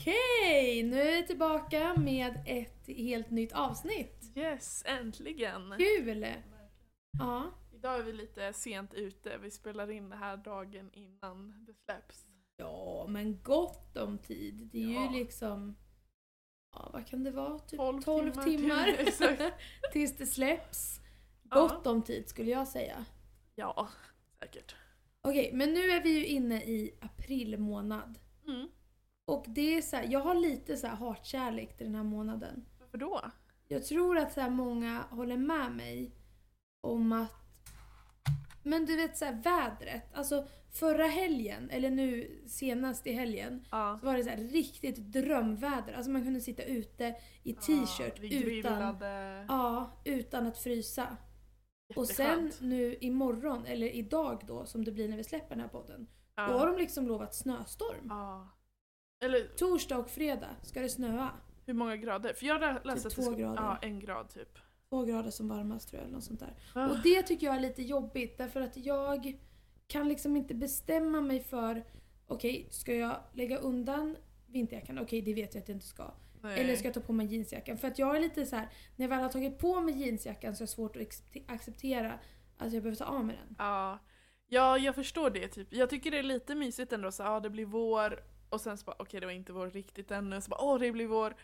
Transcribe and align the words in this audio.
Okej, 0.00 0.82
nu 0.82 1.00
är 1.00 1.16
vi 1.20 1.26
tillbaka 1.26 1.94
med 1.96 2.38
ett 2.46 2.86
helt 2.86 3.30
nytt 3.30 3.52
avsnitt. 3.52 4.32
Yes, 4.34 4.82
äntligen! 4.86 5.74
Kul! 5.78 6.26
Ja, 7.18 7.50
Idag 7.74 7.98
är 7.98 8.02
vi 8.02 8.12
lite 8.12 8.52
sent 8.52 8.94
ute, 8.94 9.38
vi 9.38 9.50
spelar 9.50 9.90
in 9.90 10.08
det 10.08 10.16
här 10.16 10.36
dagen 10.36 10.90
innan 10.92 11.64
det 11.66 11.74
släpps. 11.74 12.26
ja 12.56 13.06
men 13.08 13.42
gott 13.42 13.96
om 13.96 14.18
tid. 14.18 14.68
Det 14.72 14.78
är 14.84 14.94
Ja. 14.94 15.12
ju 15.12 15.18
liksom, 15.18 15.76
ja 16.72 16.90
vad 16.92 17.06
kan 17.06 17.24
det 17.24 17.30
vara? 17.30 17.58
Typ 17.58 17.78
12 17.78 18.02
12, 18.02 18.30
timmar 18.32 18.44
timmar, 18.44 19.36
till, 19.36 19.50
tills 19.92 20.16
det 20.16 20.26
släpps. 20.26 21.00
Ja. 21.50 21.60
Gott 21.60 21.86
om 21.86 22.02
tid 22.02 22.28
skulle 22.28 22.50
jag 22.50 22.68
säga. 22.68 23.04
Ja, 23.54 23.88
säkert. 24.40 24.74
Okej, 25.20 25.50
men 25.54 25.72
nu 25.74 25.80
är 25.90 26.02
vi 26.02 26.10
ju 26.18 26.26
inne 26.26 26.62
i 26.64 26.98
april 27.00 27.58
månad. 27.58 28.18
Mm. 28.48 28.68
Och 29.26 29.44
det 29.48 29.76
är 29.76 29.82
så 29.82 29.96
här, 29.96 30.06
jag 30.10 30.20
har 30.20 30.34
lite 30.34 30.76
så 30.76 30.86
här 30.86 30.96
hatkärlek 30.96 31.76
till 31.76 31.86
den 31.86 31.94
här 31.94 32.02
månaden. 32.02 32.64
Varför 32.80 32.98
då? 32.98 33.20
Jag 33.68 33.84
tror 33.84 34.18
att 34.18 34.32
så 34.32 34.40
här 34.40 34.50
många 34.50 35.04
håller 35.10 35.36
med 35.36 35.72
mig 35.72 36.12
om 36.80 37.12
att 37.12 37.32
men 38.62 38.86
du 38.86 38.96
vet 38.96 39.16
så 39.16 39.24
här, 39.24 39.42
vädret, 39.42 40.14
alltså 40.14 40.46
förra 40.72 41.06
helgen, 41.06 41.70
eller 41.70 41.90
nu 41.90 42.40
senast 42.46 43.06
i 43.06 43.12
helgen, 43.12 43.64
Ja. 43.70 43.96
så 44.00 44.06
var 44.06 44.16
det 44.16 44.24
så 44.24 44.30
här 44.30 44.36
riktigt 44.36 44.96
drömväder. 44.96 45.92
Alltså 45.92 46.10
man 46.10 46.24
kunde 46.24 46.40
sitta 46.40 46.62
ute 46.62 47.14
i 47.42 47.52
t-shirt 47.54 48.18
Ja, 48.18 48.28
utan, 48.28 48.96
ja, 49.48 49.90
utan 50.04 50.46
att 50.46 50.58
frysa. 50.58 51.16
Och 51.96 52.06
sen 52.06 52.52
nu 52.60 52.96
imorgon, 53.00 53.66
eller 53.66 53.86
idag 53.88 54.42
då, 54.46 54.66
som 54.66 54.84
det 54.84 54.92
blir 54.92 55.08
när 55.08 55.16
vi 55.16 55.24
släpper 55.24 55.48
den 55.48 55.60
här 55.60 55.68
podden, 55.68 56.06
Ja. 56.36 56.46
då 56.46 56.58
har 56.58 56.66
de 56.66 56.76
liksom 56.78 57.06
lovat 57.08 57.34
snöstorm. 57.34 58.06
Ja. 58.08 58.55
Eller 59.20 59.46
Torsdag 59.56 59.98
och 59.98 60.10
fredag 60.10 60.56
ska 60.62 60.80
det 60.80 60.88
snöa. 60.88 61.30
hur 61.66 61.74
många 61.74 61.96
grader? 61.96 62.32
För 62.32 62.46
jag 62.46 62.60
läste 62.60 62.88
att 62.90 62.94
det 63.02 63.02
Typ 63.10 63.14
två 63.14 63.22
ska... 63.22 63.30
grader. 63.34 63.62
Ja, 63.62 63.78
en 63.82 64.00
grad 64.00 64.28
typ. 64.28 64.58
Två 64.88 65.02
grader 65.02 65.30
som 65.30 65.48
varmast 65.48 65.88
tror 65.88 65.98
jag, 66.00 66.04
eller 66.04 66.14
något 66.14 66.24
sånt 66.24 66.40
där. 66.40 66.54
Ah. 66.74 66.88
Och 66.88 66.96
det 67.02 67.22
tycker 67.22 67.46
jag 67.46 67.56
är 67.56 67.60
lite 67.60 67.82
jobbigt 67.82 68.38
därför 68.38 68.60
att 68.60 68.76
jag 68.76 69.38
kan 69.86 70.08
liksom 70.08 70.36
inte 70.36 70.54
bestämma 70.54 71.20
mig 71.20 71.40
för 71.40 71.84
okej, 72.26 72.66
ska 72.70 72.94
jag 72.94 73.16
lägga 73.32 73.58
undan 73.58 74.16
vinterjackan? 74.46 74.98
Okej, 74.98 75.22
det 75.22 75.34
vet 75.34 75.54
jag 75.54 75.62
att 75.62 75.68
jag 75.68 75.76
inte 75.76 75.86
ska. 75.86 76.10
Nej. 76.40 76.60
Eller 76.60 76.76
ska 76.76 76.88
jag 76.88 76.94
ta 76.94 77.00
på 77.00 77.12
mig 77.12 77.26
jeansjackan? 77.26 77.78
För 77.78 77.88
att 77.88 77.98
jag 77.98 78.16
är 78.16 78.20
lite 78.20 78.46
så 78.46 78.56
här, 78.56 78.68
när 78.96 79.04
jag 79.04 79.10
väl 79.10 79.20
har 79.22 79.28
tagit 79.28 79.58
på 79.58 79.80
mig 79.80 80.02
jeansjackan 80.06 80.56
så 80.56 80.62
är 80.62 80.66
det 80.66 80.72
svårt 80.72 80.96
att 80.96 81.02
accepte- 81.02 81.44
acceptera 81.46 82.12
att 82.58 82.72
jag 82.72 82.82
behöver 82.82 82.96
ta 82.96 83.04
av 83.04 83.24
mig 83.24 83.36
den. 83.46 83.54
Ja. 83.58 83.98
ja, 84.46 84.78
jag 84.78 84.94
förstår 84.94 85.30
det 85.30 85.48
typ. 85.48 85.68
Jag 85.72 85.90
tycker 85.90 86.10
det 86.10 86.18
är 86.18 86.22
lite 86.22 86.54
mysigt 86.54 86.92
ändå 86.92 87.12
så 87.12 87.22
ja 87.22 87.40
det 87.40 87.50
blir 87.50 87.64
vår 87.66 88.20
och 88.48 88.60
sen 88.60 88.78
så 88.78 88.84
bara 88.84 88.96
okej 88.98 89.20
det 89.20 89.26
var 89.26 89.32
inte 89.32 89.52
vår 89.52 89.70
riktigt 89.70 90.10
ännu, 90.10 90.40
så 90.40 90.48
bara 90.50 90.60
åh 90.64 90.78
det 90.78 90.92
blir 90.92 91.06
vår. 91.06 91.36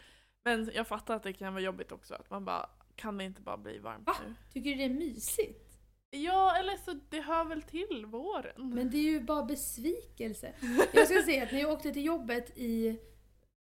Men 0.44 0.70
jag 0.74 0.86
fattar 0.88 1.16
att 1.16 1.22
det 1.22 1.32
kan 1.32 1.54
vara 1.54 1.62
jobbigt 1.64 1.92
också 1.92 2.14
att 2.14 2.30
man 2.30 2.44
bara 2.44 2.70
kan 2.96 3.18
det 3.18 3.24
inte 3.24 3.42
bara 3.42 3.56
bli 3.56 3.78
varmt 3.78 4.06
Va? 4.06 4.14
nu? 4.28 4.34
Tycker 4.52 4.70
du 4.70 4.76
det 4.76 4.84
är 4.84 4.88
mysigt? 4.88 5.68
Ja, 6.10 6.56
eller 6.56 6.76
så 6.76 7.00
det 7.10 7.20
hör 7.20 7.44
väl 7.44 7.62
till 7.62 8.06
våren. 8.06 8.74
Men 8.74 8.90
det 8.90 8.96
är 8.98 9.02
ju 9.02 9.20
bara 9.20 9.42
besvikelse. 9.44 10.52
Jag 10.92 11.08
ska 11.08 11.22
säga 11.22 11.42
att 11.42 11.52
när 11.52 11.60
jag 11.60 11.70
åkte 11.72 11.92
till 11.92 12.04
jobbet 12.04 12.58
i 12.58 12.98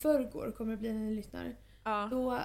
förrgår, 0.02 0.52
kommer 0.52 0.72
det 0.72 0.77
bli 0.77 0.94
när 0.94 1.00
ni 1.00 1.16
lyssnar, 1.16 1.55
Ja. 1.83 2.07
då 2.11 2.39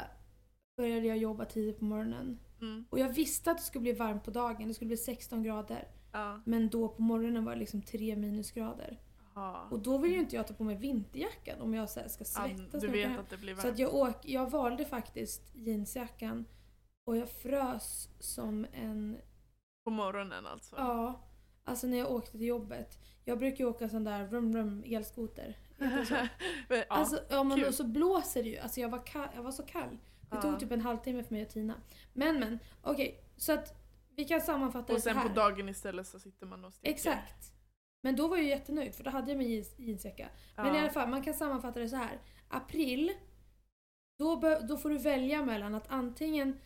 började 0.77 1.07
jag 1.07 1.17
jobba 1.17 1.45
tidigt 1.45 1.79
på 1.79 1.85
morgonen. 1.85 2.39
Mm. 2.61 2.85
Och 2.91 2.99
jag 2.99 3.09
visste 3.09 3.51
att 3.51 3.57
det 3.59 3.63
skulle 3.65 3.83
bli 3.83 3.93
varmt 3.93 4.25
på 4.25 4.31
dagen, 4.31 4.69
det 4.69 4.75
skulle 4.75 4.89
bli 4.89 4.97
16 4.97 5.43
grader. 5.43 5.89
Ja. 6.13 6.41
Men 6.47 6.69
då 6.69 6.89
på 6.89 7.03
morgonen 7.03 7.45
var 7.45 7.53
det 7.53 7.59
liksom 7.59 7.83
3 7.83 8.17
minusgrader. 8.17 8.99
Ja. 9.35 9.69
Och 9.71 9.79
då 9.79 9.99
vill 9.99 10.13
ju 10.13 10.19
inte 10.19 10.37
jag 10.37 10.47
ta 10.47 10.55
på 10.55 10.65
mig 10.65 10.77
vinterjackan 10.77 11.61
om 11.61 11.75
jag 11.75 11.91
ska 11.91 12.09
svettas. 12.09 12.81
du 12.81 12.89
vet 12.89 13.19
att 13.19 13.31
det 13.31 13.37
blir. 13.37 13.55
Så 13.55 13.69
att 13.69 13.79
jag, 13.79 13.95
åk, 13.95 14.17
jag 14.23 14.51
valde 14.51 14.85
faktiskt 14.85 15.43
jeansjackan 15.55 16.45
och 17.05 17.17
jag 17.17 17.29
frös 17.29 18.09
som 18.19 18.67
en... 18.73 19.19
På 19.85 19.91
morgonen 19.91 20.47
alltså. 20.47 20.77
Ja, 20.77 21.21
alltså 21.65 21.87
när 21.87 21.99
jag 21.99 22.13
åkte 22.13 22.31
till 22.31 22.43
jobbet. 22.47 22.99
Jag 23.25 23.39
brukar 23.39 23.59
ju 23.59 23.71
åka 23.71 23.89
sån 23.89 24.05
där 24.05 24.27
rum 24.27 24.57
rum 24.57 24.83
elskoter. 24.87 25.59
Så? 26.09 26.15
Ja. 26.69 26.85
Alltså, 26.89 27.21
ja, 27.31 27.45
men 27.45 27.61
då 27.61 27.73
så 27.73 27.85
blåser 27.85 28.43
det 28.43 28.49
ju. 28.49 28.59
Alltså 28.59 28.81
jag 28.81 28.89
var, 28.89 29.07
kall, 29.07 29.29
jag 29.35 29.43
var 29.43 29.53
så 29.53 29.63
kall. 29.63 29.99
Det 30.21 30.37
Ja. 30.37 30.43
tog 30.43 30.61
typ 30.61 30.73
en 30.73 30.81
halvtimme 30.81 31.25
för 31.25 31.35
mig 31.35 31.43
att 31.43 31.51
tina. 31.51 31.75
Men 32.13 32.41
men, 32.41 32.59
okej. 32.83 33.25
så 33.37 33.53
att 33.53 33.75
vi 34.17 34.25
kan 34.25 34.41
sammanfatta 34.41 34.93
och 34.93 34.99
det 34.99 35.03
så 35.03 35.09
sen 35.09 35.17
här. 35.17 35.29
på 35.29 35.35
dagen 35.35 35.69
istället 35.69 36.07
så 36.07 36.19
sitter 36.19 36.47
man 36.47 36.65
och 36.65 36.73
steker. 36.73 36.95
Exakt. 36.95 37.54
Men 38.05 38.17
då 38.17 38.29
var 38.29 38.37
jag 38.37 38.47
jättenöjd 38.47 38.95
för 38.95 39.05
då 39.05 39.11
hade 39.11 39.31
jag 39.31 39.39
min 39.39 39.51
jeans, 39.51 39.79
jeansjacka. 39.79 40.29
Men 40.57 40.67
Ja. 40.67 40.77
i 40.77 40.79
alla 40.79 40.91
fall, 40.91 41.09
man 41.09 41.23
kan 41.23 41.35
sammanfatta 41.35 41.81
det 41.81 41.89
så 41.89 41.97
här. 41.97 42.19
April, 42.49 43.13
då, 44.19 44.37
då 44.69 44.77
får 44.77 44.91
du 44.91 44.99
välja 44.99 45.43
mellan 45.45 45.75
att 45.75 45.91
antingen 45.91 46.61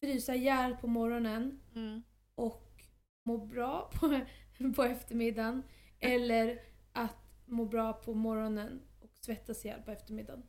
frysa 0.00 0.34
ihjäl 0.34 0.76
på 0.76 0.86
morgonen 0.86 1.60
Mm. 1.74 2.02
och 2.34 2.84
må 3.24 3.38
bra 3.38 3.90
på, 4.00 4.20
på 4.76 4.82
eftermiddagen. 4.82 5.62
Eller 5.98 6.58
att 6.92 7.16
må 7.46 7.64
bra 7.64 7.92
på 7.92 8.14
morgonen 8.14 8.82
och 9.00 9.10
svettas 9.20 9.64
ihjäl 9.64 9.82
på 9.82 9.90
eftermiddagen. 9.90 10.42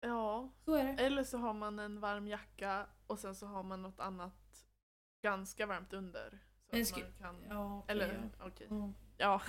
Ja. 0.00 0.52
Så 0.64 0.74
är 0.74 0.84
det. 0.84 0.92
Eller 1.04 1.24
så 1.24 1.38
har 1.38 1.54
man 1.54 1.78
en 1.78 2.00
varm 2.00 2.28
jacka 2.28 2.86
och 3.06 3.18
sen 3.18 3.34
så 3.34 3.46
har 3.46 3.62
man 3.62 3.82
något 3.82 4.00
annat 4.00 4.64
ganska 5.22 5.66
varmt 5.66 5.92
under. 5.92 6.38
Så 6.70 6.76
att 6.76 7.02
man 7.02 7.12
kan... 7.18 7.44
Ja, 7.48 7.78
okej, 7.78 7.92
Eller 7.92 8.30
ja. 8.38 8.46
okej. 8.46 8.66
Ja. 8.70 8.92
Ja. 9.18 9.42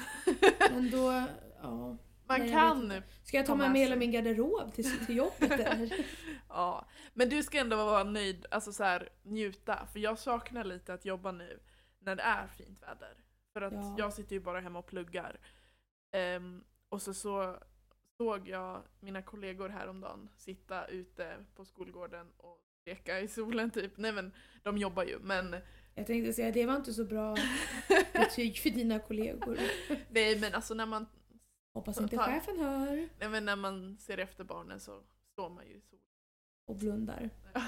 Men 0.72 0.91
då, 0.91 1.24
ja. 1.62 1.97
Man 2.28 2.40
Nej, 2.40 2.50
kan. 2.52 3.02
Ska 3.24 3.38
jag 3.38 3.46
ta 3.46 3.56
med 3.56 3.72
mig 3.72 3.81
hela 3.81 3.96
min 3.96 4.12
garderob 4.12 4.74
till, 4.74 5.06
till 5.06 5.18
jobbet 5.18 5.52
eller? 5.59 6.06
Ja. 6.50 6.85
Men 7.13 7.30
du 7.30 7.44
ska 7.44 7.59
ändå 7.59 7.75
vara 7.75 8.03
nöjd, 8.03 8.46
alltså 8.52 8.74
så 8.74 8.84
här, 8.84 9.09
njuta. 9.24 9.85
För 9.94 10.00
jag 10.00 10.19
saknar 10.19 10.63
lite 10.63 10.94
att 10.94 11.06
jobba 11.06 11.31
nu 11.31 11.59
när 12.00 12.16
det 12.16 12.24
är 12.24 12.47
fint 12.47 12.81
väder. 12.84 13.13
För 13.53 13.62
att 13.62 13.74
Ja. 13.74 13.96
jag 13.97 14.13
sitter 14.13 14.34
ju 14.34 14.40
bara 14.40 14.59
hemma 14.59 14.79
och 14.79 14.88
pluggar. 14.88 15.40
Ehm, 16.12 16.63
och 16.90 17.02
så, 17.02 17.13
så 17.13 17.58
såg 18.18 18.47
jag 18.50 18.81
mina 19.00 19.22
kollegor 19.22 19.69
häromdagen 19.69 20.29
sitta 20.38 20.85
ute 20.88 21.46
på 21.56 21.66
skolgården 21.66 22.28
och 22.38 22.58
leka 22.85 23.19
i 23.19 23.28
solen 23.28 23.72
typ. 23.72 23.97
Nej 23.97 24.12
men 24.12 24.31
de 24.63 24.78
jobbar 24.78 25.03
ju 25.03 25.19
men 25.19 25.56
Jag 26.00 26.08
tänkte 26.08 26.34
säga, 26.34 26.52
det 26.52 26.66
var 26.66 26.76
inte 26.76 26.94
så 26.94 27.04
bra 27.06 27.36
betyg 28.14 28.58
för 28.60 28.70
dina 28.70 29.00
kollegor. 29.00 29.60
nej 30.10 30.40
men 30.40 30.56
alltså 30.56 30.74
när 30.74 30.86
man, 30.86 31.06
Hoppas 31.74 32.02
inte 32.02 32.16
Ta- 32.16 32.24
chefen 32.26 32.60
hör 32.60 33.08
nej, 33.20 33.30
men 33.30 33.46
när 33.46 33.56
man 33.56 33.98
ser 33.98 34.18
efter 34.18 34.44
barnen 34.44 34.80
så 34.80 35.02
står 35.32 35.50
man 35.50 35.68
ju 35.68 35.74
i 35.74 35.82
solen. 35.82 36.04
och 36.68 36.76
blundar. 36.76 37.30
Ja. 37.54 37.62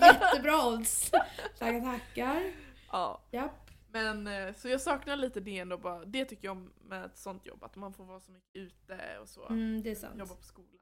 Jättebra 0.00 0.66
odds! 0.68 1.10
Tackar, 1.58 1.80
tackar. 1.80 2.52
ja. 2.92 3.22
Japp. 3.30 3.70
Men 3.90 4.26
eh, 4.26 4.54
så 4.54 4.68
jag 4.68 4.80
saknar 4.80 5.16
lite 5.16 5.40
det 5.40 5.58
ändå 5.58 5.78
bara, 5.78 6.04
det 6.04 6.24
tycker 6.24 6.44
jag 6.48 6.56
om 6.56 6.72
med 6.88 7.04
ett 7.04 7.16
sånt 7.16 7.46
jobb, 7.46 7.64
att 7.64 7.76
man 7.76 7.92
får 7.92 8.04
vara 8.04 8.20
så 8.20 8.32
mycket 8.32 8.56
ute 8.56 9.18
och 9.22 9.28
så. 9.28 9.46
Mm, 9.48 9.82
det 9.82 9.90
är 9.90 9.94
sant. 9.94 10.18
Jobba 10.18 10.34
på 10.34 10.42
skolan. 10.42 10.74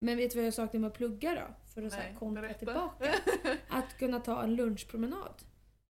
Men 0.00 0.16
vet 0.16 0.30
du 0.30 0.36
vad 0.38 0.46
jag 0.46 0.54
saknar 0.54 0.80
med 0.80 0.88
att 0.88 0.94
plugga 0.96 1.34
då? 1.34 1.54
För 1.74 1.82
att 1.82 1.92
så 1.92 1.98
här 1.98 2.08
Nej, 2.10 2.16
kontra 2.18 2.42
berätta. 2.42 2.58
tillbaka. 2.58 3.14
Att 3.94 3.98
kunna 3.98 4.20
ta 4.20 4.42
en 4.42 4.54
lunchpromenad. 4.56 5.42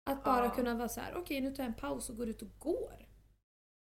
Att 0.03 0.23
bara 0.23 0.45
Ja. 0.45 0.51
kunna 0.51 0.75
vara 0.75 0.89
så 0.89 1.01
här: 1.01 1.15
okej 1.15 1.41
nu 1.41 1.51
tar 1.51 1.63
jag 1.63 1.67
en 1.67 1.73
paus 1.73 2.09
och 2.09 2.17
går 2.17 2.29
ut 2.29 2.41
och 2.41 2.59
går. 2.59 3.05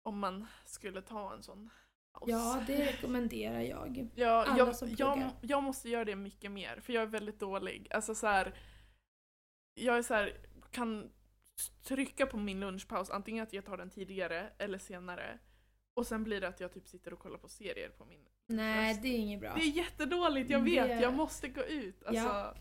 Om 0.03 0.19
man 0.19 0.47
skulle 0.65 1.01
ta 1.01 1.33
en 1.33 1.43
sån 1.43 1.69
paus. 2.13 2.23
Ja, 2.29 2.63
det 2.67 2.85
rekommenderar 2.85 3.61
jag. 3.61 4.09
Ja, 4.15 4.45
Alla 4.45 4.57
jag, 4.57 4.75
som 4.75 4.89
jag, 4.89 5.13
pluggar. 5.13 5.31
jag 5.41 5.63
måste 5.63 5.89
göra 5.89 6.05
det 6.05 6.15
mycket 6.15 6.51
mer, 6.51 6.79
för 6.79 6.93
jag 6.93 7.03
är 7.03 7.07
väldigt 7.07 7.39
dålig. 7.39 7.87
Alltså 7.91 8.15
så 8.15 8.27
här, 8.27 8.53
jag 9.73 9.97
är 9.97 10.01
så 10.01 10.13
här, 10.13 10.37
kan 10.71 11.11
trycka 11.83 12.25
på 12.25 12.37
min 12.37 12.59
lunchpaus, 12.59 13.09
antingen 13.09 13.43
att 13.43 13.53
jag 13.53 13.65
tar 13.65 13.77
den 13.77 13.89
tidigare 13.89 14.49
eller 14.57 14.77
senare. 14.77 15.39
Och 15.93 16.07
sen 16.07 16.23
blir 16.23 16.41
det 16.41 16.47
att 16.47 16.59
jag 16.59 16.71
typ 16.73 16.87
sitter 16.87 17.13
och 17.13 17.19
kollar 17.19 17.37
på 17.37 17.47
serier 17.49 17.89
på 17.89 18.05
min 18.05 18.25
Nej, 18.47 18.99
det 19.01 19.07
är 19.07 19.17
inget 19.17 19.39
bra. 19.39 19.53
Det 19.55 19.61
är 19.61 19.71
jättedåligt, 19.77 20.49
jag 20.49 20.65
Det- 20.65 20.71
vet. 20.87 21.01
Jag 21.01 21.13
måste 21.13 21.47
gå 21.47 21.61
ut. 21.63 22.03
Alltså, 22.03 22.23
Ja. 22.23 22.55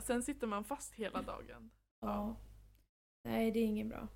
Sen 0.00 0.22
sitter 0.22 0.46
man 0.46 0.64
fast 0.64 0.94
hela 0.94 1.22
dagen. 1.22 1.70
Ja. 2.00 2.36
Nej, 3.24 3.50
det 3.50 3.58
är 3.58 3.64
inget 3.64 3.88
bra. 3.88 4.08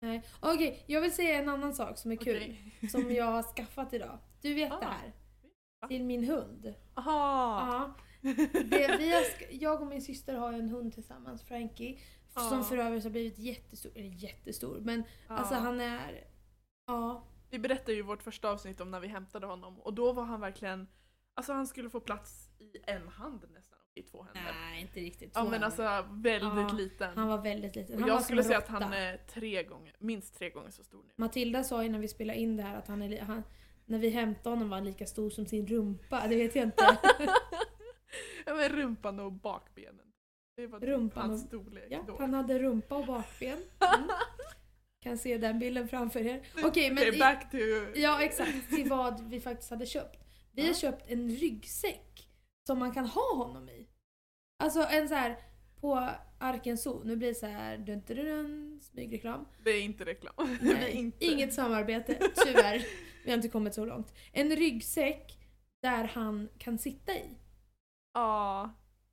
Nej. 0.00 0.22
Okej, 0.40 0.84
jag 0.86 1.00
vill 1.00 1.12
säga 1.14 1.42
en 1.42 1.48
annan 1.48 1.74
sak 1.74 1.98
som 1.98 2.12
är 2.12 2.16
kul. 2.16 2.36
Okej. 2.36 2.88
Som 2.90 3.10
jag 3.10 3.24
har 3.24 3.42
skaffat 3.56 3.92
idag. 3.92 4.18
Du 4.40 4.54
vet 4.54 4.72
Ah. 4.72 4.78
det 4.80 4.86
här? 4.86 5.12
Till 5.88 6.04
min 6.04 6.24
hund. 6.24 6.74
Aha! 6.94 7.68
Ja. 7.72 7.94
Det, 8.64 8.96
vi 8.98 9.12
har, 9.12 9.20
sk- 9.20 9.48
jag 9.50 9.80
och 9.82 9.86
min 9.86 10.02
syster 10.02 10.34
har 10.34 10.52
en 10.52 10.68
hund 10.68 10.94
tillsammans, 10.94 11.42
Frankie. 11.42 11.98
Som 12.28 12.60
Ah. 12.60 12.62
för 12.62 12.76
övrigt 12.76 13.04
har 13.04 13.10
blivit 13.10 13.38
jättestor. 13.38 13.92
Eller 13.94 14.08
jättestor, 14.08 14.80
men 14.80 15.04
Ja. 15.28 15.34
alltså 15.34 15.54
han 15.54 15.80
är... 15.80 16.24
Ja. 16.86 17.24
Vi 17.50 17.58
berättade 17.58 17.92
ju 17.92 18.02
vårt 18.02 18.22
första 18.22 18.50
avsnitt 18.50 18.80
om 18.80 18.90
när 18.90 19.00
vi 19.00 19.08
hämtade 19.08 19.46
honom 19.46 19.80
och 19.80 19.94
då 19.94 20.12
var 20.12 20.24
han 20.24 20.40
verkligen 20.40 20.88
Alltså 21.34 21.52
han 21.52 21.66
skulle 21.66 21.90
få 21.90 22.00
plats 22.00 22.48
i 22.58 22.72
en 22.86 23.08
hand 23.08 23.44
nästan, 23.54 23.71
i 23.94 24.02
två 24.02 24.22
händer. 24.34 24.52
Nej, 24.70 24.80
inte 24.80 25.00
riktigt. 25.00 25.30
Ja 25.34 25.44
så 25.44 25.50
men 25.50 25.62
alltså 25.64 25.82
väldigt 26.10 26.42
Ja, 26.42 26.72
liten. 26.76 27.10
Han 27.16 27.28
var 27.28 27.38
väldigt 27.42 27.76
liten. 27.76 27.94
och 27.94 28.00
Han 28.00 28.08
var 28.10 28.16
jag 28.16 28.24
skulle 28.24 28.44
säga 28.44 28.58
att 28.58 28.68
han 28.68 28.92
är 28.92 29.16
tre 29.16 29.62
gånger, 29.62 29.96
minst 29.98 30.34
tre 30.38 30.50
gånger 30.50 30.70
så 30.70 30.84
stor 30.84 31.02
nu. 31.06 31.12
Matilda 31.16 31.64
sa 31.64 31.84
innan 31.84 32.00
vi 32.00 32.08
spelade 32.08 32.38
in 32.38 32.56
det 32.56 32.62
här 32.62 32.76
att 32.76 32.88
han 32.88 33.02
är, 33.02 33.20
han, 33.20 33.42
när 33.86 33.98
vi 33.98 34.08
hämtade 34.10 34.56
honom 34.56 34.68
var 34.70 34.76
han 34.76 34.84
lika 34.86 35.06
stor 35.06 35.30
som 35.30 35.46
sin 35.46 35.66
rumpa. 35.66 36.26
Det 36.28 36.36
vet 36.36 36.54
jag 36.56 36.64
inte. 36.64 36.98
ja, 38.46 38.54
men 38.54 38.68
rumpan 38.68 39.20
och 39.20 39.32
bakbenen. 39.32 40.06
Det 40.56 40.66
var 40.66 40.80
Rumpan 40.80 41.30
hans 41.30 41.42
och- 41.42 41.48
storlek 41.48 41.86
Ja, 41.90 42.04
då. 42.06 42.16
han 42.18 42.34
hade 42.34 42.58
rumpa 42.58 42.96
och 42.96 43.06
bakben. 43.06 43.58
Mm. 43.96 44.08
Kan 45.10 45.18
se 45.18 45.38
den 45.38 45.58
bilden 45.58 45.88
framför 45.88 46.20
er. 46.26 46.42
Okej, 46.64 46.90
men 46.90 46.98
Okej, 47.02 47.14
i- 47.16 47.18
back 47.18 47.50
to... 47.50 47.56
Ja, 47.94 48.22
exakt. 48.22 48.68
Till 48.70 48.88
vad 48.88 49.20
vi 49.30 49.40
faktiskt 49.40 49.70
hade 49.70 49.86
köpt. 49.86 50.18
Vi 50.52 50.62
har 50.62 50.68
Ja. 50.68 50.74
köpt 50.74 51.10
en 51.10 51.30
ryggsäck 51.30 52.21
som 52.66 52.78
man 52.78 52.92
kan 52.92 53.06
ha 53.06 53.34
honom 53.36 53.68
i. 53.68 53.88
Alltså 54.62 54.82
en 54.90 55.08
så 55.08 55.14
här 55.14 55.38
på 55.80 56.08
Arken 56.38 56.78
Zoo. 56.78 57.02
Nu 57.04 57.16
blir 57.16 57.28
det 57.28 57.34
så 57.34 57.46
här 57.46 57.78
dun, 57.78 58.02
dun, 58.06 58.16
dun, 58.16 58.80
smygreklam. 58.82 59.46
Det 59.64 59.70
är 59.70 59.82
inte 59.82 60.04
reklam. 60.04 60.34
det 60.60 60.68
är 60.70 60.74
Nej, 60.74 60.92
inte. 60.92 61.24
Inget 61.24 61.54
samarbete, 61.54 62.30
tyvärr. 62.46 62.86
Vi 63.24 63.30
har 63.30 63.36
inte 63.36 63.48
kommit 63.48 63.74
så 63.74 63.84
långt. 63.84 64.14
En 64.32 64.56
ryggsäck 64.56 65.38
där 65.82 66.04
han 66.04 66.48
kan 66.58 66.78
sitta 66.78 67.12
i. 67.12 67.36
Ja. 68.14 68.70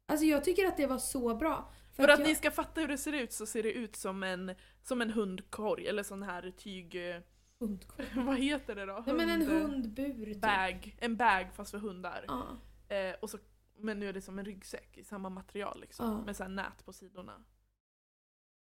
Alltså 0.08 0.26
jag 0.26 0.44
tycker 0.44 0.66
att 0.66 0.78
det 0.78 0.88
var 0.88 0.98
så 0.98 1.36
bra. 1.36 1.72
För 1.96 2.08
att 2.08 2.20
jag, 2.20 2.28
ni 2.28 2.36
ska 2.36 2.52
fatta 2.52 2.82
hur 2.82 2.88
det 2.88 2.98
ser 2.98 3.14
ut 3.14 3.32
så 3.34 3.46
ser 3.46 3.64
det 3.64 3.72
ut 3.74 3.96
som 3.96 4.24
en, 4.24 4.56
som 4.84 5.02
en 5.02 5.10
hundkorg 5.10 5.88
eller 5.88 6.04
sån 6.04 6.24
här 6.24 6.52
tyg... 6.58 7.10
eh, 7.10 7.22
Hundkorg. 7.60 8.06
Vad 8.26 8.38
heter 8.38 8.76
det 8.76 8.86
då? 8.86 9.04
Nej 9.06 9.16
men 9.16 9.30
en 9.30 9.42
Hund- 9.42 9.62
hundbur 9.72 10.26
typ. 10.26 10.42
Bag. 10.42 10.96
En 11.00 11.16
bag 11.18 11.48
fast 11.56 11.72
för 11.72 11.78
hundar. 11.78 12.26
Ja. 12.28 12.48
Eh, 12.90 13.16
och 13.22 13.30
så, 13.30 13.38
men 13.78 14.00
nu 14.00 14.10
är 14.10 14.14
det 14.14 14.22
som 14.22 14.40
en 14.40 14.46
ryggsäck 14.46 14.98
i 14.98 15.04
samma 15.04 15.30
material 15.30 15.82
liksom. 15.82 16.06
Ja. 16.12 16.22
Med 16.26 16.36
så 16.36 16.44
här 16.44 16.50
nät 16.50 16.86
på 16.86 16.94
sidorna. 16.94 17.44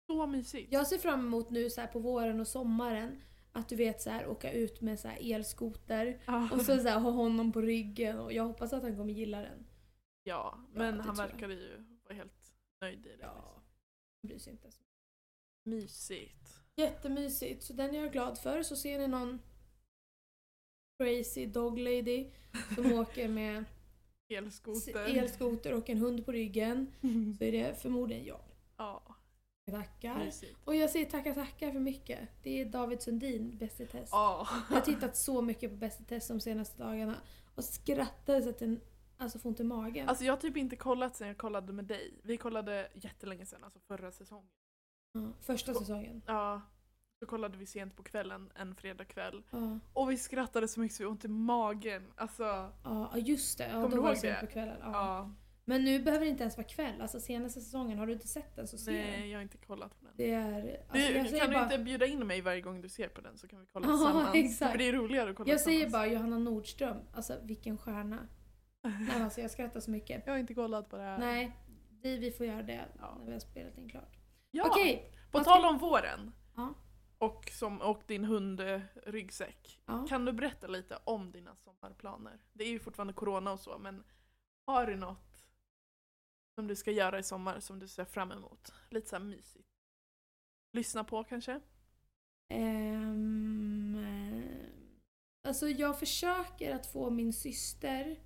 Så 0.07 0.27
mysigt. 0.27 0.73
Jag 0.73 0.87
ser 0.87 0.99
fram 0.99 1.21
emot 1.21 1.51
nu 1.51 1.71
så 1.71 1.81
här 1.81 1.89
på 1.89 1.99
våren 1.99 2.41
och 2.41 2.49
sommaren 2.49 3.23
att 3.53 3.69
du 3.69 3.77
vet 3.77 4.03
så 4.03 4.11
här 4.11 4.27
åka 4.27 4.53
ut 4.53 4.81
med 4.81 5.01
så 5.01 5.09
här 5.09 5.19
elskoter 5.35 6.23
Ja. 6.27 6.49
och 6.53 6.61
så, 6.61 6.79
så 6.79 6.89
här, 6.89 7.01
ha 7.01 7.11
honom 7.11 7.53
på 7.53 7.61
ryggen 7.61 8.19
och 8.19 8.33
jag 8.33 8.45
hoppas 8.45 8.73
att 8.73 8.83
han 8.83 8.97
kommer 8.97 9.13
gilla 9.13 9.41
den. 9.41 9.67
ja, 10.23 10.59
men 10.73 11.01
han 11.01 11.15
verkade 11.15 11.55
ju 11.55 11.85
vara 12.05 12.15
helt 12.15 12.55
nöjd 12.81 13.07
i 13.07 13.17
det. 13.17 13.17
Ja. 13.21 13.29
liksom. 13.33 13.63
Han 14.23 14.29
bryr 14.29 14.39
sig 14.39 14.53
inte. 14.53 14.71
så. 14.73 14.83
Mysigt. 15.65 16.61
Jättemysigt, 16.77 17.63
så 17.63 17.73
den 17.73 17.95
är 17.95 18.03
jag 18.03 18.13
glad 18.13 18.39
för. 18.39 18.63
Så 18.63 18.77
ser 18.77 18.99
ni 18.99 19.07
någon 19.09 19.39
crazy 20.99 21.47
dog 21.47 21.79
lady 21.79 22.31
som 22.75 22.93
åker 22.99 23.29
med 23.29 23.65
Elskoter. 24.29 25.19
elskoter 25.19 25.75
och 25.75 25.91
en 25.91 25.99
hund 25.99 26.27
på 26.27 26.33
ryggen 26.33 26.93
så 27.39 27.45
är 27.45 27.53
det 27.53 27.83
förmodligen 27.83 28.25
jag. 28.25 28.41
ja, 28.77 29.03
Tackar. 29.71 30.19
mysigt. 30.25 30.57
Och 30.65 30.75
jag 30.77 30.91
säger 30.91 31.07
tackar 31.07 31.35
tackar 31.35 31.73
för 31.73 31.81
mycket. 31.81 32.29
Det 32.43 32.61
är 32.61 32.65
David 32.67 33.03
Sundin, 33.03 33.57
Bäst 33.59 33.81
i 33.81 33.87
test. 33.87 34.13
Ja. 34.13 34.49
Jag 34.69 34.77
har 34.77 34.81
tittat 34.83 35.17
så 35.17 35.43
mycket 35.43 35.71
på 35.71 35.77
Bäst 35.77 36.01
i 36.01 36.05
test 36.05 36.29
de 36.29 36.41
senaste 36.41 36.83
dagarna 36.83 37.15
och 37.55 37.65
skrattade 37.65 38.43
så 38.43 38.49
att 38.49 38.59
den 38.59 38.81
alltså 39.17 39.39
får 39.39 39.49
ont 39.49 39.61
i 39.61 39.65
magen. 39.65 40.09
Alltså 40.09 40.25
jag 40.25 40.33
har 40.33 40.41
typ 40.41 40.57
inte 40.57 40.77
kollat 40.77 41.17
sen 41.17 41.29
jag 41.29 41.39
kollade 41.39 41.73
med 41.73 41.85
dig. 41.85 42.21
Vi 42.23 42.37
kollade 42.37 42.89
jättelänge 42.95 43.47
sen, 43.47 43.65
alltså 43.65 43.81
förra 43.81 44.13
säsongen. 44.13 44.51
ja, 45.13 45.33
första 45.41 45.75
säsongen. 45.75 46.23
Ja. 46.27 46.63
Så 47.25 47.29
kollade 47.31 47.59
vi 47.59 47.67
sent 47.67 47.97
på 47.97 48.03
kvällen, 48.03 48.51
en 48.55 48.75
fredagkväll. 48.75 49.43
Ja, 49.51 49.79
Och 49.93 50.11
vi 50.11 50.17
skrattade 50.17 50.69
så 50.69 50.81
mycket 50.81 50.97
så 50.97 51.03
vi 51.03 51.09
ont 51.09 51.25
i 51.25 51.29
magen. 51.29 52.13
Alltså, 52.17 52.73
ja 52.85 53.13
just 53.17 53.59
det. 53.59 53.69
Ja, 53.69 53.81
då 53.81 53.89
du 53.89 53.97
var 53.99 54.11
det 54.11 54.17
sent 54.17 54.41
på 54.41 54.47
kvällen. 54.47 54.77
Ja. 54.81 54.91
ja. 54.93 55.35
Men 55.65 55.85
nu 55.85 56.03
behöver 56.03 56.25
det 56.25 56.31
inte 56.31 56.43
ens 56.43 56.57
vara 56.57 56.67
kväll. 56.67 57.01
Alltså 57.01 57.21
senaste 57.21 57.61
säsongen, 57.61 57.99
har 57.99 58.07
du 58.07 58.13
inte 58.13 58.29
sett 58.29 58.57
den 58.57 58.69
så 58.69 58.79
se 58.79 58.91
den. 58.93 59.01
Nej, 59.01 59.31
jag 59.31 59.39
har 59.39 59.43
inte 59.43 59.57
kollat 59.57 60.01
på 60.01 60.05
den. 60.05 60.15
Det 60.17 60.31
är... 60.31 60.81
Alltså, 60.89 61.13
Du, 61.13 61.39
kan 61.39 61.49
du 61.51 61.55
bara, 61.55 61.63
inte 61.65 61.79
bjuda 61.79 62.07
in 62.07 62.27
mig 62.27 62.41
varje 62.41 62.61
gång 62.61 62.81
du 62.81 62.89
ser 62.89 63.09
på 63.09 63.21
den 63.21 63.39
så 63.39 63.49
kan 63.49 63.61
vi 63.61 63.67
kolla 63.73 63.87
Ja, 63.87 63.93
tillsammans? 63.93 64.31
exakt. 64.35 64.71
För 64.71 64.79
det 64.79 64.89
är 64.89 64.93
roligare 64.93 65.31
att 65.31 65.37
kolla 65.37 65.51
jag 65.51 65.61
säger 65.61 65.91
bara 65.91 66.07
Johanna 66.07 66.39
Nordström. 66.39 66.97
Alltså 67.13 67.39
vilken 67.43 67.79
stjärna. 67.79 68.29
Nej, 68.83 69.23
alltså, 69.23 69.41
jag 69.41 69.51
skrattar 69.51 69.81
så 69.81 69.91
mycket. 69.91 70.23
Jag 70.27 70.33
har 70.33 70.39
inte 70.39 70.55
kollat 70.55 70.89
på 70.89 70.97
det 70.97 71.03
här. 71.03 71.19
Nej, 71.19 71.57
vi, 72.03 72.19
vi 72.19 72.31
får 72.31 72.47
göra 72.47 72.63
det 72.63 72.85
Ja. 73.01 73.17
när 73.19 73.27
vi 73.27 73.33
har 73.33 73.41
spelat 73.41 73.79
in 73.79 73.89
klart. 73.89 74.17
Ja. 74.51 74.65
Okej, 74.71 75.11
På 75.31 75.41
tal 75.41 75.65
om 75.65 75.79
våren. 75.79 76.33
Ja. 76.57 76.75
Och, 77.25 77.51
som, 77.53 77.81
och 77.81 78.03
din 78.07 78.25
hundryggsäck. 78.25 79.81
Ja. 79.87 80.07
Kan 80.09 80.25
du 80.25 80.33
berätta 80.33 80.67
lite 80.67 80.99
om 81.05 81.33
dina 81.33 81.57
sommarplaner? 81.57 82.41
Det 82.53 82.65
är 82.65 82.69
ju 82.69 82.79
fortfarande 82.79 83.13
corona 83.13 83.53
och 83.53 83.61
så 83.61 83.79
men 83.79 84.05
har 84.67 84.87
du 84.87 84.97
något 84.97 85.47
som 86.55 86.67
du 86.67 86.77
ska 86.77 86.91
göra 86.91 87.19
i 87.19 87.23
sommar 87.23 87.61
som 87.61 87.79
du 87.79 87.89
ser 87.89 88.05
fram 88.05 88.33
emot? 88.33 88.73
Lite 88.91 89.09
så 89.09 89.17
här 89.17 89.25
mysigt. 89.25 89.69
Lyssna 90.73 91.05
på 91.05 91.25
kanske? 91.25 91.61
Eh, 92.49 93.13
alltså 95.43 95.69
jag 95.69 95.99
försöker 95.99 96.75
att 96.75 96.87
få 96.87 97.11
min 97.11 97.33
syster 97.33 98.21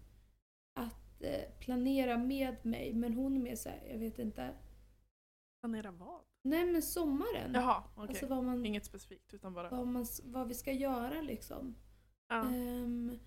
att 0.75 1.23
eh, 1.23 1.51
planera 1.61 2.19
med 2.19 2.67
mig 2.67 2.95
men 2.95 3.15
hon 3.15 3.37
är 3.37 3.41
mer 3.41 3.57
såhär, 3.57 3.83
jag 3.91 3.99
vet 3.99 4.19
inte. 4.19 4.55
Planera 5.61 5.91
vad? 5.91 6.25
Nej 6.49 6.67
men 6.67 6.83
sommaren. 6.83 7.55
Jaha, 7.55 7.85
okej. 7.95 8.09
Alltså 8.09 8.27
vad, 8.27 8.45
man, 8.45 8.67
Inget 8.67 8.85
specifikt 8.85 9.35
utan 9.35 9.55
bara... 9.55 9.71
vad, 9.71 9.87
man, 9.87 10.07
vad 10.25 10.49
vi 10.49 10.55
ska 10.55 10.73
göra 10.73 11.21
liksom. 11.21 11.75
Ja. 12.29 12.43
Ehm, 12.43 13.19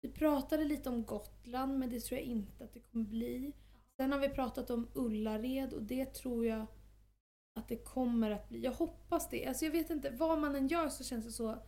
vi 0.00 0.08
pratade 0.08 0.64
lite 0.64 0.88
om 0.88 1.04
Gotland 1.04 1.78
men 1.78 1.90
det 1.90 2.00
tror 2.00 2.20
jag 2.20 2.26
inte 2.26 2.64
att 2.64 2.72
det 2.72 2.80
kommer 2.80 3.04
bli. 3.04 3.52
Sen 3.96 4.12
har 4.12 4.18
vi 4.18 4.28
pratat 4.28 4.70
om 4.70 4.88
Ullared 4.94 5.72
och 5.72 5.82
det 5.82 6.14
tror 6.14 6.46
jag 6.46 6.66
att 7.54 7.68
det 7.68 7.76
kommer 7.76 8.30
att 8.30 8.48
bli. 8.48 8.64
Jag 8.64 8.72
hoppas 8.72 9.28
det. 9.28 9.46
Alltså 9.46 9.64
jag 9.64 9.72
vet 9.72 9.90
inte, 9.90 10.10
vad 10.10 10.38
man 10.38 10.56
än 10.56 10.68
gör 10.68 10.88
så 10.88 11.04
känns 11.04 11.24
det 11.24 11.32
så 11.32 11.58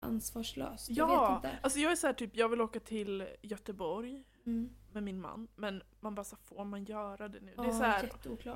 ansvarslöst. 0.00 0.90
Jag 0.90 1.06
vet 1.06 1.14
Ja, 1.14 1.36
inte. 1.36 1.58
alltså 1.62 1.78
jag 1.78 1.92
är 1.92 1.96
så 1.96 2.06
här 2.06 2.14
typ, 2.14 2.36
jag 2.36 2.48
vill 2.48 2.60
åka 2.60 2.80
till 2.80 3.26
Göteborg 3.42 4.24
Mm. 4.46 4.70
med 4.92 5.02
min 5.02 5.20
man 5.20 5.48
men 5.56 5.82
man 6.00 6.14
bara 6.14 6.24
så 6.24 6.36
får 6.36 6.64
man 6.64 6.84
göra 6.84 7.28
det 7.28 7.40
nu? 7.40 7.52
Ja, 7.56 7.62
det 7.62 7.68
är 7.68 7.72
så 7.72 7.82
här 7.84 8.10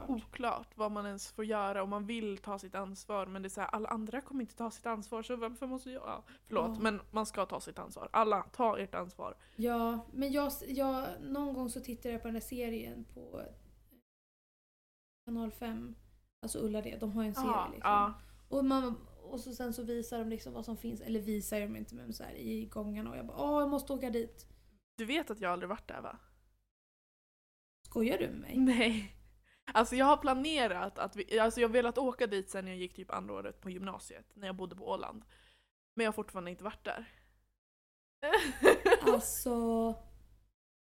oklart 0.09 0.69
vad 0.77 0.93
man 0.93 1.07
ens 1.07 1.33
får 1.33 1.45
göra 1.45 1.83
och 1.83 1.89
man 1.89 2.07
vill 2.07 2.39
ta 2.39 2.59
sitt 2.59 2.75
ansvar 2.75 3.27
men 3.27 3.43
det 3.43 3.47
är 3.47 3.51
så 3.51 3.61
här, 3.61 3.69
alla 3.69 3.89
andra 3.89 4.21
kommer 4.21 4.41
inte 4.41 4.57
ta 4.57 4.71
sitt 4.71 4.87
ansvar 4.87 5.23
så 5.23 5.37
varför 5.37 5.67
måste 5.67 5.91
jag? 5.91 6.03
Ja, 6.03 6.25
förlåt 6.47 6.71
Ja. 6.75 6.83
men 6.83 7.01
man 7.11 7.27
ska 7.27 7.47
ta 7.47 7.61
sitt 7.61 7.79
ansvar. 7.79 8.09
Alla, 8.13 8.43
ta 8.43 8.79
ert 8.79 8.95
ansvar. 8.95 9.35
Ja, 9.57 10.07
men 10.13 10.33
jag, 10.33 10.53
jag, 10.67 11.07
någon 11.23 11.55
gång 11.55 11.71
så 11.71 11.81
tittade 11.81 12.13
jag 12.13 12.23
på 12.23 12.29
den 12.29 12.35
här 12.35 12.41
serien 12.41 13.05
på 13.15 13.43
kanal 15.25 15.51
5. 15.51 15.95
Alltså 16.43 16.59
Ullared, 16.59 17.01
de 17.01 17.13
har 17.13 17.23
ju 17.23 17.29
en 17.29 17.35
serie 17.35 17.69
liksom. 17.73 18.15
Och, 18.49 18.65
man, 18.65 18.95
och 19.35 19.41
så 19.41 19.55
sen 19.55 19.73
så 19.73 19.83
visar 19.83 20.19
de 20.19 20.29
liksom 20.29 20.53
vad 20.53 20.65
som 20.65 20.77
finns, 20.77 21.01
eller 21.01 21.21
visar 21.21 21.61
de 21.61 21.77
inte 21.77 21.95
men 21.95 22.13
så 22.13 22.25
här, 22.25 22.35
i 22.35 22.67
gångarna 22.67 23.11
och 23.11 23.17
jag 23.17 23.27
bara 23.27 23.39
åh 23.39 23.61
jag 23.61 23.71
måste 23.71 23.93
åka 23.93 24.11
dit. 24.11 24.47
Du 24.97 25.05
vet 25.05 25.31
att 25.31 25.41
jag 25.41 25.53
aldrig 25.53 25.69
varit 25.69 25.89
där 25.89 26.01
va? 26.01 26.19
Skojar 27.87 28.19
du 28.19 28.29
med 28.29 28.41
mig? 28.41 28.57
Nej. 28.57 29.17
Alltså 29.73 29.97
jag 29.97 30.07
har 30.07 30.17
planerat 30.17 30.99
att 30.99 31.17
vi, 31.17 31.39
alltså 31.39 31.61
jag 31.61 31.69
velat 31.69 31.99
åka 31.99 32.27
dit 32.27 32.51
sen 32.51 32.67
jag 32.67 32.77
gick 32.77 32.95
typ 32.95 33.11
andra 33.11 33.35
året 33.35 33.61
på 33.61 33.71
gymnasiet 33.71 34.27
när 34.35 34.47
jag 34.47 34.57
bodde 34.57 34.77
på 34.77 34.89
Åland. 34.89 35.25
Men 35.95 36.05
jag 36.05 36.09
har 36.09 36.15
fortfarande 36.15 36.51
inte 36.51 36.65
varit 36.65 36.85
där. 36.85 37.09
Alltså... 39.01 39.95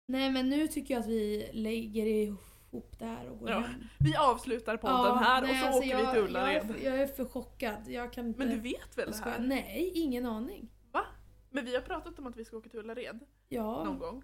Nej 0.08 0.32
men 0.32 0.50
nu 0.50 0.68
tycker 0.68 0.94
jag 0.94 1.02
att 1.02 1.10
vi 1.10 1.50
lägger 1.54 2.06
ihop 2.06 2.53
det 3.00 3.06
här 3.06 3.30
och 3.30 3.40
går 3.40 3.50
Ja, 3.50 3.60
hem. 3.60 3.84
Vi 4.00 4.16
avslutar 4.16 4.78
podden 4.78 5.18
här 5.18 5.42
och 5.42 5.48
nej, 5.48 5.60
så 5.60 5.66
alltså 5.66 5.80
åker 5.80 5.90
jag, 5.90 5.98
vi 6.00 6.06
till 6.06 6.16
jag, 6.16 6.26
Ullared. 6.30 6.72
är, 6.72 6.86
jag 6.86 7.00
är 7.02 7.08
för 7.08 7.26
chockad. 7.26 7.88
Jag 7.88 8.14
kan 8.14 8.28
inte... 8.28 8.40
Men 8.40 8.50
du 8.50 8.60
vet 8.60 8.98
väl 8.98 9.10
jag 9.10 9.24
det 9.26 9.30
här? 9.30 9.40
Nej, 9.40 9.92
ingen 9.96 10.26
aning. 10.26 10.70
Men 11.50 11.66
vi 11.66 11.76
har 11.76 11.82
pratat 11.82 12.20
om 12.20 12.28
att 12.28 12.36
vi 12.36 12.46
ska 12.46 12.58
åka 12.58 12.70
till 12.70 12.80
Ullared 12.80 13.20
Ja, 13.50 13.84
någon 13.84 14.00
gång. 14.00 14.24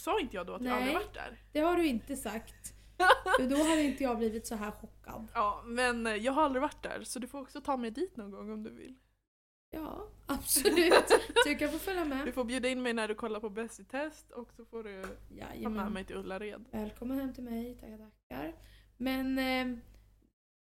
Sa 0.00 0.20
inte 0.20 0.36
jag 0.36 0.46
då 0.46 0.54
att 0.54 0.62
jag 0.62 0.70
Nej. 0.70 0.78
aldrig 0.78 0.94
varit 0.94 1.14
där? 1.14 1.42
det 1.52 1.60
har 1.60 1.76
du 1.76 1.86
inte 1.86 2.16
sagt. 2.16 2.74
För 3.38 3.50
då 3.50 3.56
hade 3.56 3.82
inte 3.82 4.02
jag 4.02 4.18
blivit 4.18 4.46
så 4.46 4.54
här 4.54 4.70
chockad. 4.70 5.26
Ja, 5.34 5.62
men 5.66 6.22
jag 6.22 6.32
har 6.32 6.42
aldrig 6.42 6.62
varit 6.62 6.82
där 6.82 7.02
så 7.04 7.18
du 7.18 7.26
får 7.26 7.40
också 7.40 7.60
ta 7.60 7.76
mig 7.76 7.90
dit 7.90 8.16
någon 8.16 8.30
gång 8.30 8.50
om 8.52 8.62
du 8.62 8.70
vill. 8.70 8.94
Ja, 9.74 10.08
absolut. 10.26 11.04
Du 11.44 11.54
kan 11.58 11.68
få 11.70 11.78
följa 11.78 12.02
Du 12.04 12.08
med. 12.08 12.34
får 12.34 12.44
bjuda 12.44 12.68
in 12.68 12.82
mig 12.82 12.92
när 12.94 13.08
du 13.08 13.14
kollar 13.14 13.40
på 13.40 13.50
Bäst 13.50 13.80
i 13.80 13.84
test 13.84 14.30
och 14.30 14.52
så 14.52 14.64
får 14.64 14.82
du 14.82 15.02
ta 15.02 15.08
med 15.08 15.16
Jajamän. 15.38 15.92
mig 15.92 16.04
till 16.04 16.16
Ullared. 16.16 16.64
Välkommen 16.70 17.18
hem 17.18 17.32
till 17.34 17.44
mig, 17.44 17.74
tackar 17.74 17.98
tackar. 18.28 18.54
Men 18.96 19.38
eh, 19.38 19.78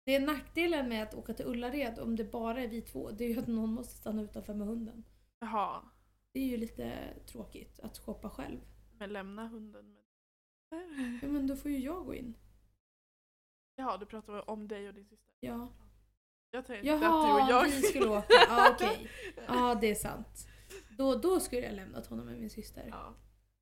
det 0.05 0.15
är 0.15 0.19
nackdelen 0.25 0.89
med 0.89 1.03
att 1.03 1.13
åka 1.15 1.33
till 1.33 1.45
Ullared 1.45 2.00
om 2.00 2.15
det 2.15 2.24
bara 2.31 2.62
är 2.62 2.67
vi 2.67 2.81
två, 2.81 3.12
det 3.12 3.25
är 3.25 3.29
ju 3.29 3.39
att 3.39 3.47
någon 3.47 3.69
måste 3.74 3.95
stanna 3.95 4.21
utanför 4.21 4.53
med 4.53 4.67
hunden. 4.67 5.03
Jaha, 5.39 5.81
Det 6.31 6.39
är 6.39 6.45
ju 6.47 6.57
lite 6.57 7.13
tråkigt 7.25 7.79
att 7.79 7.97
shoppa 7.97 8.29
själv. 8.29 8.59
men 8.97 9.13
lämna 9.13 9.47
hunden 9.47 9.93
med... 9.93 10.01
Ja, 11.21 11.27
men 11.27 11.47
då 11.47 11.55
får 11.55 11.71
ju 11.71 11.77
jag 11.79 12.05
gå 12.05 12.13
in. 12.15 12.33
Jaha, 13.75 13.97
du 13.97 14.05
pratar 14.05 14.50
om 14.50 14.67
dig 14.67 14.88
och 14.88 14.93
din 14.93 15.05
syster. 15.05 15.33
Ja. 15.39 15.67
Jag 16.55 16.65
tänkte 16.65 16.93
att 16.93 17.00
du 17.00 17.05
Jaha, 17.05 17.43
och 17.43 17.50
jag... 17.51 17.63
vi 17.63 17.81
skulle 17.81 18.07
åka. 18.07 18.27
Ja, 18.50 18.71
okej. 18.71 19.09
Ja, 19.47 19.77
det 19.81 19.88
är 19.88 19.95
sant. 19.95 20.47
Då, 20.97 21.15
då 21.15 21.39
skulle 21.39 21.62
jag 21.62 21.75
lämnat 21.75 22.07
honom 22.07 22.25
med 22.25 22.39
min 22.39 22.50
syster. 22.50 22.85
Ja. 22.89 23.15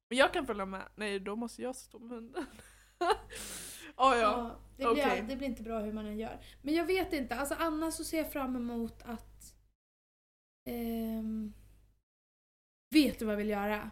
Men 0.09 0.17
jag 0.17 0.33
kan 0.33 0.45
följa 0.45 0.65
med. 0.65 0.87
Nej, 0.95 1.19
då 1.19 1.35
måste 1.35 1.61
jag 1.61 1.75
stå 1.75 1.99
med 1.99 2.09
hunden. 2.09 2.45
oh, 3.97 4.15
ja. 4.15 4.59
det, 4.77 4.83
blir, 4.83 4.87
okej. 4.87 5.25
det 5.29 5.35
blir 5.35 5.47
inte 5.47 5.63
bra 5.63 5.79
hur 5.79 5.93
man 5.93 6.05
än 6.05 6.19
gör. 6.19 6.39
Men 6.61 6.73
jag 6.73 6.85
vet 6.85 7.13
inte, 7.13 7.35
alltså 7.35 7.55
annars 7.59 7.93
så 7.93 8.03
ser 8.03 8.17
jag 8.17 8.31
fram 8.31 8.55
emot 8.55 9.01
att 9.03 9.55
ehm, 10.69 11.53
du 12.91 13.25
vad 13.25 13.31
jag 13.33 13.37
vill 13.37 13.49
göra? 13.49 13.89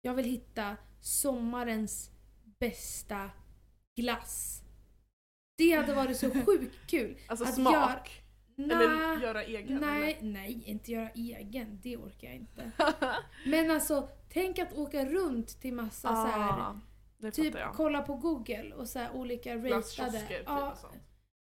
Jag 0.00 0.14
vill 0.14 0.24
hitta 0.24 0.76
sommarens 1.00 2.10
bästa 2.58 3.30
glass. 3.96 4.61
Det 5.56 5.72
hade 5.72 5.94
varit 5.94 6.16
så 6.16 6.30
sjukt 6.30 6.86
kul. 6.86 7.16
Alltså 7.28 7.44
Att 7.44 7.54
smak. 7.54 8.22
gör- 8.56 8.64
Eller 8.64 9.16
göra 9.22 9.44
egen? 9.44 9.76
nej, 9.80 10.18
nej, 10.22 10.62
inte 10.66 10.92
göra 10.92 11.08
egen. 11.10 11.80
Det 11.82 11.96
orkar 11.96 12.28
jag 12.28 12.36
inte. 12.36 12.70
Men 13.46 13.70
alltså, 13.70 14.08
tänk 14.32 14.58
att 14.58 14.72
åka 14.72 15.04
runt 15.04 15.60
till 15.60 15.74
massa 15.74 16.08
så 16.08 16.14
här, 16.26 16.50
ah, 16.50 17.30
typ 17.32 17.54
jag. 17.54 17.72
kolla 17.74 18.02
på 18.02 18.14
google 18.14 18.74
och 18.74 18.88
så 18.88 18.98
här 18.98 19.12
olika 19.12 19.56
ratade. 19.56 20.20
Typ 20.28 20.46
sånt. 20.46 20.94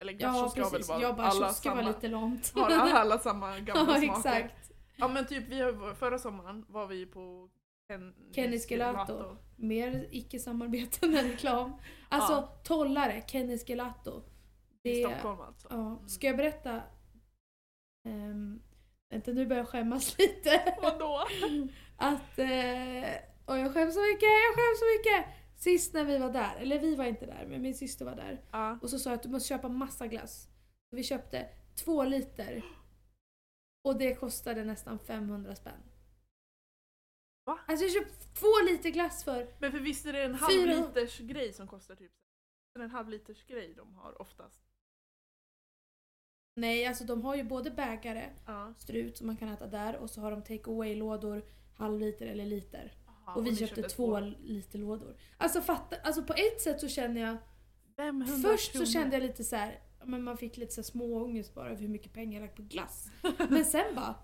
Eller 0.02 0.16
ja 0.20 0.52
precis. 0.56 0.88
bara 0.88 1.02
Jag 1.02 1.16
bara, 1.16 1.28
alla 1.28 1.48
kiosker 1.48 1.70
var 1.70 1.76
samma. 1.78 1.88
lite 1.88 2.08
långt. 2.08 2.52
Har 2.56 2.72
alla 2.72 3.20
samma 3.20 3.60
gamla 3.60 3.94
ja, 3.94 4.02
smaker. 4.02 4.32
exakt. 4.40 4.72
Ja 4.96 5.08
men 5.08 5.26
typ 5.26 5.44
vi 5.50 5.74
förra 6.00 6.20
sommaren 6.20 6.66
var 6.68 6.88
vi 6.88 7.06
på 7.06 7.50
Ken, 7.88 8.14
Kenny's 8.32 8.68
Gelato. 8.70 9.38
Mer 9.56 10.08
icke-samarbetande 10.12 11.24
reklam. 11.32 11.74
Alltså, 12.10 12.34
Ja. 12.34 12.60
tollare, 12.64 13.24
Kennys 13.28 13.70
Gelato. 13.70 14.24
I 14.84 14.90
Det, 14.94 15.04
Stockholm 15.10 15.42
alltså. 15.42 15.68
ja. 15.72 16.04
Ska 16.08 16.28
jag 16.28 16.38
berätta? 16.38 16.82
Um, 18.08 18.62
vänta, 19.10 19.32
nu 19.32 19.46
börjar 19.46 19.60
jag 19.62 19.68
skämmas 19.70 20.18
lite. 20.20 20.76
Vadå? 20.82 21.20
att, 21.98 22.40
eh, 22.40 23.14
och 23.46 23.58
jag 23.58 23.74
skäms 23.74 23.94
så 23.94 24.02
mycket, 24.02 24.30
jag 24.44 24.56
skäms 24.56 24.80
så 24.80 24.86
mycket! 24.98 25.26
Sist 25.56 25.94
när 25.94 26.04
vi 26.06 26.18
var 26.18 26.30
där, 26.34 26.56
eller 26.56 26.80
vi 26.80 26.96
var 26.96 27.06
inte 27.06 27.26
där, 27.26 27.46
men 27.50 27.62
min 27.62 27.76
syster 27.76 28.06
var 28.06 28.16
där. 28.16 28.42
Ja. 28.52 28.80
Och 28.82 28.90
så 28.90 29.00
sa 29.00 29.10
jag 29.10 29.18
att 29.18 29.24
du 29.24 29.30
måste 29.30 29.48
köpa 29.50 29.70
massa 29.70 30.08
glass. 30.08 30.48
Vi 30.92 31.04
köpte 31.04 31.50
två 31.76 32.04
liter. 32.04 32.64
Och 33.84 33.98
det 33.98 34.16
kostade 34.16 34.64
nästan 34.64 35.00
500 35.00 35.56
spänn. 35.56 35.82
Va? 37.46 37.60
Alltså 37.68 37.86
jag 37.86 37.94
köpte 37.94 38.26
två 38.40 38.48
liter 38.72 38.90
glass 38.90 39.24
för... 39.24 39.48
Men 39.60 39.72
för 39.72 39.80
visst 39.80 40.06
är 40.06 40.14
det 40.14 40.24
en 40.24 40.36
halv 40.36 40.52
Fyra- 40.54 40.88
liters 40.88 41.20
grej 41.20 41.54
som 41.54 41.68
kostar 41.68 41.96
typ 41.96 42.12
det 42.74 42.80
är 42.80 42.84
en 42.84 42.92
halv 42.92 43.10
liters 43.10 43.46
grej 43.46 43.74
de 43.78 43.94
har 43.96 44.22
oftast. 44.22 44.62
Nej, 46.56 46.86
alltså 46.86 47.04
de 47.04 47.22
har 47.22 47.36
ju 47.36 47.44
både 47.44 47.72
bägare, 47.72 48.30
Ja. 48.46 48.74
strut 48.78 49.18
som 49.18 49.28
man 49.28 49.38
kan 49.38 49.50
äta 49.50 49.68
där 49.68 49.96
och 49.96 50.10
så 50.10 50.22
har 50.22 50.32
de 50.32 50.42
take 50.42 50.70
away-lådor, 50.72 51.46
halv 51.78 52.00
liter 52.00 52.26
eller 52.26 52.46
liter. 52.46 52.94
Aha, 53.08 53.34
och 53.36 53.46
vi 53.46 53.50
ni 53.52 53.58
köpte, 53.58 53.84
två 53.84 54.20
liter 54.20 54.80
lådor. 54.80 55.18
Alltså 55.38 55.62
fatta, 55.62 55.96
alltså 56.04 56.24
på 56.24 56.34
ett 56.34 56.62
sätt 56.62 56.80
så 56.80 56.88
känner 56.88 57.22
jag 57.22 57.38
500 57.96 58.50
Först 58.50 58.72
kronor. 58.72 58.86
så 58.86 58.92
kände 58.92 59.16
jag 59.16 59.24
lite 59.24 59.44
så 59.44 59.56
här, 59.56 59.80
men 60.06 60.24
man 60.24 60.38
fick 60.38 60.58
lite 60.58 60.74
så 60.74 60.82
här 60.82 60.84
småångest 60.86 61.54
bara 61.54 61.70
över 61.70 61.82
hur 61.82 61.88
mycket 61.88 62.14
pengar 62.14 62.34
jag 62.42 62.48
lagt 62.48 62.56
på 62.58 62.62
glass. 62.64 63.10
Men 63.50 63.66
sen 63.66 63.96
bara, 63.96 64.16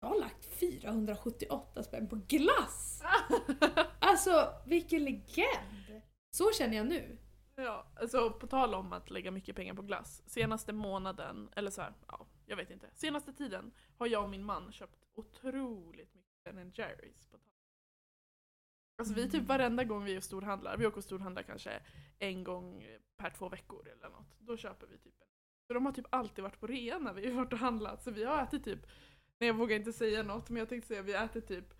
jag 0.00 0.08
har 0.08 0.20
lagt 0.20 0.44
478 0.46 1.82
spänn 1.82 2.08
på 2.08 2.16
glass! 2.28 3.02
Alltså 4.02 4.54
vilken 4.66 5.04
legend! 5.04 6.02
Så 6.30 6.52
känner 6.52 6.76
jag 6.76 6.86
nu. 6.86 7.18
Ja, 7.54 7.86
alltså 8.00 8.30
på 8.30 8.46
tal 8.46 8.74
om 8.74 8.92
att 8.92 9.10
lägga 9.10 9.30
mycket 9.30 9.56
pengar 9.56 9.74
på 9.74 9.82
glass. 9.82 10.22
Senaste 10.26 10.72
månaden, 10.72 11.48
eller 11.56 11.70
så 11.70 11.82
här, 11.82 11.94
ja, 12.08 12.26
jag 12.46 12.56
vet 12.56 12.70
inte. 12.70 12.90
Senaste 12.94 13.32
tiden 13.32 13.72
har 13.98 14.06
jag 14.06 14.22
och 14.24 14.30
min 14.30 14.44
man 14.44 14.72
köpt 14.72 15.04
otroligt 15.14 16.14
mycket 16.14 16.54
Ben 16.54 16.72
Jerrys. 16.74 17.26
På 17.26 17.38
tal. 17.38 17.46
Alltså 18.98 19.14
vi 19.14 19.24
typ 19.24 19.34
Mm. 19.34 19.46
varenda 19.46 19.84
gång 19.84 20.04
vi 20.04 20.16
är 20.16 20.20
storhandlar, 20.20 20.76
vi 20.76 20.86
åker 20.86 20.98
och 20.98 21.04
storhandlar 21.04 21.42
kanske 21.42 21.82
en 22.18 22.44
gång 22.44 22.86
per 23.16 23.30
två 23.30 23.48
veckor 23.48 23.88
eller 23.88 24.08
något. 24.08 24.36
Då 24.38 24.56
köper 24.56 24.86
vi 24.86 24.98
typ 24.98 25.20
en. 25.20 25.26
Så 25.66 25.74
de 25.74 25.86
har 25.86 25.92
typ 25.92 26.06
alltid 26.10 26.42
varit 26.44 26.60
på 26.60 26.66
rea 26.66 26.98
när 26.98 27.12
vi 27.12 27.26
har 27.30 27.36
varit 27.36 27.52
och 27.52 27.58
handlat. 27.58 28.02
Så 28.02 28.10
vi 28.10 28.24
har 28.24 28.42
ätit 28.42 28.64
typ, 28.64 28.86
nej 29.40 29.46
jag 29.48 29.54
vågar 29.54 29.76
inte 29.76 29.92
säga 29.92 30.22
något 30.22 30.50
men 30.50 30.58
jag 30.58 30.68
tänkte 30.68 30.88
säga 30.88 31.02
vi 31.02 31.14
äter 31.14 31.40
typ 31.40 31.74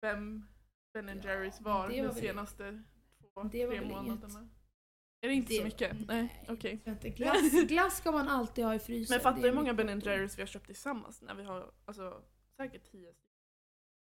fem 0.00 0.44
Ben 0.94 1.20
Jerrys 1.24 1.60
var 1.60 1.88
de 1.88 2.12
senaste 2.14 2.82
två, 3.34 3.48
tre 3.48 3.66
väl 3.66 3.76
inget. 3.76 3.88
månaderna. 3.96 4.48
Är 5.20 5.28
det 5.28 5.34
inte 5.34 5.52
så 5.52 5.58
Det- 5.58 5.64
mycket? 5.64 6.06
Nej, 6.08 6.44
okej. 6.48 6.82
inte. 6.86 7.08
Glass, 7.10 7.52
glass 7.68 7.96
ska 7.98 8.12
man 8.12 8.28
alltid 8.28 8.64
ha 8.64 8.74
i 8.74 8.78
frysen. 8.78 9.14
Men 9.14 9.20
fatta 9.22 9.40
hur 9.40 9.52
många 9.52 9.74
Ben. 9.74 10.00
Jerrys 10.00 10.38
vi 10.38 10.42
har 10.42 10.46
köpt 10.46 10.66
tillsammans 10.66 11.22
när 11.22 11.34
vi 11.34 11.42
har, 11.44 11.72
alltså 11.84 12.22
säkert 12.56 12.90
tio. 12.90 13.14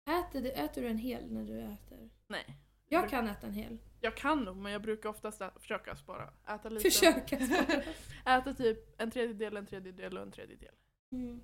Äter 0.10 0.42
du, 0.42 0.50
äter 0.52 0.82
du 0.82 0.88
en 0.88 0.98
hel 0.98 1.32
när 1.34 1.44
du 1.44 1.60
äter? 1.60 2.10
Nej. 2.28 2.58
Jag 2.90 3.10
kan 3.10 3.28
äta 3.28 3.48
en 3.48 3.54
hel. 3.54 3.78
Jag 4.02 4.18
kan 4.18 4.40
nog 4.44 4.58
men 4.58 4.72
jag 4.72 4.82
brukar 4.82 5.10
oftast 5.10 5.42
ä- 5.42 5.52
försöka 5.60 5.96
spara. 5.96 6.34
Äta 6.48 6.70
lite. 6.70 6.84
Försöka. 6.92 7.38
Äta 8.26 8.54
typ 8.54 9.02
en 9.02 9.12
tredjedel, 9.12 9.58
en 9.58 9.66
tredjedel 9.66 10.18
och 10.18 10.24
en 10.24 10.32
tredjedel. 10.32 10.76
Mm. 11.12 11.42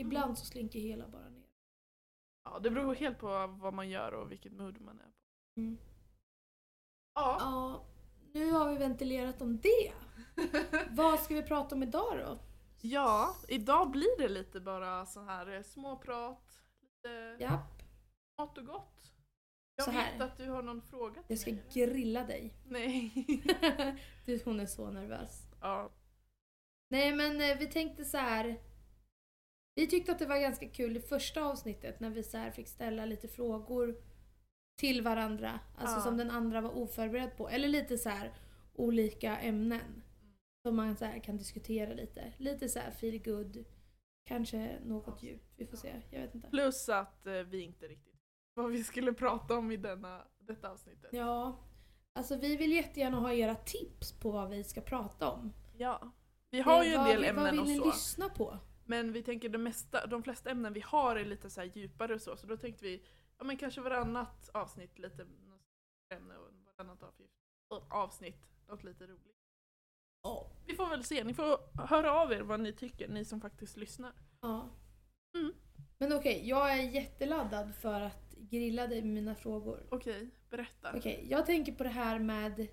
Ibland 0.00 0.38
så 0.38 0.44
slinker 0.46 0.78
hela 0.78 1.08
bara 1.08 1.28
ner. 1.28 1.46
Ja, 2.44 2.58
det 2.58 2.70
beror 2.70 2.94
helt 2.94 3.18
på 3.18 3.46
vad 3.46 3.74
man 3.74 3.88
gör 3.88 4.12
och 4.12 4.32
vilket 4.32 4.52
mood 4.52 4.80
man 4.80 5.00
är 5.00 5.04
på. 5.04 5.60
Mm. 5.60 5.78
Ja. 7.14 7.36
Ja, 7.40 7.84
nu 8.32 8.50
har 8.50 8.70
vi 8.72 8.76
ventilerat 8.78 9.42
om 9.42 9.60
det. 9.60 9.92
Vad 10.90 11.20
ska 11.20 11.34
vi 11.34 11.42
prata 11.42 11.74
om 11.74 11.82
idag 11.82 12.18
då? 12.18 12.38
ja, 12.82 13.36
idag 13.48 13.90
blir 13.90 14.18
det 14.18 14.28
lite 14.28 14.60
bara 14.60 15.06
så 15.06 15.20
här 15.22 15.54
eh, 15.56 15.62
småprat, 15.62 16.62
lite 16.80 17.36
Japp, 17.40 17.82
mat 18.38 18.58
och 18.58 18.66
gott. 18.66 19.12
Jag 19.76 19.84
Så 19.84 19.90
här. 19.90 20.12
vet 20.12 20.20
att 20.20 20.36
du 20.36 20.48
har 20.50 20.62
någon 20.62 20.82
fråga 20.82 21.14
till 21.14 21.24
jag 21.28 21.38
ska 21.38 21.52
mig. 21.52 21.64
grilla 21.72 22.24
dig. 22.24 22.54
Nej. 22.64 23.12
du, 24.26 24.40
hon 24.44 24.60
är 24.60 24.66
så 24.66 24.90
nervös. 24.90 25.42
ja. 25.60 25.90
Nej 26.90 27.14
men 27.14 27.40
eh, 27.40 27.58
vi 27.58 27.66
tänkte 27.66 28.04
så 28.04 28.16
här. 28.18 28.60
Vi 29.74 29.86
tyckte 29.86 30.12
att 30.12 30.18
det 30.18 30.26
var 30.26 30.38
ganska 30.40 30.68
kul 30.68 30.96
i 30.96 31.00
första 31.00 31.42
avsnittet 31.42 32.00
när 32.00 32.10
vi 32.10 32.22
så 32.22 32.50
fick 32.54 32.68
ställa 32.68 33.04
lite 33.04 33.28
frågor 33.28 33.96
till 34.78 35.02
varandra. 35.02 35.60
Alltså 35.78 35.96
Ja. 35.96 36.00
som 36.02 36.16
den 36.16 36.30
andra 36.30 36.60
var 36.60 36.70
oförberedd 36.78 37.36
på. 37.36 37.48
Eller 37.48 37.68
lite 37.68 37.98
så 37.98 38.08
här 38.08 38.32
olika 38.74 39.38
ämnen. 39.38 40.02
Som 40.62 40.76
man 40.76 40.96
så 40.96 41.06
kan 41.22 41.36
diskutera 41.36 41.94
lite. 41.94 42.32
Lite 42.38 42.68
så 42.68 42.78
här 42.78 42.90
feel 42.90 43.22
good. 43.22 43.64
Kanske 44.24 44.78
något 44.84 45.22
djupt. 45.22 45.52
Vi 45.56 45.66
får 45.66 45.76
se. 45.76 46.02
Jag 46.10 46.20
vet 46.20 46.34
inte. 46.34 46.48
Plus 46.50 46.88
att 46.88 47.26
eh, 47.26 47.32
vi 47.32 47.62
inte 47.62 47.86
riktigt 47.86 48.14
vad 48.54 48.70
vi 48.70 48.84
skulle 48.84 49.12
prata 49.12 49.54
om 49.58 49.70
i 49.72 49.76
denna, 49.76 50.24
detta 50.38 50.70
avsnittet. 50.70 51.10
Ja. 51.12 51.58
Alltså 52.12 52.36
vi 52.36 52.56
vill 52.56 52.72
jättegärna 52.72 53.16
ha 53.20 53.32
era 53.32 53.54
tips 53.54 54.12
på 54.12 54.30
vad 54.30 54.50
vi 54.50 54.64
ska 54.64 54.80
prata 54.80 55.30
om. 55.30 55.52
Ja. 55.78 56.12
Vi 56.50 56.60
har 56.60 56.84
ju 56.84 56.90
en 56.92 56.98
vad, 56.98 57.08
del 57.08 57.20
Vad 57.20 57.28
ämnen 57.28 57.50
vill 57.50 57.60
och 57.60 57.66
ni 57.66 57.76
så. 57.78 57.84
lyssna 57.84 58.28
på? 58.28 58.58
Men 58.90 59.12
vi 59.12 59.22
tänker 59.22 59.48
det 59.48 59.58
mesta, 59.58 60.06
de 60.06 60.22
flesta 60.22 60.50
ämnen 60.50 60.72
vi 60.72 60.80
har 60.80 61.16
är 61.16 61.24
lite 61.24 61.50
så 61.50 61.60
här 61.60 61.70
djupare 61.74 62.14
och 62.14 62.20
så. 62.20 62.36
Så 62.36 62.46
då 62.46 62.56
tänkte 62.56 62.84
vi, 62.84 63.02
ja 63.38 63.44
men 63.44 63.56
kanske 63.56 63.80
varannat 63.80 64.50
avsnitt 64.54 64.98
lite 64.98 65.26
ämne 66.14 66.36
och 66.36 66.52
varannat 66.76 67.02
avsnitt, 67.90 68.50
något 68.68 68.84
lite 68.84 69.06
roligt. 69.06 69.36
Ja. 70.22 70.50
Vi 70.66 70.74
får 70.74 70.88
väl 70.88 71.04
se, 71.04 71.24
ni 71.24 71.34
får 71.34 71.80
höra 71.86 72.12
av 72.12 72.32
er 72.32 72.40
vad 72.40 72.60
ni 72.60 72.72
tycker, 72.72 73.08
ni 73.08 73.24
som 73.24 73.40
faktiskt 73.40 73.76
lyssnar. 73.76 74.12
Ja. 74.40 74.68
Mm. 75.34 75.52
Men 75.98 76.12
okej, 76.12 76.48
jag 76.48 76.72
är 76.72 76.82
jätteladdad 76.82 77.74
för 77.74 78.00
att 78.00 78.34
grilla 78.38 78.86
dig 78.86 79.02
med 79.02 79.14
mina 79.14 79.34
frågor. 79.34 79.86
Okej, 79.90 80.30
berätta. 80.48 80.92
Okej, 80.96 81.26
jag 81.30 81.46
tänker 81.46 81.72
på 81.72 81.82
det 81.82 81.90
här 81.90 82.18
med 82.18 82.66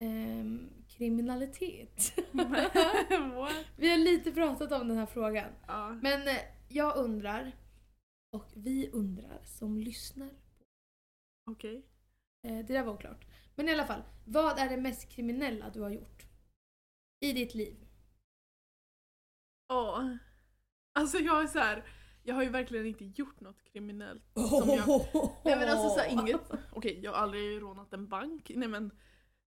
ehm, 0.00 0.70
kriminalitet. 0.88 2.12
Vi 3.76 3.90
har 3.90 3.98
lite 3.98 4.32
pratat 4.32 4.72
om 4.72 4.88
den 4.88 4.96
här 4.96 5.06
frågan. 5.06 5.52
Ja. 5.66 5.98
Men 6.02 6.28
eh, 6.28 6.42
jag 6.68 6.96
undrar, 6.96 7.56
och 8.32 8.52
vi 8.56 8.90
undrar 8.90 9.42
som 9.44 9.78
lyssnar. 9.78 10.30
Okej. 11.50 11.86
Eh, 12.46 12.56
det 12.56 12.72
där 12.72 12.84
var 12.84 12.92
oklart. 12.92 13.26
Men 13.54 13.68
i 13.68 13.72
alla 13.72 13.86
fall, 13.86 14.02
vad 14.24 14.58
är 14.58 14.68
det 14.68 14.76
mest 14.76 15.08
kriminella 15.08 15.70
du 15.70 15.80
har 15.80 15.90
gjort? 15.90 16.22
I 17.20 17.32
ditt 17.32 17.54
liv? 17.54 17.76
Ja. 19.68 20.18
Alltså 20.92 21.18
jag 21.18 21.42
är 21.42 21.46
så 21.46 21.58
här. 21.58 21.84
jag 22.22 22.34
har 22.34 22.42
ju 22.42 22.48
verkligen 22.48 22.86
inte 22.86 23.04
gjort 23.04 23.40
något 23.40 23.62
kriminellt. 23.64 24.24
Som 24.34 24.68
jag, 24.68 24.86
Nej 25.44 25.56
men 25.56 25.68
alltså 25.68 25.88
så 25.88 25.98
här, 25.98 26.08
inget, 26.10 26.40
okej 26.72 27.00
jag 27.02 27.12
har 27.12 27.18
aldrig 27.18 27.62
rånat 27.62 27.92
en 27.92 28.08
bank, 28.08 28.50
nej 28.54 28.68
men 28.68 28.90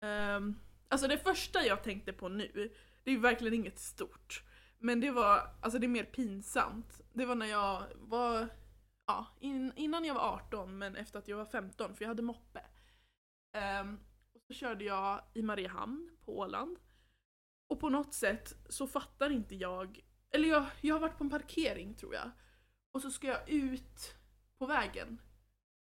Um, 0.02 0.60
Alltså 0.94 1.08
det 1.08 1.18
första 1.18 1.66
jag 1.66 1.82
tänkte 1.82 2.12
på 2.12 2.28
nu, 2.28 2.72
det 3.04 3.10
är 3.10 3.14
ju 3.14 3.20
verkligen 3.20 3.54
inget 3.54 3.78
stort. 3.78 4.42
Men 4.78 5.00
det 5.00 5.10
var, 5.10 5.56
alltså 5.60 5.78
det 5.78 5.86
är 5.86 5.88
mer 5.88 6.04
pinsamt. 6.04 7.00
Det 7.12 7.26
var 7.26 7.34
när 7.34 7.46
jag 7.46 7.82
var, 7.96 8.48
ja 9.06 9.26
in, 9.40 9.72
innan 9.76 10.04
jag 10.04 10.14
var 10.14 10.22
18 10.22 10.78
men 10.78 10.96
efter 10.96 11.18
att 11.18 11.28
jag 11.28 11.36
var 11.36 11.44
15 11.44 11.94
för 11.94 12.04
jag 12.04 12.08
hade 12.08 12.22
moppe. 12.22 12.60
Um, 13.82 14.00
och 14.34 14.40
så 14.46 14.54
körde 14.54 14.84
jag 14.84 15.24
i 15.34 15.42
Mariehamn 15.42 16.10
på 16.24 16.38
Åland. 16.38 16.78
Och 17.68 17.80
på 17.80 17.88
något 17.88 18.14
sätt 18.14 18.54
så 18.68 18.86
fattar 18.86 19.30
inte 19.30 19.54
jag, 19.54 20.00
eller 20.30 20.48
jag, 20.48 20.66
jag 20.80 20.94
har 20.94 21.00
varit 21.00 21.18
på 21.18 21.24
en 21.24 21.30
parkering 21.30 21.94
tror 21.94 22.14
jag. 22.14 22.30
Och 22.92 23.02
så 23.02 23.10
ska 23.10 23.26
jag 23.26 23.48
ut 23.48 24.16
på 24.58 24.66
vägen. 24.66 25.20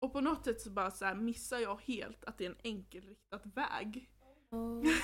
Och 0.01 0.13
på 0.13 0.21
något 0.21 0.45
sätt 0.45 0.61
så 0.61 0.71
bara 0.71 0.91
så 0.91 1.05
här 1.05 1.15
missar 1.15 1.59
jag 1.59 1.81
helt 1.81 2.25
att 2.25 2.39
det 2.39 2.47
är 2.47 2.51
en 2.51 2.57
enkelriktad 2.63 3.41
väg. 3.55 4.11
Oh. 4.51 4.85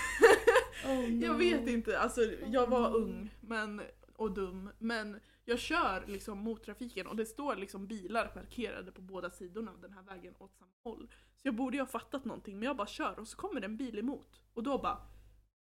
Oh, 0.84 1.10
no. 1.10 1.24
Jag 1.24 1.34
vet 1.34 1.68
inte, 1.68 1.98
alltså 1.98 2.20
jag 2.46 2.66
var 2.66 2.96
ung 2.96 3.34
men 3.40 3.82
och 4.16 4.32
dum, 4.32 4.70
men 4.78 5.20
jag 5.44 5.58
kör 5.58 6.04
liksom 6.06 6.38
mot 6.38 6.64
trafiken 6.64 7.06
och 7.06 7.16
det 7.16 7.26
står 7.26 7.56
liksom 7.56 7.86
bilar 7.86 8.26
parkerade 8.26 8.92
på 8.92 9.00
båda 9.00 9.30
sidorna 9.30 9.70
av 9.70 9.80
den 9.80 9.92
här 9.92 10.02
vägen 10.02 10.34
åt 10.38 10.54
samma 10.54 10.72
håll. 10.84 11.08
Så 11.36 11.48
jag 11.48 11.54
borde 11.54 11.76
ju 11.76 11.82
ha 11.82 11.86
fattat 11.86 12.24
någonting, 12.24 12.58
men 12.58 12.66
jag 12.66 12.76
bara 12.76 12.86
kör 12.86 13.18
och 13.18 13.28
så 13.28 13.36
kommer 13.36 13.60
det 13.60 13.64
en 13.64 13.76
bil 13.76 13.98
emot. 13.98 14.40
Och 14.54 14.62
då 14.62 14.78
bara, 14.78 14.98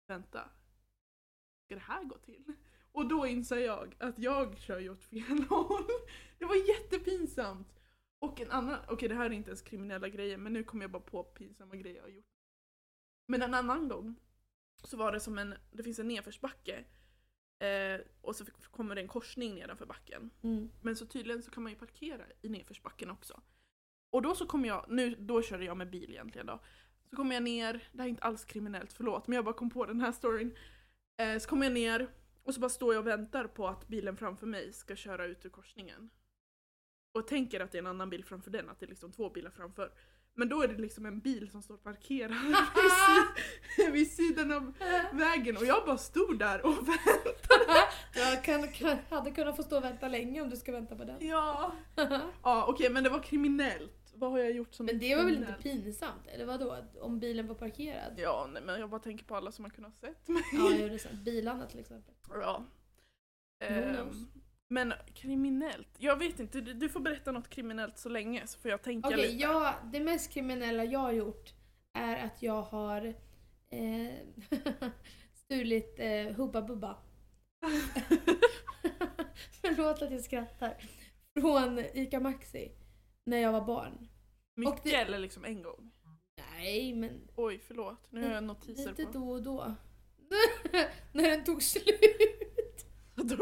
vänta, 0.07 0.51
ska 1.65 1.75
det 1.75 1.81
här 1.81 2.05
gå 2.05 2.17
till? 2.19 2.53
Och 2.93 3.09
då 3.09 3.27
inser 3.27 3.59
jag 3.59 3.95
att 3.99 4.19
jag 4.19 4.59
kör 4.59 4.79
ju 4.79 4.91
åt 4.91 5.05
fel 5.05 5.45
håll. 5.49 5.85
Det 6.39 6.45
var 6.45 6.69
jättepinsamt! 6.69 7.80
Och 8.21 8.41
en 8.41 8.51
annan, 8.51 8.79
okej 8.89 9.09
det 9.09 9.15
här 9.15 9.27
är 9.27 9.31
inte 9.31 9.51
ens 9.51 9.63
kriminella 9.63 10.09
grejer, 10.09 10.37
men 10.37 10.53
nu 10.53 10.65
kommer 10.65 10.85
jag 10.85 10.91
bara 10.91 11.03
på 11.03 11.25
pinsamma 11.25 11.77
grejer 11.77 11.97
jag 11.97 12.03
har 12.03 12.11
gjort. 12.11 12.31
Men 13.27 13.43
en 13.43 13.55
annan 13.55 13.89
gång 13.89 14.17
så 14.85 14.97
var 14.97 15.13
det 15.13 15.21
som 15.21 15.39
en, 15.39 15.55
det 15.73 15.83
finns 15.83 15.99
en 15.99 16.09
nedförsbacke 16.09 16.85
eh, 17.59 18.01
och 18.21 18.37
så 18.37 18.45
kommer 18.45 18.95
det 18.95 19.01
en 19.01 19.09
korsning 19.09 19.55
nedanför 19.55 19.87
backen. 19.87 20.31
Mm. 20.43 20.71
Men 20.81 20.97
så 20.97 21.07
tydligen 21.07 21.43
så 21.43 21.51
kan 21.51 21.63
man 21.63 21.73
ju 21.73 21.79
parkera 21.79 22.25
i 22.43 22.49
nedförsbacken 22.49 23.11
också. 23.11 23.41
Och 24.11 24.23
då 24.23 24.35
så 24.35 24.47
kommer 24.47 24.69
jag, 24.69 24.87
nu, 24.89 25.15
då 25.15 25.43
körde 25.43 25.65
jag 25.65 25.77
med 25.77 25.91
bil 25.91 26.11
egentligen 26.11 26.47
då. 26.47 26.61
Så 27.11 27.17
kommer 27.17 27.35
jag 27.35 27.43
ner, 27.43 27.89
det 27.93 27.99
här 27.99 28.05
är 28.05 28.11
inte 28.11 28.23
alls 28.23 28.45
kriminellt, 28.45 28.93
förlåt, 28.93 29.27
men 29.27 29.37
jag 29.37 29.45
bara 29.45 29.55
kom 29.55 29.71
på 29.71 29.87
den 29.87 30.01
här 30.01 30.13
storyn. 30.13 30.57
Eh, 31.17 31.39
så 31.39 31.49
kommer 31.49 31.67
jag 31.67 31.73
ner 31.73 32.09
och 32.43 32.55
så 32.55 32.61
bara 32.61 32.71
står 32.71 32.95
jag 32.95 33.01
och 33.01 33.07
väntar 33.07 33.47
på 33.47 33.69
att 33.69 33.89
bilen 33.89 34.17
framför 34.17 34.47
mig 34.47 34.73
ska 34.73 34.97
köra 34.97 35.27
ut 35.27 35.47
ur 35.47 35.51
korsningen. 35.51 36.11
Och 37.13 37.27
tänker 37.27 37.61
att 37.61 37.73
det 37.73 37.79
är 37.79 37.83
en 37.83 37.87
annan 37.87 38.11
bil 38.11 38.25
framför 38.25 38.51
den, 38.51 38.69
att 38.71 38.81
det 38.81 38.87
är 38.87 38.91
liksom 38.91 39.13
två 39.13 39.31
bilar 39.31 39.51
framför. 39.51 39.93
Men 40.35 40.49
då 40.49 40.63
är 40.63 40.69
det 40.69 40.77
liksom 40.77 41.07
en 41.07 41.21
bil 41.21 41.51
som 41.51 41.63
står 41.63 41.77
parkerad 41.77 42.31
vid, 42.45 42.57
si- 43.87 43.91
vid 43.91 44.11
sidan 44.13 44.53
av 44.53 44.73
vägen 45.13 45.57
och 45.57 45.65
jag 45.67 45.87
bara 45.87 45.99
stod 45.99 46.39
där 46.39 46.67
och 46.67 46.73
väntade. 46.89 47.89
Jag 48.15 48.45
kan, 48.45 48.69
kan, 48.73 48.99
hade 49.11 49.31
kunnat 49.31 49.57
få 49.57 49.63
stå 49.63 49.77
och 49.77 49.85
vänta 49.85 50.09
länge 50.09 50.41
om 50.43 50.51
du 50.51 50.57
ska 50.57 50.73
vänta 50.73 50.97
på 50.97 51.05
den. 51.05 51.27
Ja, 51.29 51.73
ja 52.43 52.65
okej 52.69 52.91
men 52.91 53.05
det 53.05 53.11
var 53.11 53.23
kriminellt. 53.23 53.97
Vad 54.15 54.31
har 54.31 54.39
jag 54.39 54.53
gjort 54.53 54.75
som 54.75 54.87
Men 54.87 54.99
det 54.99 55.17
var 55.17 55.25
väl 55.25 55.37
inte 55.37 55.57
pinsamt? 55.63 56.27
Eller 56.27 56.47
vadå? 56.47 56.77
Om 57.01 57.19
bilen 57.21 57.47
var 57.47 57.55
parkerad? 57.55 58.13
Ja, 58.17 58.49
nej, 58.53 58.63
men 58.63 58.81
jag 58.81 58.91
bara 58.91 59.01
tänker 59.01 59.25
på 59.25 59.37
alla 59.37 59.53
som 59.53 59.65
har 59.65 59.71
kunnat 59.71 59.97
sett 59.97 60.29
mig. 60.29 60.43
Ja, 60.53 60.69
det 60.69 60.95
är 60.95 60.99
sant. 60.99 61.15
Bilarna 61.25 61.67
till 61.67 61.79
exempel. 61.81 62.15
Ja. 62.31 62.65
Who 63.61 63.67
Ehm, 63.67 63.95
knows? 63.97 64.17
Men 64.71 64.93
kriminellt? 65.15 65.89
Jag 65.99 66.17
vet 66.17 66.41
inte, 66.41 66.61
du, 66.61 66.73
du 66.75 66.89
får 66.89 67.01
berätta 67.01 67.33
något 67.33 67.49
kriminellt 67.49 67.99
så 67.99 68.09
länge 68.09 68.47
så 68.47 68.59
får 68.59 68.71
jag 68.71 68.83
tänka 68.83 69.09
Okej, 69.09 69.23
lite. 69.33 69.43
jag, 69.43 69.75
det 69.93 70.01
mest 70.01 70.31
kriminella 70.33 70.85
jag 70.85 71.01
har 71.01 71.13
gjort 71.13 71.55
är 71.93 72.25
att 72.25 72.43
jag 72.43 72.63
har 72.63 73.07
eh, 73.71 74.15
stulit 75.35 75.95
eh, 75.99 76.35
Hubba 76.37 76.63
Bubba. 76.63 76.97
Förlåt 79.61 80.03
att 80.03 80.11
jag 80.11 80.21
skrattar. 80.21 80.75
Från 81.41 81.79
ICA 81.79 82.21
Maxi. 82.21 82.73
När 83.25 83.39
jag 83.39 83.53
var 83.53 83.65
barn. 83.67 84.09
Mycket 84.57 84.83
det- 84.85 84.95
eller 84.95 85.19
liksom 85.19 85.45
en 85.45 85.63
gång? 85.63 85.91
Nej, 86.59 86.95
men 86.95 87.29
Oj, 87.37 87.59
förlåt. 87.67 88.07
Nu 88.11 88.23
har 88.27 88.35
jag 88.35 88.45
notiser 88.45 88.89
lite 88.91 89.05
på. 89.07 89.13
då 89.13 89.31
och 89.31 89.43
då. 89.43 89.75
när 91.13 91.29
den 91.31 91.45
tog 91.45 91.63
slut. 91.63 92.01
Då, 93.25 93.37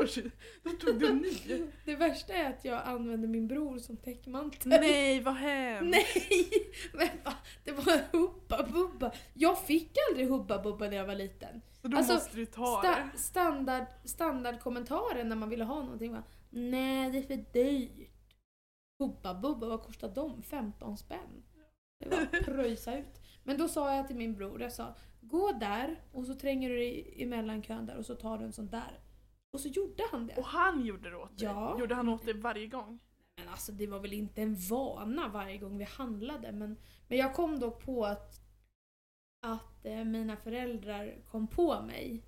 då 0.62 0.70
tog 0.70 1.00
du 1.00 1.12
ny. 1.14 1.62
Det 1.84 1.96
värsta 1.96 2.32
är 2.32 2.50
att 2.50 2.64
jag 2.64 2.82
använde 2.84 3.28
min 3.28 3.48
bror 3.48 3.78
som 3.78 3.96
täckmantel. 3.96 4.68
Nej, 4.68 5.20
vad 5.20 5.34
hemskt. 5.34 5.90
Nej! 5.90 6.72
Men 6.92 7.08
va? 7.24 7.32
Det 7.64 7.72
var 7.72 8.00
Hubba 8.12 8.62
Bubba. 8.72 9.12
Jag 9.34 9.62
fick 9.66 9.92
aldrig 10.10 10.28
Hubba 10.28 10.62
Bubba 10.62 10.88
när 10.88 10.96
jag 10.96 11.06
var 11.06 11.14
liten. 11.14 11.62
Så 11.82 11.88
då 11.88 11.96
Alltså, 11.96 12.12
måste 12.14 12.36
du 12.36 12.46
ta 12.46 12.82
Sta- 12.82 13.12
det. 13.12 13.18
standard, 13.18 13.84
standardkommentaren 14.04 15.28
när 15.28 15.36
man 15.36 15.48
ville 15.48 15.64
ha 15.64 15.82
någonting 15.82 16.12
var 16.12 16.22
Nej, 16.50 17.10
det 17.10 17.18
är 17.18 17.22
för 17.22 17.52
dyrt. 17.52 18.10
Hubba 18.98 19.34
Bubba, 19.34 19.66
vad 19.68 19.82
kostar 19.82 20.08
de? 20.14 20.42
15 20.42 20.96
spänn. 20.96 21.42
Det 22.00 22.08
var 22.08 22.42
pröjsa 22.44 22.98
ut. 22.98 23.20
Men 23.44 23.58
då 23.58 23.68
sa 23.68 23.94
jag 23.96 24.06
till 24.06 24.16
min 24.16 24.34
bror, 24.34 24.62
jag 24.62 24.72
sa 24.72 24.94
Gå 25.20 25.52
där 25.52 26.00
och 26.12 26.26
så 26.26 26.34
tränger 26.34 26.70
du 26.70 26.76
dig 26.76 27.14
emellan 27.18 27.62
kön 27.62 27.86
där 27.86 27.96
och 27.96 28.06
så 28.06 28.14
tar 28.14 28.38
du 28.38 28.44
en 28.44 28.52
sån 28.52 28.68
där. 28.68 28.98
Och 29.50 29.60
så 29.60 29.68
gjorde 29.68 30.02
han 30.10 30.26
det. 30.26 30.36
Och 30.36 30.44
han 30.44 30.84
gjorde 30.84 31.10
det 31.10 31.16
åt 31.16 31.38
dig? 31.38 31.48
Ja. 31.48 31.80
Gjorde 31.80 31.94
han 31.94 32.08
åt 32.08 32.24
dig 32.24 32.34
varje 32.34 32.66
gång? 32.66 32.98
Men 33.36 33.48
alltså 33.48 33.72
det 33.72 33.86
var 33.86 34.00
väl 34.00 34.12
inte 34.12 34.42
en 34.42 34.56
vana 34.70 35.28
varje 35.28 35.58
gång 35.58 35.78
vi 35.78 35.84
handlade 35.84 36.52
men, 36.52 36.76
men 37.08 37.18
jag 37.18 37.34
kom 37.34 37.58
dock 37.58 37.84
på 37.84 38.06
att, 38.06 38.40
att 39.46 39.84
eh, 39.86 40.04
mina 40.04 40.36
föräldrar 40.36 41.22
kom 41.30 41.46
på 41.46 41.82
mig 41.82 42.24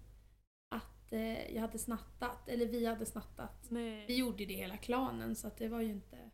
att 0.68 1.12
eh, 1.12 1.54
jag 1.54 1.60
hade 1.60 1.78
snattat, 1.78 2.48
eller 2.48 2.66
vi 2.66 2.86
hade 2.86 3.06
snattat. 3.06 3.66
Vi 3.68 3.74
Nej. 3.74 4.18
gjorde 4.18 4.46
det 4.46 4.54
hela 4.54 4.76
klanen 4.76 5.36
så 5.36 5.46
att 5.46 5.56
det 5.56 5.68
var 5.68 5.80
ju 5.80 5.90
inte... 5.90 6.30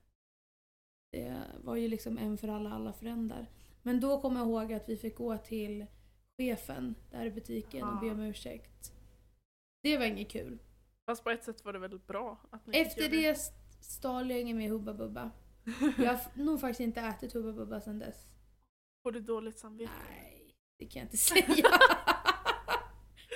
Det 1.12 1.42
var 1.64 1.76
ju 1.76 1.88
liksom 1.88 2.18
en 2.18 2.38
för 2.38 2.48
alla, 2.48 2.70
alla 2.70 2.92
för 2.92 3.06
en 3.06 3.28
där. 3.28 3.50
Men 3.82 4.00
då 4.00 4.20
kom 4.20 4.36
jag 4.36 4.46
ihåg 4.46 4.72
att 4.72 4.88
vi 4.88 4.96
fick 4.96 5.16
gå 5.16 5.38
till 5.38 5.86
chefen 6.36 6.94
där 7.10 7.26
i 7.26 7.30
butiken 7.30 7.88
och 7.88 8.00
be 8.00 8.10
om 8.10 8.20
ursäkt. 8.20 8.92
Det 9.82 9.98
var 9.98 10.04
inget 10.06 10.30
kul. 10.30 10.58
Fast 11.06 11.24
på 11.24 11.30
ett 11.30 11.44
sätt 11.44 11.64
var 11.64 11.72
det 11.72 11.78
väl 11.78 11.98
bra 11.98 12.40
att 12.50 12.66
ni 12.66 12.78
Efter 12.78 13.08
det 13.08 13.26
st- 13.28 13.56
stal 13.80 14.30
jag 14.30 14.40
inget 14.40 14.56
mer 14.56 14.68
Hubba 14.70 14.94
Bubba. 14.94 15.30
Jag 15.98 16.12
har 16.12 16.20
nog 16.44 16.60
faktiskt 16.60 16.80
inte 16.80 17.00
ätit 17.00 17.32
Hubba 17.32 17.52
Bubba 17.52 17.80
sedan 17.80 17.98
dess. 17.98 18.16
Får 19.02 19.12
du 19.12 19.20
dåligt 19.20 19.58
samvete? 19.58 19.92
Nej, 20.10 20.56
det 20.78 20.86
kan 20.86 21.00
jag 21.00 21.06
inte 21.06 21.16
säga. 21.16 21.44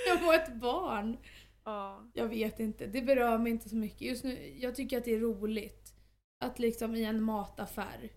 jag 0.06 0.22
var 0.22 0.34
ett 0.34 0.54
barn. 0.54 1.16
Ja. 1.64 2.10
Jag 2.14 2.28
vet 2.28 2.60
inte, 2.60 2.86
det 2.86 3.02
berör 3.02 3.38
mig 3.38 3.52
inte 3.52 3.68
så 3.68 3.76
mycket. 3.76 4.00
Just 4.00 4.24
nu, 4.24 4.58
jag 4.58 4.74
tycker 4.74 4.98
att 4.98 5.04
det 5.04 5.14
är 5.14 5.20
roligt. 5.20 5.94
Att 6.44 6.58
liksom 6.58 6.94
i 6.94 7.04
en 7.04 7.22
mataffär, 7.22 8.12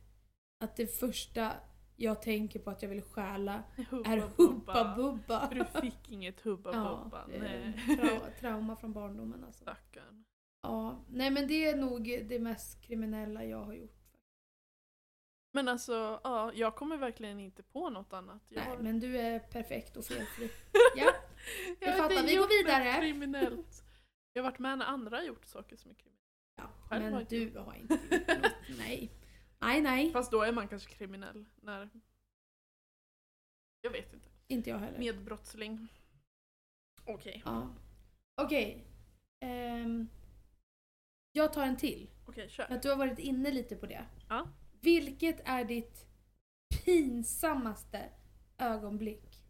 att 0.63 0.75
det 0.75 0.87
första 0.87 1.51
jag 1.95 2.21
tänker 2.21 2.59
på 2.59 2.69
att 2.69 2.81
jag 2.81 2.89
vill 2.89 3.01
stjäla 3.01 3.63
Hubba 3.89 4.09
är 4.11 4.17
Hubba 4.37 4.95
Bubba. 4.95 5.47
För 5.47 5.55
du 5.55 5.65
fick 5.81 6.09
inget 6.11 6.41
Hubba 6.41 6.71
Ja, 6.73 7.01
Bubba. 7.03 7.25
Nej. 7.39 7.73
tra- 7.87 8.39
trauma 8.39 8.75
från 8.75 8.93
barndomen 8.93 9.43
alltså. 9.43 9.61
Stackarn. 9.63 10.23
Ja, 10.61 11.05
nej 11.09 11.31
men 11.31 11.47
det 11.47 11.65
är 11.69 11.77
nog 11.77 12.03
det 12.29 12.39
mest 12.39 12.81
kriminella 12.81 13.43
jag 13.45 13.63
har 13.63 13.73
gjort. 13.73 13.99
Men 15.55 15.67
alltså, 15.67 16.19
ja, 16.23 16.51
jag 16.53 16.75
kommer 16.75 16.97
verkligen 16.97 17.39
inte 17.39 17.63
på 17.63 17.89
något 17.89 18.13
annat. 18.13 18.41
Jag 18.49 18.61
Nej, 18.61 18.69
har- 18.69 18.77
men 18.83 18.99
du 18.99 19.17
är 19.17 19.39
perfekt 19.39 19.97
och 19.97 20.05
felfri. 20.05 20.49
Ja, 20.95 21.11
jag 21.79 21.91
har 21.91 21.97
fattar. 21.97 22.23
Vi 22.23 22.35
går 22.35 22.63
vidare. 22.63 23.01
kriminellt. 23.01 23.83
Jag 24.33 24.43
har 24.43 24.51
varit 24.51 24.59
med 24.59 24.77
när 24.77 24.85
andra 24.85 25.17
har 25.17 25.23
gjort 25.23 25.45
saker 25.45 25.75
som 25.75 25.91
är 25.91 25.95
kriminellt. 25.95 26.19
ja 26.57 26.63
Själv 26.89 27.03
men 27.11 27.21
inte 27.21 27.35
du 27.35 27.59
har 27.59 27.73
inte 27.75 27.93
gjort 27.93 28.27
något. 28.27 28.51
Nej. 28.79 29.11
Nej, 29.63 29.81
nej. 29.81 30.11
Fast 30.11 30.31
då 30.31 30.41
är 30.41 30.51
man 30.51 30.67
kanske 30.67 30.89
kriminell 30.93 31.45
när... 31.61 31.89
Jag 33.81 33.91
vet 33.91 34.13
inte. 34.13 34.27
Inte 34.47 34.69
jag 34.69 34.77
heller. 34.77 34.99
Medbrottsling. 34.99 35.87
Okej, 37.05 37.41
Ja. 37.45 37.69
Okej. 38.35 38.83
Ehm, 39.39 40.09
jag 41.31 41.53
tar 41.53 41.63
en 41.63 41.77
till. 41.77 42.09
okej 42.25 42.47
För 42.49 42.55
kör. 42.55 42.75
att 42.75 42.81
du 42.81 42.89
har 42.89 42.95
varit 42.97 43.19
inne 43.19 43.51
lite 43.51 43.75
på 43.75 43.85
det. 43.85 44.05
Ja. 44.29 44.47
Vilket 44.81 45.39
är 45.45 45.65
ditt 45.65 46.07
pinsammaste 46.85 48.09
ögonblick? 48.57 49.43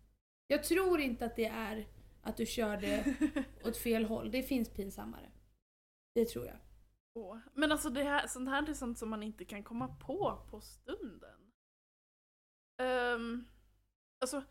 Jag 0.47 0.63
tror 0.63 0.99
inte 1.01 1.25
att 1.25 1.35
det 1.35 1.45
är 1.45 1.87
att 2.21 2.37
du 2.37 2.45
körde 2.45 3.15
åt 3.63 3.77
fel 3.77 4.05
håll. 4.05 4.31
Det 4.31 4.43
finns 4.43 4.69
pinsammare. 4.69 5.31
Det 6.15 6.25
tror 6.25 6.45
jag. 6.45 6.55
Oh. 7.13 7.37
Men 7.53 7.71
alltså 7.71 7.89
det 7.89 8.03
här, 8.03 8.27
sånt 8.27 8.49
här 8.49 8.69
är 8.69 8.73
sånt 8.73 8.97
som 8.97 9.09
man 9.09 9.23
inte 9.23 9.45
kan 9.45 9.63
komma 9.63 9.87
på 9.87 10.47
på 10.49 10.61
stunden. 10.61 11.51
Um, 12.81 13.47
alltså 14.21 14.43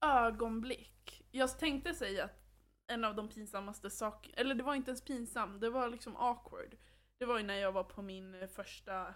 ögonblick. 0.00 1.26
Jag 1.30 1.58
tänkte 1.58 1.94
säga 1.94 2.24
att 2.24 2.44
en 2.86 3.04
av 3.04 3.14
de 3.14 3.28
pinsammaste 3.28 3.90
sakerna, 3.90 4.34
eller 4.36 4.54
det 4.54 4.62
var 4.62 4.74
inte 4.74 4.90
ens 4.90 5.04
pinsam, 5.04 5.60
det 5.60 5.70
var 5.70 5.88
liksom 5.88 6.16
awkward. 6.16 6.76
Det 7.18 7.26
var 7.26 7.38
ju 7.38 7.44
när 7.44 7.54
jag 7.54 7.72
var 7.72 7.84
på 7.84 8.02
min 8.02 8.34
eh, 8.34 8.48
första 8.48 9.14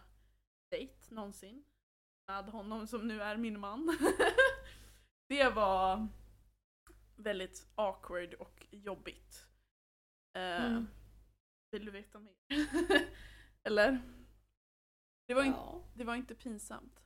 dejt 0.70 1.14
någonsin. 1.14 1.64
Med 2.28 2.44
honom 2.44 2.86
som 2.86 3.08
nu 3.08 3.22
är 3.22 3.36
min 3.36 3.60
man. 3.60 3.98
det 5.28 5.48
var 5.48 6.08
väldigt 7.16 7.72
awkward 7.74 8.34
och 8.34 8.66
jobbigt. 8.70 9.46
Eh, 10.36 10.66
Mm. 10.66 10.86
Vill 11.72 11.84
du 11.84 11.90
veta 11.90 12.18
mer? 12.18 12.34
Eller? 13.64 14.02
Det 15.26 15.34
var, 15.34 15.44
Ja. 15.44 15.84
det 15.94 16.04
var 16.04 16.14
inte 16.14 16.34
pinsamt. 16.34 17.00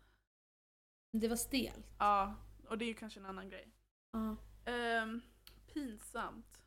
Det 1.13 1.29
var 1.29 1.37
stelt. 1.37 1.87
Ja, 1.99 2.35
och 2.69 2.79
det 2.79 2.85
är 2.85 2.87
ju 2.87 2.95
kanske 2.95 3.21
en 3.21 3.27
annan 3.27 3.49
grej. 3.49 3.73
Ja. 4.13 4.37
Ehm, 4.73 5.21
pinsamt. 5.75 6.63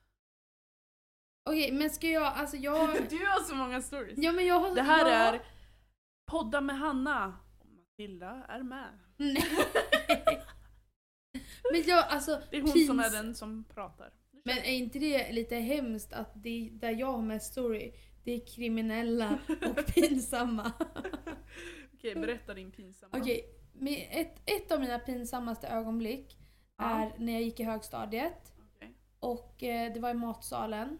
Okej, 1.49 1.71
men 1.71 1.89
ska 1.89 2.07
jag, 2.07 2.23
alltså 2.23 2.57
jag... 2.57 2.89
Du 3.09 3.25
har 3.25 3.43
så 3.43 3.55
många 3.55 3.81
stories. 3.81 4.17
Ja 4.17 4.31
men 4.31 4.45
jag 4.45 4.59
har... 4.59 4.75
Det 4.75 4.81
här 4.81 5.09
jag, 5.09 5.35
är 5.35 5.45
Podda 6.31 6.61
med 6.61 6.77
Hanna. 6.79 7.37
Och 7.59 7.69
Matilda 7.69 8.29
är 8.49 8.63
med. 8.63 8.99
Nej. 9.17 9.43
men 11.71 11.83
jag, 11.85 12.07
alltså... 12.07 12.41
Det 12.51 12.57
är 12.57 12.61
hon 12.61 12.71
pins- 12.71 12.87
som 12.87 12.99
är 12.99 13.09
den 13.11 13.35
som 13.35 13.63
pratar. 13.63 14.13
Men 14.49 14.57
är 14.57 14.71
inte 14.71 14.99
det 14.99 15.31
lite 15.31 15.55
hemskt 15.55 16.13
att 16.13 16.31
det 16.43 16.69
där 16.73 16.91
jag 16.91 17.11
har 17.11 17.21
mest 17.21 17.51
story, 17.51 17.93
det 18.23 18.31
är 18.31 18.45
kriminella 18.47 19.39
och 19.69 19.85
pinsamma. 19.95 20.71
Okej, 21.93 22.15
berätta 22.15 22.53
din 22.53 22.71
pinsamma. 22.71 23.17
Okej, 23.17 23.45
med 23.73 24.07
ett, 24.11 24.41
ett 24.45 24.71
av 24.71 24.79
mina 24.81 24.99
pinsammaste 24.99 25.67
ögonblick 25.67 26.37
Ja. 26.77 26.85
är 26.85 27.13
när 27.17 27.33
jag 27.33 27.41
gick 27.41 27.59
i 27.59 27.63
högstadiet. 27.63 28.53
Okej. 28.75 28.93
Och 29.19 29.63
eh, 29.63 29.93
det 29.93 29.99
var 29.99 30.09
i 30.09 30.13
matsalen. 30.13 30.97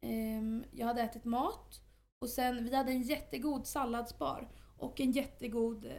Ehm, 0.00 0.64
jag 0.72 0.86
hade 0.86 1.02
ätit 1.02 1.24
mat 1.24 1.80
och 2.18 2.28
sen 2.28 2.64
vi 2.64 2.76
hade 2.76 2.92
en 2.92 3.02
jättegod 3.02 3.66
salladsbar 3.66 4.48
och 4.78 5.00
en 5.00 5.12
jättegod 5.12 5.84
eh, 5.84 5.92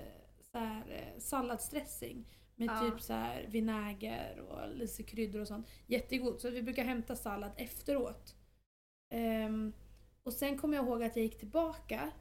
så 0.51 0.58
här, 0.58 0.84
eh, 0.89 1.19
salladsdressing 1.19 2.27
med 2.55 2.67
Ja. 2.69 2.79
typ 2.79 3.01
så 3.01 3.13
här 3.13 3.47
vinäger 3.49 4.39
och 4.39 4.75
lite 4.75 5.03
kryddor 5.03 5.41
och 5.41 5.47
sånt. 5.47 5.67
Jättegod, 5.87 6.41
så 6.41 6.49
vi 6.49 6.61
brukar 6.63 6.83
hämta 6.83 7.15
sallad 7.15 7.51
efteråt. 7.57 8.35
Ehm, 9.09 9.73
och 10.23 10.33
sen 10.33 10.57
kommer 10.57 10.77
jag 10.77 10.85
ihåg 10.85 11.03
att 11.03 11.15
jag 11.15 11.25
gick 11.25 11.39
tillbaka 11.39 12.11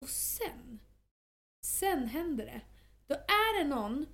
och 0.00 0.08
sen, 0.08 0.78
sen 1.66 2.06
händer 2.06 2.46
det. 2.46 2.60
Då 3.06 3.14
är 3.14 3.62
det 3.62 3.68
någon 3.68 4.06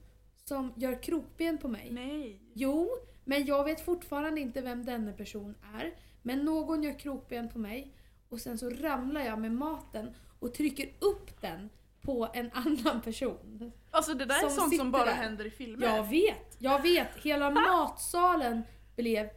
som 0.45 0.73
gör 0.77 1.03
krokben 1.03 1.59
på 1.59 1.69
mig. 1.69 1.89
Nej. 1.91 2.41
Jo, 2.55 2.89
men 3.25 3.47
jag 3.47 3.65
vet 3.65 3.81
fortfarande 3.81 4.41
inte 4.41 4.61
vem 4.61 4.85
denna 4.85 5.13
person 5.13 5.55
är. 5.75 5.95
Men 6.23 6.45
någon 6.45 6.83
gör 6.83 6.99
krokben 6.99 7.49
på 7.49 7.59
mig 7.59 7.95
och 8.29 8.41
sen 8.41 8.59
så 8.59 8.71
ramlar 8.71 9.21
jag 9.21 9.39
med 9.39 9.53
maten 9.53 10.15
och 10.39 10.55
trycker 10.55 10.89
upp 11.01 11.41
den 11.41 11.69
på 12.03 12.29
en 12.35 12.51
annan 12.53 13.01
person. 13.03 13.73
Alltså 13.91 14.15
det 14.15 14.25
där 14.25 14.45
är 14.47 14.49
sånt 14.49 14.77
som 14.77 14.91
bara 14.91 15.05
där. 15.05 15.13
händer 15.13 15.45
i 15.47 15.51
filmer. 15.51 15.87
Jag 15.87 16.09
vet, 16.09 16.57
jag 16.59 16.83
vet. 16.83 17.17
Hela 17.17 17.51
matsalen 17.51 18.63
blev 18.97 19.31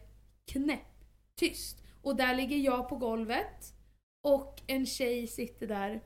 knäpptyst. 0.52 1.84
Och 2.02 2.16
där 2.16 2.36
ligger 2.36 2.58
jag 2.58 2.90
på 2.90 2.96
golvet 2.96 3.74
och 4.24 4.62
en 4.68 4.86
tjej 4.86 5.28
sitter 5.28 5.68
där 5.68 6.04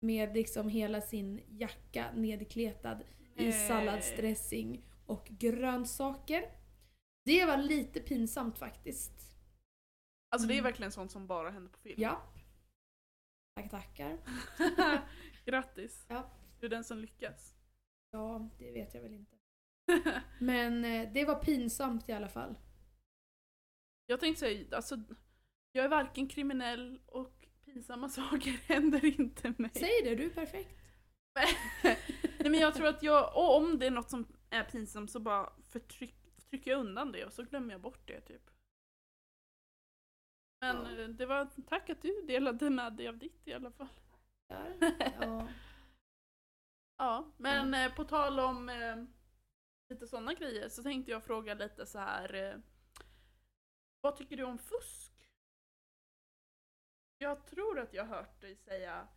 med 0.00 0.34
liksom 0.34 0.68
hela 0.68 1.00
sin 1.00 1.40
jacka 1.48 2.06
nedkletad 2.14 3.00
i 3.36 3.42
Nej. 3.44 3.52
salladsdressing 3.52 4.84
och 5.06 5.26
grönsaker. 5.30 6.44
Det 7.24 7.44
var 7.44 7.56
lite 7.56 8.00
pinsamt 8.00 8.58
faktiskt. 8.58 9.12
Alltså 10.30 10.48
det 10.48 10.54
är 10.54 10.58
Mm. 10.58 10.64
verkligen 10.64 10.92
sånt 10.92 11.10
som 11.12 11.26
bara 11.26 11.50
händer 11.50 11.70
på 11.72 11.78
film. 11.78 11.94
Ja. 12.02 12.22
Tack, 13.56 13.70
tackar. 13.70 14.18
Grattis. 15.46 16.06
Ja. 16.08 16.30
Du 16.60 16.66
är 16.66 16.70
den 16.70 16.84
som 16.84 16.98
lyckas. 16.98 17.54
Ja, 18.10 18.48
det 18.58 18.72
vet 18.72 18.94
jag 18.94 19.02
väl 19.02 19.14
inte. 19.14 19.36
Men 20.40 20.84
eh, 20.84 21.12
det 21.12 21.24
var 21.24 21.34
pinsamt 21.44 22.08
i 22.08 22.12
alla 22.12 22.28
fall. 22.28 22.58
Jag 24.06 24.20
tänkte 24.20 24.40
säga, 24.40 24.76
alltså 24.76 25.02
jag 25.72 25.84
är 25.84 25.88
varken 25.88 26.28
kriminell 26.28 27.00
och 27.06 27.48
pinsamma 27.64 28.08
saker 28.30 28.50
händer 28.50 29.04
inte 29.20 29.54
mig. 29.58 29.70
Säg 29.74 30.02
det, 30.04 30.14
du 30.14 30.24
är 30.24 30.30
perfekt. 30.30 30.70
Nej 32.38 32.50
men 32.50 32.54
jag 32.60 32.74
tror 32.74 32.86
att 32.86 33.02
jag, 33.02 33.36
och 33.36 33.56
om 33.56 33.78
det 33.78 33.86
är 33.86 33.90
något 33.90 34.10
som 34.10 34.26
är 34.50 34.64
pinsamt 34.64 35.10
så 35.10 35.20
bara 35.20 35.52
förtryck, 35.62 36.14
trycker 36.50 36.70
jag 36.70 36.80
undan 36.80 37.12
det 37.12 37.24
och 37.24 37.32
så 37.32 37.42
glömmer 37.42 37.72
jag 37.74 37.80
bort 37.80 38.08
det 38.08 38.20
typ. 38.20 38.50
Men 40.60 40.76
Ja. 40.76 41.02
eh, 41.02 41.08
det 41.08 41.26
var 41.26 41.48
tack 41.68 41.90
att 41.90 42.02
du 42.02 42.22
delade 42.26 42.70
med 42.70 42.92
dig 42.92 43.08
av 43.08 43.18
ditt 43.18 43.48
i 43.48 43.52
alla 43.52 43.70
fall. 43.70 43.88
Där. 44.48 44.76
Ja. 45.20 45.48
Ja, 46.98 47.32
men 47.36 47.74
eh, 47.74 47.94
på 47.94 48.04
tal 48.04 48.40
om 48.40 48.68
eh, 48.68 48.96
lite 49.88 50.06
sådana 50.06 50.34
grejer 50.34 50.68
så 50.68 50.82
tänkte 50.82 51.10
jag 51.10 51.24
fråga 51.24 51.54
lite 51.54 51.86
så 51.86 51.98
här. 51.98 52.34
Eh, 52.34 52.58
vad 54.00 54.16
tycker 54.16 54.36
du 54.36 54.44
om 54.44 54.58
fusk? 54.58 55.12
Jag 57.18 57.46
tror 57.46 57.78
att 57.78 57.94
jag 57.94 58.04
har 58.04 58.16
hört 58.16 58.40
dig 58.40 58.56
säga 58.56 59.08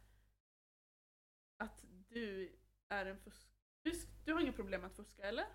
att 1.58 1.86
du 2.10 2.56
är 2.90 3.06
en 3.06 3.20
fusk... 3.20 3.48
Du, 3.84 3.92
du 4.26 4.34
har 4.34 4.42
inga 4.42 4.54
problem 4.54 4.84
att 4.84 4.96
fuska 4.96 5.24
eller? 5.24 5.46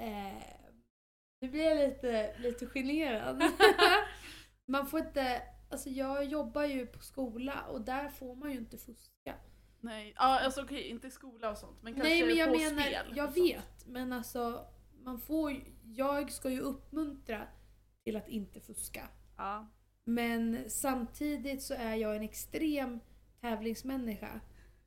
Eh, 0.00 0.72
nu 1.40 1.48
blir 1.48 1.64
jag 1.64 1.76
lite, 1.76 2.38
lite 2.38 2.66
generad. 2.66 3.42
man 4.66 4.86
får 4.86 5.00
inte, 5.00 5.42
alltså 5.68 5.90
jag 5.90 6.24
jobbar 6.24 6.64
ju 6.64 6.86
på 6.86 6.98
skola 6.98 7.64
och 7.68 7.80
där 7.80 8.08
får 8.08 8.36
man 8.36 8.50
ju 8.50 8.58
inte 8.58 8.78
fuska. 8.78 9.34
Nej, 9.80 10.12
ja, 10.16 10.40
alltså 10.40 10.62
okej, 10.62 10.82
inte 10.82 11.06
i 11.06 11.10
skola 11.10 11.50
och 11.50 11.58
sånt 11.58 11.82
men 11.82 11.94
kanske 11.94 12.08
Nej 12.08 12.26
men 12.26 12.36
jag 12.36 12.48
på 12.48 12.58
menar, 12.58 12.82
spel. 12.82 13.12
jag 13.16 13.34
vet 13.34 13.86
men 13.86 14.12
alltså 14.12 14.66
man 15.04 15.20
får 15.20 15.62
jag 15.84 16.32
ska 16.32 16.50
ju 16.50 16.60
uppmuntra 16.60 17.46
till 18.04 18.16
att 18.16 18.28
inte 18.28 18.60
fuska. 18.60 19.08
Ja. 19.36 19.66
Men 20.04 20.70
samtidigt 20.70 21.62
så 21.62 21.74
är 21.74 21.94
jag 21.94 22.16
en 22.16 22.22
extrem 22.22 23.00
tävlingsmänniska. 23.40 24.40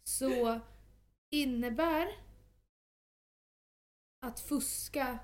Så 0.04 0.60
innebär 1.30 2.08
att 4.26 4.40
fuska 4.40 5.20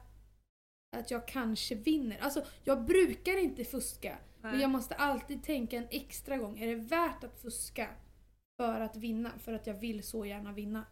att 0.97 1.11
jag 1.11 1.27
kanske 1.27 1.75
vinner. 1.75 2.17
Alltså 2.19 2.45
jag 2.63 2.85
brukar 2.85 3.37
inte 3.37 3.65
fuska. 3.65 4.17
Men 4.41 4.59
jag 4.59 4.69
måste 4.69 4.95
alltid 4.95 5.43
tänka 5.43 5.77
en 5.77 5.87
extra 5.91 6.37
gång. 6.37 6.59
Är 6.59 6.67
det 6.67 6.75
värt 6.75 7.23
att 7.23 7.41
fuska 7.41 7.89
för 8.57 8.81
att 8.81 8.95
vinna? 8.95 9.31
För 9.39 9.53
att 9.53 9.67
jag 9.67 9.73
vill 9.73 10.03
så 10.03 10.25
gärna 10.25 10.53
vinna. 10.53 10.85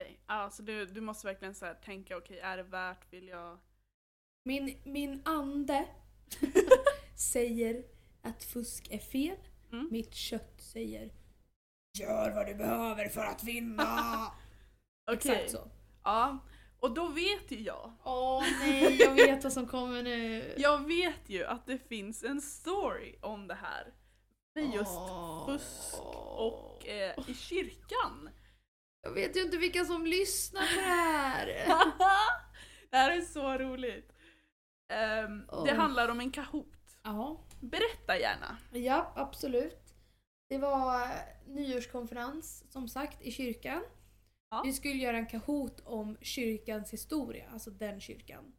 Okej. 0.00 0.20
Ja, 0.26 0.50
så 0.50 0.62
du, 0.62 0.86
du 0.86 1.00
måste 1.00 1.26
verkligen 1.26 1.54
så 1.54 1.74
tänka, 1.84 2.16
okej 2.16 2.38
är 2.38 2.56
det 2.56 2.62
värt, 2.62 3.12
vill 3.12 3.28
jag... 3.28 3.58
Min, 4.44 4.76
min 4.84 5.22
ande 5.24 5.86
säger 7.16 7.84
att 8.22 8.44
fusk 8.44 8.88
är 8.90 8.98
fel. 8.98 9.36
Mm. 9.72 9.88
Mitt 9.90 10.14
kött 10.14 10.54
säger 10.56 11.10
Gör 11.98 12.30
vad 12.30 12.46
du 12.46 12.54
behöver 12.54 13.08
för 13.08 13.24
att 13.24 13.44
vinna! 13.44 14.26
Okej. 15.12 15.32
Exakt 15.32 15.50
så. 15.50 15.70
Ja, 16.04 16.38
och 16.80 16.94
då 16.94 17.08
vet 17.08 17.50
ju 17.50 17.60
jag. 17.60 17.92
Åh 18.04 18.44
nej, 18.60 18.96
jag 19.02 19.14
vet 19.14 19.44
vad 19.44 19.52
som 19.52 19.66
kommer 19.66 20.02
nu. 20.02 20.54
Jag 20.58 20.86
vet 20.86 21.20
ju 21.30 21.44
att 21.44 21.66
det 21.66 21.78
finns 21.88 22.24
en 22.24 22.40
story 22.40 23.16
om 23.20 23.46
det 23.46 23.54
här. 23.54 23.94
Med 24.54 24.74
just 24.74 24.90
Åh. 24.96 25.46
fusk 25.46 25.94
och 26.36 26.88
eh, 26.88 27.14
i 27.28 27.34
kyrkan. 27.34 28.30
Jag 29.02 29.10
vet 29.12 29.36
ju 29.36 29.42
inte 29.42 29.56
vilka 29.56 29.84
som 29.84 30.06
lyssnar 30.06 30.60
på 30.60 30.74
det 30.80 30.80
här. 30.86 31.46
det 32.90 32.96
här 32.96 33.10
är 33.16 33.20
så 33.20 33.58
roligt. 33.58 34.12
Ehm, 34.92 35.38
Det 35.46 35.52
Åh. 35.52 35.74
handlar 35.74 36.08
om 36.08 36.20
en 36.20 36.30
Kahoot. 36.30 36.98
Ja. 37.02 37.40
Berätta 37.60 38.18
gärna. 38.18 38.56
ja, 38.72 39.12
absolut. 39.16 39.94
Det 40.48 40.58
var 40.58 41.08
nyårskonferens, 41.46 42.64
som 42.72 42.88
sagt, 42.88 43.22
i 43.22 43.32
kyrkan. 43.32 43.82
Ja. 44.50 44.62
Vi 44.64 44.72
skulle 44.72 44.94
göra 44.94 45.16
en 45.16 45.26
Kahoot 45.26 45.80
om 45.80 46.16
kyrkans 46.20 46.92
historia, 46.92 47.50
alltså 47.52 47.70
den 47.70 48.00
kyrkan. 48.00 48.52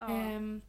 Ja. 0.00 0.10
Ehm, 0.10 0.62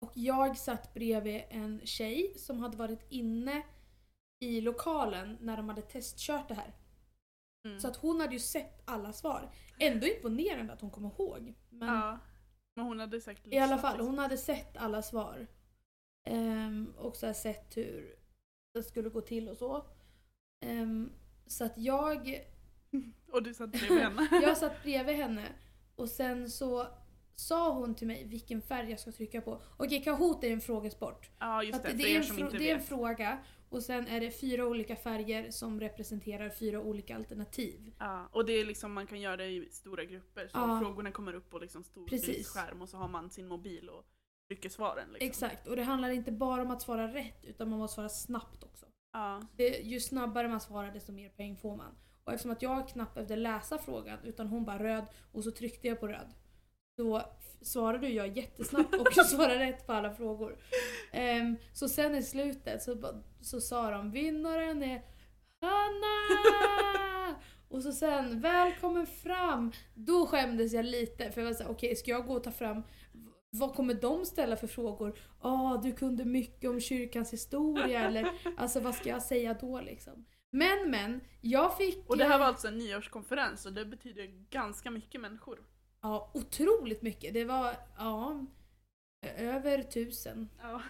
och 0.00 0.12
jag 0.14 0.58
satt 0.58 0.94
bredvid 0.94 1.42
en 1.48 1.80
tjej 1.84 2.34
som 2.36 2.58
hade 2.58 2.76
varit 2.76 3.06
inne 3.08 3.62
i 4.40 4.60
lokalen 4.60 5.38
när 5.40 5.56
de 5.56 5.68
hade 5.68 5.82
testkört 5.82 6.48
det 6.48 6.54
här. 6.54 6.74
Mm. 7.66 7.80
Så 7.80 7.88
att 7.88 7.96
hon 7.96 8.20
hade 8.20 8.32
ju 8.32 8.40
sett 8.40 8.82
alla 8.84 9.12
svar. 9.12 9.50
Ändå 9.78 10.06
imponerande 10.06 10.72
att 10.72 10.80
hon 10.80 10.90
kom 10.90 11.04
ihåg. 11.06 11.54
Men 11.68 11.88
ja. 11.88 12.18
Men 12.74 12.84
hon 12.84 13.00
hade 13.00 13.20
säkert 13.20 13.46
i 13.46 13.58
alla 13.58 13.78
fall, 13.78 13.92
liksom. 13.92 14.06
hon 14.06 14.18
hade 14.18 14.36
sett 14.36 14.76
alla 14.76 15.02
svar. 15.02 15.46
Ehm, 16.24 16.94
och 16.98 17.16
så 17.16 17.34
sett 17.34 17.76
hur 17.76 18.16
det 18.74 18.82
skulle 18.82 19.08
gå 19.08 19.20
till 19.20 19.48
och 19.48 19.56
så. 19.56 19.86
Ehm, 20.64 21.12
så 21.46 21.64
att 21.64 21.78
jag, 21.78 22.44
Och 23.32 23.42
du 23.42 23.54
satt 23.54 23.70
bredvid 23.72 23.98
henne. 23.98 24.28
jag 24.42 24.56
satt 24.56 24.82
bredvid 24.82 25.16
henne 25.16 25.48
och 25.96 26.08
sen 26.08 26.50
så 26.50 26.86
sa 27.34 27.72
hon 27.72 27.94
till 27.94 28.06
mig 28.06 28.24
vilken 28.24 28.62
färg 28.62 28.90
jag 28.90 29.00
ska 29.00 29.12
trycka 29.12 29.40
på. 29.40 29.62
Okej, 29.76 30.02
Kahoot 30.02 30.44
är 30.44 30.50
en 30.50 30.60
frågesport. 30.60 31.30
ja 31.38 31.62
just 31.62 31.82
det, 31.82 31.92
det, 31.92 32.16
är 32.16 32.40
en 32.40 32.50
det 32.58 32.70
är 32.70 32.74
en 32.74 32.82
fråga 32.82 33.38
och 33.68 33.82
sen 33.82 34.06
är 34.06 34.20
det 34.20 34.30
fyra 34.30 34.66
olika 34.66 34.96
färger 34.96 35.50
som 35.50 35.80
representerar 35.80 36.50
fyra 36.50 36.80
olika 36.80 37.16
alternativ. 37.16 37.92
Ja, 37.98 38.28
och 38.32 38.46
det 38.46 38.52
är 38.52 38.64
liksom, 38.64 38.92
man 38.92 39.06
kan 39.06 39.20
göra 39.20 39.36
det 39.36 39.46
i 39.46 39.68
stora 39.70 40.04
grupper. 40.04 40.48
Så 40.48 40.58
Ja. 40.58 40.80
frågorna 40.80 41.12
kommer 41.12 41.34
upp 41.34 41.50
på 41.50 41.58
liksom 41.58 41.84
stor 41.84 42.06
Precis. 42.06 42.48
skärm 42.48 42.82
och 42.82 42.88
så 42.88 42.96
har 42.96 43.08
man 43.08 43.30
sin 43.30 43.48
mobil 43.48 43.88
och 43.88 44.04
trycker 44.48 44.68
svaren. 44.68 45.08
Liksom. 45.12 45.26
Exakt, 45.28 45.66
och 45.66 45.76
det 45.76 45.82
handlar 45.82 46.10
inte 46.10 46.32
bara 46.32 46.62
om 46.62 46.70
att 46.70 46.82
svara 46.82 47.14
rätt 47.14 47.44
utan 47.44 47.70
man 47.70 47.78
måste 47.78 47.94
svara 47.94 48.08
snabbt 48.08 48.62
också. 48.62 48.86
Ja. 49.12 49.42
Det, 49.56 49.68
ju 49.68 50.00
snabbare 50.00 50.48
man 50.48 50.60
svarar 50.60 50.92
desto 50.92 51.12
mer 51.12 51.28
poäng 51.28 51.56
får 51.56 51.76
man. 51.76 51.94
Och 52.24 52.32
eftersom 52.32 52.50
att 52.50 52.62
jag 52.62 52.88
knappt 52.88 53.14
behövde 53.14 53.36
läsa 53.36 53.78
frågan 53.78 54.18
utan 54.24 54.46
hon 54.46 54.64
bara 54.64 54.78
röd 54.84 55.04
och 55.32 55.44
så 55.44 55.50
tryckte 55.50 55.88
jag 55.88 56.00
på 56.00 56.08
röd. 56.08 56.34
F- 57.38 57.66
svarade 57.66 58.08
jag 58.08 58.36
jättesnabbt 58.36 58.94
och 58.94 59.12
svarade 59.26 59.58
rätt 59.58 59.86
på 59.86 59.92
alla 59.92 60.14
frågor. 60.14 60.58
Ehm, 61.12 61.56
så 61.72 61.88
sen 61.88 62.14
i 62.14 62.22
slutet 62.22 62.82
så, 62.82 63.22
så 63.40 63.60
sa 63.60 63.90
de 63.90 64.10
vinnaren 64.10 64.82
är 64.82 65.02
Hanna! 65.60 67.36
Och 67.68 67.82
så 67.82 67.92
sen 67.92 68.40
välkommen 68.40 69.06
fram! 69.06 69.72
Då 69.94 70.26
skämdes 70.26 70.72
jag 70.72 70.84
lite 70.84 71.30
för 71.30 71.40
jag 71.40 71.48
var 71.48 71.54
såhär 71.54 71.70
okej 71.70 71.96
ska 71.96 72.10
jag 72.10 72.26
gå 72.26 72.34
och 72.34 72.44
ta 72.44 72.50
fram 72.50 72.82
vad 73.50 73.74
kommer 73.74 73.94
de 73.94 74.24
ställa 74.26 74.56
för 74.56 74.66
frågor? 74.66 75.18
Ja, 75.42 75.72
ah, 75.74 75.76
du 75.82 75.92
kunde 75.92 76.24
mycket 76.24 76.70
om 76.70 76.80
kyrkans 76.80 77.32
historia 77.32 78.00
eller 78.00 78.28
alltså 78.56 78.80
vad 78.80 78.94
ska 78.94 79.08
jag 79.08 79.22
säga 79.22 79.56
då 79.60 79.80
liksom? 79.80 80.24
Men 80.54 80.90
men, 80.90 81.20
jag 81.40 81.76
fick... 81.76 82.08
Och 82.10 82.16
det 82.16 82.24
här 82.24 82.38
var 82.38 82.46
alltså 82.46 82.68
en 82.68 82.78
nyårskonferens 82.78 83.66
och 83.66 83.72
det 83.72 83.84
betyder 83.84 84.26
ganska 84.50 84.90
mycket 84.90 85.20
människor. 85.20 85.58
Ja, 86.00 86.30
otroligt 86.34 87.02
mycket. 87.02 87.34
Det 87.34 87.44
var, 87.44 87.74
ja, 87.98 88.46
över 89.36 89.82
tusen. 89.82 90.48
Ja. 90.62 90.82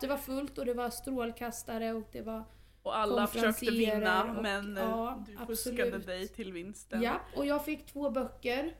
Det 0.00 0.06
var 0.06 0.16
fullt 0.18 0.58
och 0.58 0.66
det 0.66 0.74
var 0.74 0.90
strålkastare 0.90 1.92
och 1.92 2.08
det 2.12 2.22
var 2.22 2.44
Och 2.82 2.96
alla 2.96 3.26
försökte 3.26 3.70
vinna 3.70 4.24
och- 4.36 4.42
men 4.42 4.76
eh, 4.76 4.82
ja, 4.82 5.24
du 5.26 5.36
fuskade 5.46 5.82
absolut. 5.82 6.06
dig 6.06 6.28
till 6.28 6.52
vinsten. 6.52 7.02
Ja, 7.02 7.20
och 7.36 7.46
jag 7.46 7.64
fick 7.64 7.86
två 7.86 8.10
böcker 8.10 8.74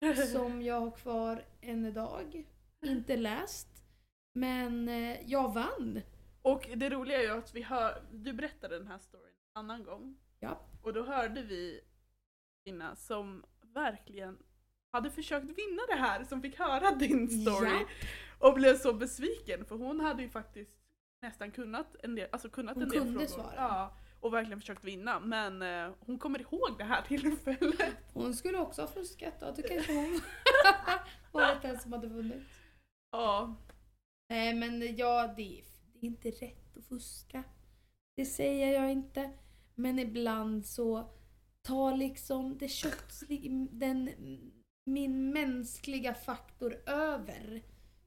som 0.32 0.62
jag 0.62 0.80
har 0.80 0.90
kvar 0.90 1.44
än 1.60 1.86
idag. 1.86 2.44
Inte 2.84 3.16
läst. 3.16 3.68
Men 4.32 4.88
eh, 4.88 5.16
jag 5.30 5.54
vann. 5.54 6.00
Och 6.42 6.68
det 6.76 6.90
roliga 6.90 7.18
är 7.18 7.22
ju 7.22 7.30
att 7.30 7.54
vi 7.54 7.62
hör, 7.62 8.02
du 8.12 8.32
berättade 8.32 8.78
den 8.78 8.86
här 8.88 8.98
storyn 8.98 9.27
annan 9.52 9.84
gång. 9.84 10.16
Ja. 10.40 10.66
Och 10.82 10.92
då 10.92 11.04
hörde 11.04 11.42
vi 11.42 11.80
kvinna 12.64 12.96
som 12.96 13.44
verkligen 13.74 14.38
hade 14.92 15.10
försökt 15.10 15.44
vinna 15.46 15.82
det 15.88 15.94
här, 15.96 16.24
som 16.24 16.42
fick 16.42 16.58
höra 16.58 16.90
din 16.90 17.28
story. 17.42 17.70
Ja. 17.70 17.86
Och 18.38 18.54
blev 18.54 18.76
så 18.76 18.92
besviken 18.92 19.64
för 19.64 19.76
hon 19.76 20.00
hade 20.00 20.22
ju 20.22 20.28
faktiskt 20.28 20.74
nästan 21.22 21.50
kunnat 21.50 21.96
en 22.02 22.14
del, 22.14 22.28
alltså 22.32 22.50
kunnat 22.50 22.74
Hon 22.74 22.82
en 22.82 22.88
del 22.88 22.98
kunde 22.98 23.12
frågor. 23.28 23.42
svara. 23.42 23.54
Ja, 23.56 23.96
och 24.20 24.32
verkligen 24.32 24.60
försökt 24.60 24.84
vinna. 24.84 25.20
Men 25.20 25.62
eh, 25.62 25.94
hon 26.00 26.18
kommer 26.18 26.40
ihåg 26.40 26.74
det 26.78 26.84
här 26.84 27.02
tillfället. 27.08 27.96
Hon 28.12 28.34
skulle 28.34 28.58
också 28.58 28.82
ha 28.82 28.88
fuskat 28.88 29.40
då. 29.40 29.54
Då 29.56 29.62
kanske 29.62 29.94
hon 29.94 30.20
varit 31.32 31.62
den 31.62 31.80
som 31.80 31.92
hade 31.92 32.06
vunnit. 32.08 32.42
Ja, 33.10 33.54
Nej 34.30 34.54
men 34.54 34.96
ja, 34.96 35.34
det 35.36 35.60
är, 35.60 35.64
det 35.92 35.98
är 35.98 36.04
inte 36.04 36.30
rätt 36.30 36.76
att 36.76 36.84
fuska. 36.84 37.44
Det 38.18 38.24
säger 38.24 38.72
jag 38.82 38.92
inte. 38.92 39.30
Men 39.74 39.98
ibland 39.98 40.66
så 40.66 41.10
tar 41.62 41.96
liksom 41.96 42.58
det 42.58 42.68
köttsliga, 42.68 43.66
den, 43.70 44.10
min 44.84 45.30
mänskliga 45.30 46.14
faktor 46.14 46.82
över 46.86 47.62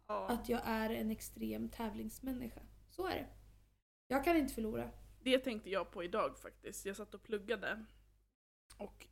ja. 0.07 0.27
att 0.27 0.49
jag 0.49 0.61
är 0.65 0.89
en 0.89 1.11
extrem 1.11 1.69
tävlingsmänniska. 1.69 2.61
Så 2.89 3.07
är 3.07 3.15
det. 3.15 3.27
Jag 4.07 4.23
kan 4.23 4.37
inte 4.37 4.53
förlora. 4.53 4.91
Det 5.21 5.39
tänkte 5.39 5.69
jag 5.69 5.91
på 5.91 6.03
idag 6.03 6.37
faktiskt. 6.39 6.85
Jag 6.85 6.95
satt 6.95 7.13
och 7.13 7.23
pluggade 7.23 7.85
och 8.77 9.07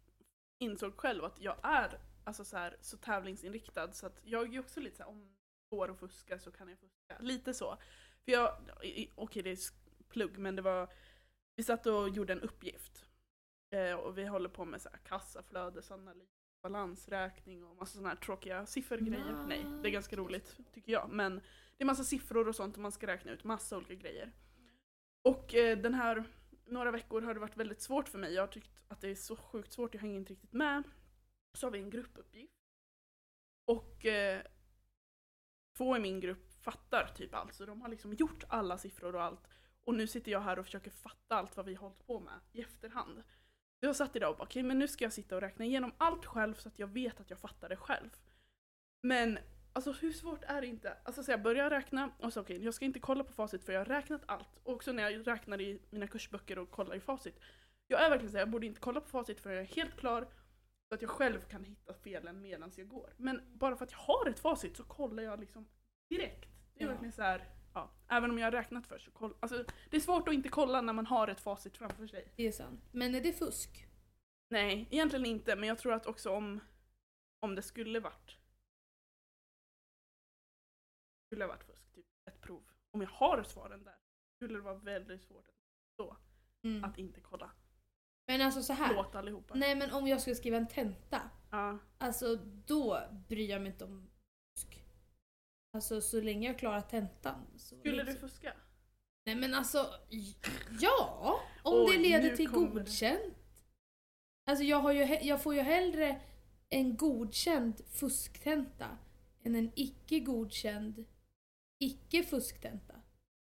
insåg 0.57 0.97
själv 0.97 1.23
att 1.25 1.41
jag 1.41 1.55
är 1.63 1.99
alltså 2.23 2.45
så, 2.45 2.57
här, 2.57 2.77
så 2.81 2.97
tävlingsinriktad 2.97 3.91
så 3.93 4.05
att 4.07 4.19
jag 4.23 4.55
är 4.55 4.59
också 4.59 4.79
lite 4.79 4.97
så 4.97 5.03
här, 5.03 5.09
om 5.09 5.19
det 5.19 5.75
går 5.75 5.91
att 5.91 5.99
fuska 5.99 6.39
så 6.39 6.51
kan 6.51 6.69
jag 6.69 6.79
fuska. 6.79 7.17
Lite 7.19 7.53
så. 7.53 7.77
För 8.25 8.31
jag, 8.31 8.57
okej 9.15 9.43
det 9.43 9.49
är 9.49 9.53
s- 9.53 9.73
plugg 10.09 10.37
men 10.37 10.55
det 10.55 10.61
var, 10.61 10.93
vi 11.55 11.63
satt 11.63 11.85
och 11.85 12.09
gjorde 12.09 12.33
en 12.33 12.41
uppgift. 12.41 13.05
Eh, 13.71 13.93
och 13.93 14.17
vi 14.17 14.25
håller 14.25 14.49
på 14.49 14.65
med 14.65 14.81
så 14.81 14.89
här 14.89 14.97
kassaflödesanalys, 14.97 16.29
balansräkning 16.61 17.63
och 17.63 17.75
massa 17.75 17.93
sådana 17.93 18.09
här 18.09 18.15
tråkiga 18.15 18.65
siffergrejer. 18.65 19.45
Nej, 19.47 19.65
det 19.81 19.89
är 19.89 19.91
ganska 19.91 20.15
roligt 20.15 20.57
tycker 20.73 20.91
jag. 20.91 21.09
Men 21.09 21.35
det 21.77 21.83
är 21.83 21.85
massa 21.85 22.03
siffror 22.03 22.47
och 22.47 22.55
sånt 22.55 22.75
och 22.75 22.81
man 22.81 22.91
ska 22.91 23.07
räkna 23.07 23.31
ut 23.31 23.43
massa 23.43 23.77
olika 23.77 23.95
grejer. 23.95 24.31
Och 25.21 25.55
eh, 25.55 25.77
den 25.77 25.93
här, 25.93 26.23
några 26.65 26.91
veckor 26.91 27.21
har 27.21 27.33
det 27.33 27.39
varit 27.39 27.57
väldigt 27.57 27.81
svårt 27.81 28.09
för 28.09 28.19
mig. 28.19 28.33
Jag 28.33 28.41
har 28.41 28.47
tyckt 28.47 28.71
att 28.87 29.01
det 29.01 29.07
är 29.09 29.15
så 29.15 29.35
sjukt 29.35 29.73
svårt, 29.73 29.93
jag 29.93 30.01
hänger 30.01 30.19
inte 30.19 30.33
riktigt 30.33 30.53
med. 30.53 30.83
Så 31.53 31.67
har 31.67 31.71
vi 31.71 31.79
en 31.79 31.89
gruppuppgift. 31.89 32.53
Och 33.65 34.05
eh, 34.05 34.41
två 35.77 35.97
i 35.97 35.99
min 35.99 36.19
grupp 36.19 36.53
fattar 36.61 37.11
typ 37.15 37.33
allt, 37.33 37.53
så 37.53 37.65
de 37.65 37.81
har 37.81 37.89
liksom 37.89 38.13
gjort 38.13 38.43
alla 38.49 38.77
siffror 38.77 39.15
och 39.15 39.23
allt. 39.23 39.47
Och 39.89 39.95
nu 39.95 40.07
sitter 40.07 40.31
jag 40.31 40.41
här 40.41 40.59
och 40.59 40.65
försöker 40.65 40.91
fatta 40.91 41.35
allt 41.35 41.57
vad 41.57 41.65
vi 41.65 41.73
har 41.75 41.81
hållit 41.81 42.07
på 42.07 42.19
med 42.19 42.33
i 42.51 42.61
efterhand. 42.61 43.23
Jag 43.79 43.95
satt 43.95 44.15
idag 44.15 44.31
och 44.31 44.37
bara, 44.37 44.43
okej 44.43 44.63
men 44.63 44.79
nu 44.79 44.87
ska 44.87 45.05
jag 45.05 45.13
sitta 45.13 45.35
och 45.35 45.41
räkna 45.41 45.65
igenom 45.65 45.93
allt 45.97 46.25
själv 46.25 46.53
så 46.53 46.67
att 46.69 46.79
jag 46.79 46.87
vet 46.87 47.19
att 47.19 47.29
jag 47.29 47.39
fattar 47.39 47.69
det 47.69 47.75
själv. 47.75 48.09
Men 49.01 49.39
Alltså 49.73 49.91
hur 49.91 50.11
svårt 50.11 50.43
är 50.43 50.61
det 50.61 50.67
inte? 50.67 50.97
Alltså 51.03 51.23
så 51.23 51.31
jag 51.31 51.41
börjar 51.41 51.69
räkna 51.69 52.11
och 52.19 52.33
så 52.33 52.41
okej, 52.41 52.63
jag 52.63 52.73
ska 52.73 52.85
inte 52.85 52.99
kolla 52.99 53.23
på 53.23 53.33
facit 53.33 53.63
för 53.63 53.73
jag 53.73 53.79
har 53.79 53.85
räknat 53.85 54.21
allt. 54.25 54.59
Och 54.63 54.73
också 54.73 54.91
när 54.91 55.09
jag 55.09 55.27
räknar 55.27 55.61
i 55.61 55.81
mina 55.89 56.07
kursböcker 56.07 56.59
och 56.59 56.71
kollar 56.71 56.95
i 56.95 56.99
facit. 56.99 57.39
Jag 57.87 58.01
är 58.05 58.09
verkligen 58.09 58.31
så 58.31 58.37
här, 58.37 58.41
jag 58.41 58.49
borde 58.49 58.65
inte 58.65 58.79
kolla 58.79 59.01
på 59.01 59.07
facit 59.09 59.39
för 59.39 59.49
jag 59.49 59.59
är 59.61 59.65
helt 59.75 59.95
klar. 59.97 60.27
Så 60.89 60.95
att 60.95 61.01
jag 61.01 61.11
själv 61.11 61.41
kan 61.41 61.63
hitta 61.63 61.93
felen 61.93 62.41
medan 62.41 62.71
jag 62.75 62.87
går. 62.87 63.13
Men 63.17 63.41
bara 63.53 63.75
för 63.75 63.85
att 63.85 63.91
jag 63.91 63.99
har 63.99 64.29
ett 64.29 64.39
facit 64.39 64.77
så 64.77 64.83
kollar 64.83 65.23
jag 65.23 65.39
liksom 65.39 65.67
direkt. 66.09 66.49
Det 66.73 66.83
är 66.83 66.87
Ja. 66.87 66.91
verkligen 66.91 67.11
så 67.11 67.21
här, 67.21 67.43
ja, 67.73 67.91
även 68.07 68.31
om 68.31 68.37
jag 68.37 68.45
har 68.45 68.51
räknat 68.51 68.87
först 68.87 69.05
så 69.05 69.11
koll, 69.11 69.33
alltså, 69.39 69.65
Det 69.89 69.97
är 69.97 70.01
svårt 70.01 70.27
att 70.27 70.33
inte 70.33 70.49
kolla 70.49 70.81
när 70.81 70.93
man 70.93 71.05
har 71.05 71.27
ett 71.27 71.39
facit 71.41 71.77
framför 71.77 72.07
sig. 72.07 72.33
Det 72.35 72.47
är 72.47 72.51
sant. 72.51 72.81
Men 72.91 73.15
är 73.15 73.21
det 73.21 73.33
fusk? 73.33 73.85
Nej, 74.49 74.87
egentligen 74.91 75.25
inte. 75.25 75.55
Men 75.55 75.69
jag 75.69 75.77
tror 75.77 75.93
att 75.93 76.05
också 76.05 76.29
om, 76.31 76.59
om 77.39 77.55
det 77.55 77.61
skulle 77.61 77.99
varit 77.99 78.35
skulle 81.25 81.43
ha 81.43 81.47
varit 81.49 81.63
fusk, 81.63 81.91
typ 81.93 82.05
ett 82.25 82.41
prov. 82.41 82.63
Om 82.91 83.01
jag 83.01 83.09
har 83.09 83.43
svaren 83.43 83.83
där 83.83 83.97
skulle 84.35 84.53
det 84.53 84.61
vara 84.61 84.75
väldigt 84.75 85.23
svårt 85.23 85.47
att, 85.47 85.55
Mm. 86.63 86.83
att 86.83 86.97
inte 86.97 87.21
kolla. 87.21 87.51
Men 88.27 88.41
alltså 88.41 88.61
så 88.61 88.73
här. 88.73 88.87
Förlåt 88.87 89.15
allihopa. 89.15 89.53
Nej 89.55 89.75
men 89.75 89.91
om 89.91 90.07
jag 90.07 90.21
skulle 90.21 90.35
skriva 90.35 90.57
en 90.57 90.67
tenta. 90.67 91.29
Ja, 91.51 91.77
Alltså 91.97 92.35
då 92.65 93.01
bryr 93.29 93.49
jag 93.49 93.61
mig 93.61 93.71
inte 93.71 93.85
om. 93.85 94.09
Alltså 95.73 96.01
så 96.01 96.21
länge 96.21 96.47
jag 96.47 96.59
klarar 96.59 96.81
tentan. 96.81 97.47
Så 97.57 97.77
skulle 97.77 98.03
du 98.03 98.03
liksom. 98.03 98.29
fuska? 98.29 98.53
Nej 99.25 99.35
men 99.35 99.53
alltså, 99.53 99.93
ja! 100.79 101.39
Om 101.63 101.85
Oj, 101.87 101.97
det 101.97 102.03
leder 102.03 102.35
till 102.35 102.49
kommer 102.49 102.67
det. 102.67 102.73
godkänt. 102.73 103.65
Alltså 104.45 104.63
jag, 104.63 104.77
har 104.77 104.91
ju, 104.91 105.19
jag 105.21 105.43
får 105.43 105.55
ju 105.55 105.61
hellre 105.61 106.21
en 106.69 106.97
godkänd 106.97 107.81
fusktenta 107.91 108.97
än 109.43 109.55
en 109.55 109.71
icke 109.75 110.19
godkänd 110.19 111.05
icke 111.79 112.23
fusktenta. 112.23 112.95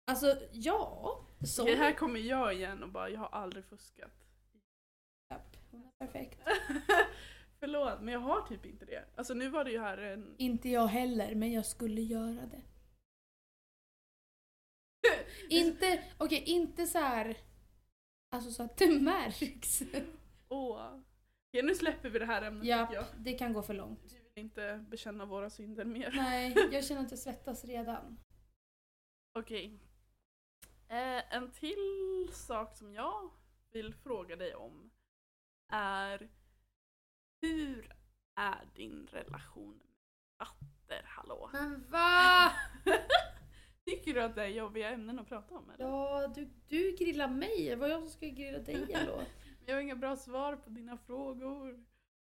Alltså 0.06 0.36
ja, 0.52 1.20
så. 1.44 1.64
Det 1.64 1.74
här 1.74 1.92
kommer 1.92 2.20
jag 2.20 2.54
igen 2.54 2.82
och 2.82 2.88
bara, 2.88 3.08
jag 3.10 3.20
har 3.20 3.28
aldrig 3.28 3.64
fuskat. 3.64 4.10
Japp, 5.30 5.56
Hon 5.70 5.82
är 5.84 6.06
perfekt. 6.06 6.40
Förlåt, 7.62 8.00
men 8.00 8.14
jag 8.14 8.20
har 8.20 8.42
typ 8.42 8.66
inte 8.66 8.84
det. 8.84 9.04
Alltså 9.16 9.34
nu 9.34 9.48
var 9.48 9.64
det 9.64 9.70
ju 9.70 9.80
här 9.80 9.98
en... 9.98 10.34
Inte 10.38 10.68
jag 10.68 10.86
heller, 10.86 11.34
men 11.34 11.52
jag 11.52 11.66
skulle 11.66 12.00
göra 12.00 12.46
det. 12.46 12.62
Inte, 15.48 16.04
okej, 16.18 16.42
inte 16.46 16.86
så 16.86 16.98
här. 16.98 17.36
Alltså 18.30 18.50
så 18.50 18.62
att 18.62 18.76
det 18.76 19.00
märks. 19.00 19.82
Åh. 20.48 21.00
Okej, 21.48 21.62
nu 21.62 21.74
släpper 21.74 22.10
vi 22.10 22.18
det 22.18 22.26
här 22.26 22.42
ämnet 22.42 22.66
Ja, 22.66 22.86
tycker 22.86 22.94
jag. 22.94 23.04
det 23.18 23.32
kan 23.32 23.52
gå 23.52 23.62
för 23.62 23.74
långt. 23.74 24.12
Vi 24.12 24.18
vill 24.34 24.44
inte 24.44 24.84
bekänna 24.90 25.24
våra 25.24 25.50
synder 25.50 25.84
mer. 25.84 26.12
Nej, 26.16 26.54
jag 26.72 26.84
känner 26.84 27.02
att 27.02 27.10
jag 27.10 27.18
svettas 27.18 27.64
redan. 27.64 28.18
Okej. 29.38 29.78
Eh, 30.88 31.34
en 31.36 31.52
till 31.52 32.28
sak 32.32 32.76
som 32.76 32.94
jag 32.94 33.30
vill 33.70 33.94
fråga 33.94 34.36
dig 34.36 34.54
om 34.54 34.90
är 35.72 36.30
hur 37.42 37.92
är 38.36 38.60
din 38.74 39.08
relation 39.12 39.74
med 39.78 40.46
katter? 40.48 41.02
Hallå? 41.04 41.50
Men 41.52 41.84
va? 41.90 42.52
Tycker 43.84 44.14
du 44.14 44.22
att 44.22 44.34
det 44.34 44.42
är 44.42 44.46
jobbiga 44.48 44.90
ämnen 44.90 45.18
att 45.18 45.28
prata 45.28 45.54
om 45.54 45.70
eller? 45.70 45.84
Ja, 45.84 46.32
du, 46.34 46.50
du 46.68 46.96
grillar 46.98 47.28
mig. 47.28 47.66
Det 47.68 47.76
var 47.76 47.88
jag 47.88 48.00
som 48.00 48.08
ska 48.10 48.26
grilla 48.26 48.58
dig 48.58 48.92
eller? 48.94 49.24
Jag 49.66 49.74
har 49.74 49.80
inga 49.80 49.96
bra 49.96 50.16
svar 50.16 50.56
på 50.56 50.70
dina 50.70 50.98
frågor. 50.98 51.84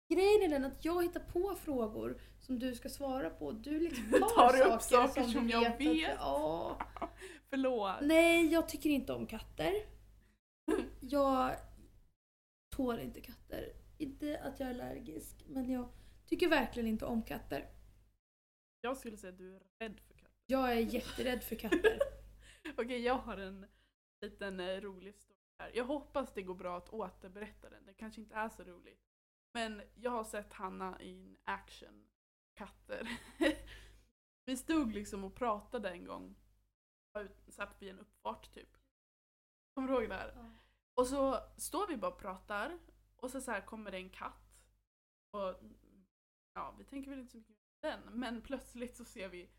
Grejen 0.10 0.41
är 0.43 0.47
den 0.50 0.65
att 0.65 0.86
jag 0.86 1.04
hittar 1.04 1.19
på 1.19 1.56
frågor 1.56 2.21
som 2.39 2.60
du 2.60 2.76
ska 2.76 2.89
svara 2.89 3.30
på. 3.30 3.52
Du 3.52 3.80
liksom 3.80 4.12
tar, 4.12 4.50
Tar 4.58 4.74
upp 4.76 4.82
saker 4.82 5.21
du 5.24 5.28
som 5.32 5.50
jag 5.50 5.65
att- 5.65 5.80
vet. 5.82 6.15
Ja. 6.19 6.78
Förlåt. 7.50 7.95
Nej, 8.02 8.45
jag 8.54 8.69
tycker 8.69 8.89
inte 8.89 9.13
om 9.13 9.28
katter. 9.28 9.74
Jag 11.00 11.56
tål 12.76 13.00
inte 13.00 13.21
katter. 13.21 13.74
Inte 14.02 14.40
att 14.40 14.60
jag 14.60 14.70
är 14.70 14.74
allergisk, 14.74 15.46
men 15.48 15.70
jag 15.70 15.90
tycker 16.26 16.50
verkligen 16.50 16.88
inte 16.88 17.06
om 17.06 17.24
katter. 17.24 17.70
Jag 18.82 18.98
skulle 18.98 19.18
säga 19.18 19.34
att 19.34 19.38
du 19.38 19.56
är 19.56 19.64
rädd 19.80 20.00
för 20.00 20.14
katter. 20.14 20.38
Jag 20.46 20.72
är 20.72 20.80
jätterädd 20.80 21.44
för 21.44 21.56
katter. 21.56 22.00
Okej, 22.78 23.02
jag 23.02 23.18
har 23.18 23.38
en 23.38 23.66
liten 24.22 24.60
eh, 24.60 24.82
rolig 24.82 25.16
story 25.16 25.40
här. 25.60 25.72
Jag 25.74 25.86
hoppas 25.86 26.34
det 26.34 26.42
går 26.42 26.56
bra 26.56 26.78
att 26.78 26.90
återberätta 26.90 27.70
den. 27.70 27.86
Det 27.86 27.94
kanske 27.94 28.22
inte 28.22 28.36
är 28.36 28.50
så 28.50 28.64
roligt. 28.64 29.02
Men 29.54 29.82
jag 29.96 30.12
har 30.12 30.24
sett 30.24 30.54
Hanna 30.54 31.02
i 31.02 31.12
en 31.12 31.38
action. 31.44 32.08
Katter. 32.54 33.10
Vi 34.46 34.58
stod 34.58 34.94
liksom 34.94 35.24
och 35.24 35.36
pratade 35.36 35.90
en 35.90 36.06
gång. 36.06 36.36
Satt 37.48 37.82
vid 37.82 37.90
en 37.90 38.00
uppfart 38.00 38.54
typ. 38.54 38.78
Kommer 39.74 39.88
du 39.88 39.94
ihåg 39.94 40.10
det 40.10 40.16
här? 40.16 40.56
Och 40.94 41.08
så 41.08 41.40
står 41.58 41.88
vi 41.88 41.98
bara 41.98 42.12
och 42.12 42.20
pratar 42.20 42.80
och 43.21 43.31
så, 43.31 43.41
så 43.41 43.51
här 43.51 43.62
kommer 43.62 43.91
det 43.91 43.97
en 43.97 44.10
katt. 44.10 44.53
Och 45.31 45.55
ja, 46.53 46.75
vi 46.77 46.84
tänker 46.84 47.10
väl 47.10 47.19
inte 47.19 47.31
så 47.31 47.38
mycket 47.38 47.55
den. 47.81 47.99
Men 48.13 48.41
plötsligt 48.41 48.97
så 48.97 49.05
ser 49.05 49.29
vi, 49.29 49.49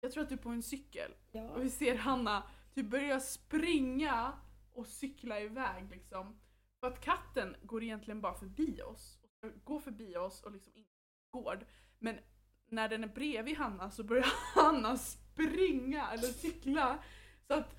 jag 0.00 0.12
tror 0.12 0.22
att 0.22 0.28
du 0.28 0.34
är 0.34 0.38
på 0.38 0.48
en 0.48 0.62
cykel, 0.62 1.14
Ja. 1.32 1.50
och 1.50 1.64
vi 1.64 1.70
ser 1.70 1.96
Hanna 1.96 2.50
typ 2.74 2.86
börja 2.90 3.20
springa 3.20 4.32
och 4.72 4.86
cykla 4.86 5.40
iväg 5.40 5.90
liksom. 5.90 6.40
För 6.80 6.86
att 6.86 7.00
katten 7.00 7.56
går 7.62 7.82
egentligen 7.82 8.20
bara 8.20 8.34
förbi 8.34 8.82
oss. 8.82 9.18
Och 9.22 9.30
ska 9.30 9.48
gå 9.64 9.80
förbi 9.80 10.16
oss 10.16 10.42
och 10.42 10.52
liksom 10.52 10.72
in 10.76 10.82
i 10.82 10.86
gård. 11.30 11.66
Men 11.98 12.18
när 12.66 12.88
den 12.88 13.04
är 13.04 13.08
bredvid 13.08 13.56
Hanna 13.56 13.90
så 13.90 14.04
börjar 14.04 14.26
Hanna 14.54 14.96
springa 14.96 16.10
eller 16.10 16.22
cykla. 16.28 17.02
Så 17.46 17.54
att 17.54 17.74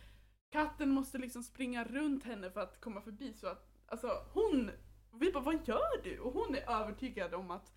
katten 0.50 0.90
måste 0.90 1.18
liksom 1.18 1.44
springa 1.44 1.84
runt 1.84 2.24
henne 2.24 2.52
för 2.52 2.62
att 2.62 2.82
komma 2.82 3.02
förbi. 3.02 3.34
Så 3.34 3.48
att, 3.48 3.68
alltså 3.86 4.26
hon, 4.34 4.72
vi 5.20 5.32
bara 5.32 5.44
vad 5.44 5.68
gör 5.68 6.04
du? 6.04 6.20
Och 6.20 6.34
hon 6.34 6.56
är 6.56 6.70
övertygad 6.82 7.34
om 7.34 7.52
att 7.52 7.72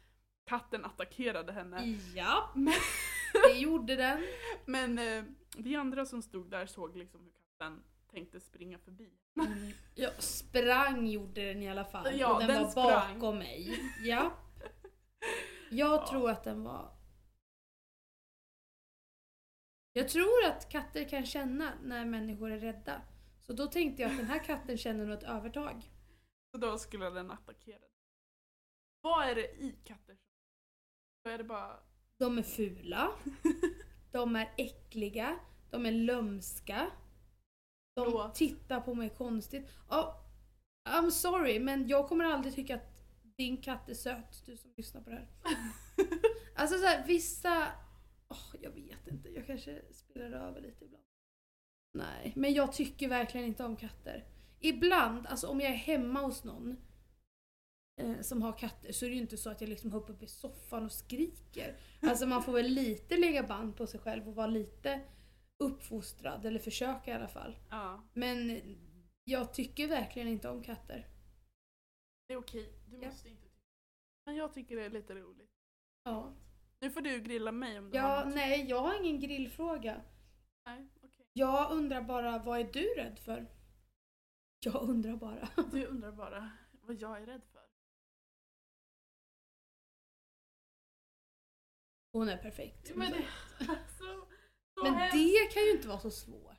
katten 0.45 0.85
attackerade 0.85 1.53
henne. 1.53 1.99
Ja, 2.15 2.51
Men, 2.55 2.75
det 3.33 3.59
gjorde 3.59 3.97
den. 3.97 4.23
men 4.65 4.99
eh, 4.99 5.25
vi 5.57 5.77
andra 5.77 6.07
som 6.07 6.23
stod 6.23 6.51
där 6.51 6.67
såg 6.67 6.97
liksom 6.97 7.21
hur 7.25 7.31
katten 7.33 7.83
tänkte 8.11 8.41
springa 8.41 8.79
förbi. 8.79 9.11
Mm. 9.37 9.73
Ja, 9.95 10.11
sprang 10.19 11.07
gjorde 11.07 11.47
den 11.47 11.63
i 11.63 11.71
alla 11.71 11.85
fall. 11.85 12.19
Ja, 12.19 12.33
och 12.35 12.39
den, 12.41 12.49
den 12.49 12.63
var 12.63 12.71
sprang. 12.71 13.15
bakom 13.19 13.39
mig. 13.39 13.81
Ja. 14.03 14.33
Jag 15.71 15.91
Ja. 16.01 16.07
tror 16.11 16.31
att 16.31 16.45
den 16.45 16.65
var... 16.65 16.97
Jag 19.93 20.09
tror 20.09 20.45
att 20.47 20.69
katter 20.69 21.09
kan 21.09 21.27
känna 21.27 21.73
när 21.83 22.05
människor 22.05 22.51
är 22.51 22.59
rädda. 22.59 23.03
Så 23.43 23.53
då 23.53 23.67
tänkte 23.67 24.03
jag 24.03 24.11
att 24.11 24.17
den 24.17 24.27
här 24.27 24.45
katten 24.45 24.79
känner 24.79 25.07
något 25.07 25.23
övertag. 25.23 25.91
Så 26.51 26.59
då 26.59 26.79
skulle 26.79 27.11
den 27.11 27.31
attackera. 27.31 27.85
Vad 29.01 29.29
är 29.29 29.35
det 29.35 29.51
i 29.51 29.79
katter? 29.85 30.17
Då 31.25 31.31
är 31.31 31.39
det 31.39 31.45
bara... 31.45 31.77
De 32.19 32.39
är 32.39 32.43
fula, 32.43 33.11
de 34.13 34.37
är 34.37 34.55
äckliga, 34.57 35.39
de 35.71 35.87
är 35.87 35.93
lömska. 35.93 36.91
De 37.95 38.05
Förlåt. 38.05 38.35
tittar 38.35 38.81
på 38.81 38.95
mig 38.95 39.11
konstigt. 39.11 39.69
Ja, 39.89 40.25
I'm 40.85 41.11
sorry, 41.11 41.61
men 41.61 41.89
jag 41.89 42.09
kommer 42.09 42.25
aldrig 42.25 42.55
tycka 42.55 42.77
att 42.77 43.03
din 43.23 43.63
katt 43.63 43.89
är 43.89 43.95
söt, 43.95 44.43
du 44.47 44.57
som 44.57 44.73
lyssnar 44.77 45.01
på 45.03 45.11
det 45.11 45.17
här. 45.17 45.29
Alltså 46.55 46.79
så 46.79 46.85
här, 46.87 47.07
vissa... 47.07 47.73
åh, 48.29 48.55
jag 48.61 48.71
vet 48.71 49.07
inte, 49.07 49.29
jag 49.29 49.47
kanske 49.47 49.83
spelar 49.93 50.49
över 50.49 50.61
lite 50.61 50.85
ibland. 50.85 51.05
Nej, 51.93 52.33
men 52.37 52.55
jag 52.55 52.73
tycker 52.73 53.09
verkligen 53.09 53.47
inte 53.47 53.65
om 53.65 53.77
katter. 53.77 54.25
Ibland, 54.61 55.27
alltså 55.27 55.47
om 55.49 55.61
jag 55.61 55.71
är 55.71 55.77
hemma 55.77 56.21
hos 56.21 56.45
någon 56.45 56.77
eh, 58.01 58.21
som 58.21 58.43
har 58.43 58.59
katter 58.59 58.93
så 58.93 59.05
är 59.05 59.09
det 59.11 59.15
ju 59.17 59.21
inte 59.23 59.37
så 59.37 59.51
att 59.51 59.61
jag 59.61 59.71
liksom 59.71 59.93
hoppar 59.93 60.15
upp 60.15 60.23
i 60.23 60.27
soffan 60.27 60.85
och 60.85 60.93
skriker. 60.93 61.77
Alltså 62.03 62.27
man 62.27 62.43
får 62.43 62.53
väl 62.53 62.67
lite 62.67 63.17
lägga 63.17 63.43
band 63.43 63.77
på 63.77 63.87
sig 63.87 64.01
själv 64.01 64.29
och 64.29 64.35
vara 64.35 64.47
lite 64.47 65.01
uppfostrad, 65.59 66.47
eller 66.47 66.59
försöka 66.59 67.11
i 67.11 67.15
alla 67.15 67.29
fall. 67.29 67.57
ja, 67.71 68.09
Men 68.15 68.61
jag 69.25 69.55
tycker 69.55 69.89
verkligen 69.89 70.29
inte 70.29 70.49
om 70.49 70.63
katter. 70.63 71.07
det 72.27 72.35
är 72.35 72.39
okej. 72.39 72.73
Du 72.87 72.97
Ja. 72.99 73.09
måste 73.09 73.29
inte 73.29 73.43
tycka. 73.43 73.55
Men 74.27 74.37
jag 74.37 74.55
tycker 74.55 74.77
det 74.77 74.85
är 74.85 74.91
lite 74.91 75.15
roligt. 75.15 75.51
Ja. 76.05 76.35
Nu 76.81 76.91
får 76.91 77.01
du 77.01 77.21
grilla 77.21 77.53
mig 77.53 77.79
om 77.79 77.91
du 77.91 77.99
har 77.99 78.09
Ja, 78.17 78.25
något. 78.25 78.35
nej, 78.35 78.65
jag 78.69 78.81
har 78.81 79.01
ingen 79.05 79.21
grillfråga. 79.21 80.01
nej 80.67 80.89
okej. 81.03 81.27
Jag 81.33 81.73
undrar 81.73 82.03
bara, 82.03 82.39
vad 82.39 82.61
är 82.61 82.65
du 82.73 82.95
rädd 82.97 83.19
för? 83.19 83.47
Jag 84.61 84.83
undrar 84.83 85.17
bara. 85.17 85.49
Du 85.71 85.87
undrar 85.87 86.13
bara 86.13 86.51
vad 86.73 86.97
jag 86.97 87.23
är 87.23 87.27
rädd 87.27 87.45
för. 87.53 87.71
Hon 92.13 92.29
är 92.29 92.37
perfekt. 92.37 92.97
Men, 92.97 93.13
det, 93.13 93.29
alltså, 93.59 94.29
så 94.75 94.83
Men 94.83 94.95
det 94.95 95.53
kan 95.53 95.63
ju 95.63 95.71
inte 95.71 95.89
vara 95.89 96.01
så 96.01 96.11
svårt. 96.11 96.57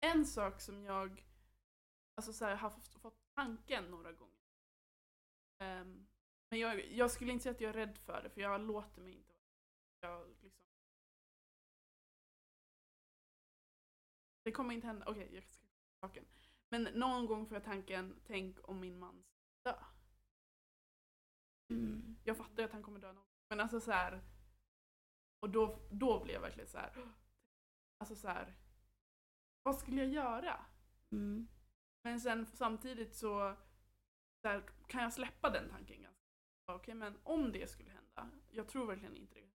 En 0.00 0.26
sak 0.26 0.60
som 0.60 0.84
jag 0.84 1.24
alltså, 2.14 2.32
så 2.32 2.44
här, 2.44 2.56
har 2.56 2.70
fått, 2.70 2.86
fått 2.86 3.34
tanken 3.34 3.90
några 3.90 4.12
gånger. 4.12 4.34
Ehm, 5.58 6.06
men 6.50 6.58
jag, 6.60 6.92
jag 6.92 7.10
skulle 7.10 7.32
inte 7.32 7.42
säga 7.42 7.54
att 7.54 7.60
jag 7.60 7.68
är 7.68 7.86
rädd 7.86 7.98
för 7.98 8.22
det, 8.22 8.30
för 8.30 8.40
jag 8.40 8.60
låter 8.60 9.00
mig 9.00 9.12
inte 9.14 9.34
vara 9.34 10.12
jag, 10.12 10.28
liksom, 10.42 10.63
Det 14.44 14.52
kommer 14.52 14.74
inte 14.74 14.86
hända. 14.86 15.06
Okej, 15.06 15.34
jag 15.34 15.44
ska 15.44 15.66
saken. 16.00 16.24
Men 16.68 16.82
någon 16.82 17.26
gång 17.26 17.46
får 17.46 17.56
jag 17.56 17.64
tanken, 17.64 18.20
tänk 18.26 18.68
om 18.68 18.80
min 18.80 18.98
man 18.98 19.24
dö. 19.62 19.74
Mm. 21.68 22.16
Jag 22.24 22.36
fattar 22.36 22.58
ju 22.58 22.64
att 22.64 22.72
han 22.72 22.82
kommer 22.82 23.00
dö 23.00 23.06
någon 23.06 23.16
gång. 23.16 23.26
Men 23.48 23.60
alltså 23.60 23.80
så 23.80 23.90
här. 23.90 24.22
Och 25.40 25.50
då, 25.50 25.88
då 25.90 26.24
blir 26.24 26.34
jag 26.34 26.40
verkligen 26.40 26.68
så 26.68 26.78
här. 26.78 26.92
Alltså 27.98 28.16
så 28.16 28.28
här. 28.28 28.54
Vad 29.62 29.78
skulle 29.78 30.04
jag 30.04 30.12
göra? 30.12 30.66
Mm. 31.10 31.48
Men 32.02 32.20
sen 32.20 32.46
samtidigt 32.46 33.14
så, 33.14 33.56
så 34.42 34.48
här, 34.48 34.62
kan 34.86 35.02
jag 35.02 35.12
släppa 35.12 35.50
den 35.50 35.70
tanken 35.70 36.02
ganska 36.02 36.24
Okej, 36.66 36.94
men 36.94 37.18
om 37.22 37.52
det 37.52 37.70
skulle 37.70 37.90
hända. 37.90 38.30
Jag 38.50 38.68
tror 38.68 38.86
verkligen 38.86 39.16
inte 39.16 39.34
det. 39.34 39.50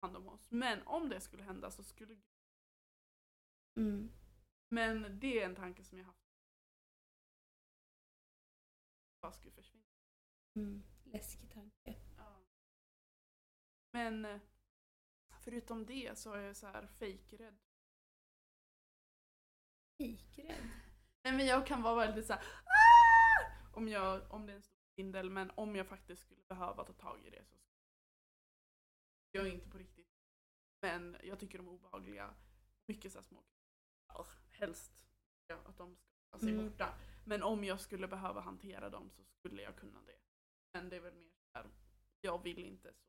Hand 0.00 0.16
om 0.16 0.28
oss. 0.28 0.50
Men 0.50 0.82
om 0.82 1.08
det 1.08 1.20
skulle 1.20 1.42
hända 1.42 1.70
så 1.70 1.82
skulle 1.82 2.16
Mm. 3.76 4.12
Men 4.68 5.20
det 5.20 5.40
är 5.40 5.46
en 5.46 5.54
tanke 5.54 5.84
som 5.84 5.98
jag 5.98 6.06
haft. 6.06 6.18
Bara 9.20 9.32
skulle 9.32 9.52
försvinna. 9.52 9.84
Mm. 10.56 10.82
Läskig 11.04 11.50
tanke. 11.52 11.96
Ja. 12.16 12.44
Men 13.90 14.24
eh, 14.24 14.40
förutom 15.40 15.86
det 15.86 16.18
så 16.18 16.32
är 16.32 16.40
jag 16.40 16.56
så 16.56 16.66
här 16.66 16.86
fejkrädd. 16.86 17.58
Fikrädd. 19.98 20.70
Nej 21.24 21.32
men 21.32 21.46
jag 21.46 21.66
kan 21.66 21.82
vara 21.82 21.94
väldigt 22.06 22.26
så 22.26 22.32
här, 22.32 22.42
"Ah!" 22.42 23.76
om, 23.76 23.88
jag, 23.88 24.32
om 24.32 24.46
det 24.46 24.52
är 24.52 24.56
en 24.56 24.62
stor 24.62 24.78
spindel 24.92 25.30
men 25.30 25.50
om 25.50 25.76
jag 25.76 25.86
faktiskt 25.86 26.22
skulle 26.22 26.42
behöva 26.42 26.84
ta 26.84 26.92
tag 26.92 27.26
i 27.26 27.30
det 27.30 27.44
så 27.44 27.56
jag 29.30 29.46
är 29.46 29.50
inte 29.52 29.68
på 29.70 29.78
riktigt. 29.78 30.08
Men 30.80 31.16
jag 31.22 31.38
tycker 31.40 31.58
de 31.58 31.68
är 31.68 31.72
obehagliga. 31.72 32.34
Mycket 32.86 33.12
så 33.12 33.22
små 33.22 33.42
Helst 34.50 35.04
ja, 35.46 35.56
att 35.66 35.78
de 35.78 35.96
ska 35.96 36.06
hålla 36.30 36.40
sig 36.40 36.52
Mm. 36.52 36.64
borta. 36.70 36.94
Men 37.24 37.42
om 37.42 37.64
jag 37.64 37.80
skulle 37.80 38.08
behöva 38.08 38.40
hantera 38.40 38.90
dem 38.90 39.10
så 39.10 39.24
skulle 39.24 39.62
jag 39.62 39.76
kunna 39.76 40.02
det. 40.02 40.18
Men 40.72 40.88
det 40.88 40.96
är 40.96 41.00
väl 41.00 41.14
mer 41.14 41.30
så 41.52 41.58
här, 41.58 41.66
jag 42.20 42.42
vill 42.42 42.58
inte 42.58 42.92
så. 42.94 43.04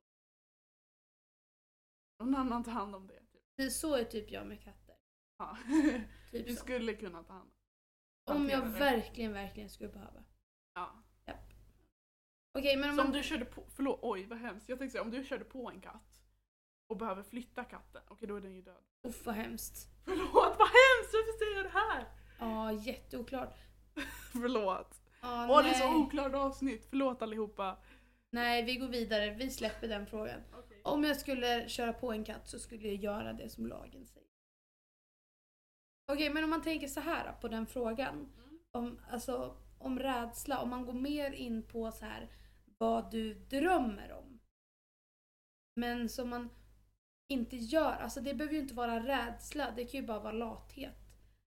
Någon 2.24 2.36
annan 2.36 2.64
tar 2.64 2.72
hand 2.72 2.96
om 2.96 3.08
det. 3.08 3.24
Typ. 3.26 3.72
Så 3.72 3.96
är 3.96 4.04
typ 4.04 4.32
jag 4.32 4.48
med 4.48 4.62
katter. 4.64 4.96
Ja. 5.38 5.58
Typ 6.32 6.48
Du 6.48 6.56
så. 6.56 6.62
skulle 6.64 6.94
kunna 6.96 7.24
ta 7.24 7.34
hand 7.34 7.52
Om 8.26 8.50
jag 8.50 8.58
hantera 8.62 8.74
det. 8.74 8.80
verkligen, 8.80 9.34
verkligen 9.34 9.70
skulle 9.70 9.90
behöva. 9.90 10.24
Ja. 10.74 11.04
Okej, 12.58 12.78
men 12.78 12.90
om 12.90 12.96
Så 12.96 13.02
om 13.02 13.08
man... 13.08 13.18
du 13.18 13.24
körde 13.24 13.46
på, 13.46 13.66
förlåt, 13.70 14.00
oj 14.02 14.26
vad 14.26 14.38
hemskt. 14.40 14.70
Jag 14.70 14.78
tänkte 14.80 14.92
säga 14.92 15.02
om 15.02 15.12
du 15.12 15.24
körde 15.24 15.46
på 15.46 15.70
en 15.70 15.82
katt 15.82 16.22
och 16.88 16.98
behöver 16.98 17.24
flytta 17.24 17.64
katten, 17.64 18.02
okej 18.08 18.28
då 18.28 18.36
är 18.36 18.42
den 18.42 18.56
ju 18.56 18.62
död. 18.62 18.84
Uff 19.04 19.26
vad 19.26 19.36
hemskt. 19.36 19.88
Förlåt, 20.06 20.56
vad 20.60 20.68
hemskt! 20.68 21.14
Varför 21.14 21.38
säger 21.40 21.56
jag 21.56 21.66
det 21.66 21.80
här? 21.80 22.08
Ja, 22.40 22.72
jätteoklart. 22.72 23.58
Förlåt. 24.32 25.02
Ja, 25.22 25.48
Åh 25.50 25.64
det 25.64 25.70
är 25.70 25.74
så 25.74 25.96
oklart 25.96 26.34
avsnitt, 26.34 26.88
förlåt 26.90 27.22
allihopa. 27.22 27.78
nej, 28.30 28.64
vi 28.64 28.76
går 28.76 28.88
vidare. 28.88 29.30
Vi 29.34 29.50
släpper 29.50 29.88
den 29.88 30.08
frågan. 30.08 30.42
Okej. 30.54 30.82
Om 30.84 31.04
jag 31.04 31.18
skulle 31.18 31.70
köra 31.70 31.94
på 31.94 32.12
en 32.12 32.24
katt 32.24 32.48
så 32.50 32.60
skulle 32.60 32.88
jag 32.88 32.96
göra 32.96 33.34
det 33.34 33.50
som 33.50 33.68
lagen 33.68 34.06
säger. 34.06 34.26
Okej, 36.12 36.30
men 36.30 36.44
om 36.44 36.50
man 36.50 36.62
tänker 36.62 36.88
så 36.88 37.00
här 37.00 37.34
på 37.42 37.48
den 37.48 37.68
frågan. 37.68 38.16
Mm. 38.16 38.60
Om, 38.72 39.00
alltså, 39.12 39.58
om 39.80 40.00
rädsla, 40.00 40.60
om 40.62 40.70
man 40.70 40.86
går 40.86 40.94
mer 40.94 41.32
in 41.32 41.68
på 41.68 41.92
så 41.92 42.06
här 42.06 42.30
vad 42.78 43.12
du 43.12 43.34
drömmer 43.34 44.12
om. 44.12 44.40
Men 45.76 46.10
som 46.10 46.30
man 46.30 46.50
inte 47.28 47.56
gör, 47.56 47.92
alltså 47.92 48.22
det 48.22 48.34
behöver 48.34 48.54
ju 48.56 48.62
inte 48.62 48.74
vara 48.74 49.08
rädsla, 49.08 49.72
det 49.72 49.86
kan 49.86 50.02
ju 50.02 50.08
bara 50.08 50.20
vara 50.20 50.32
lathet. 50.32 50.96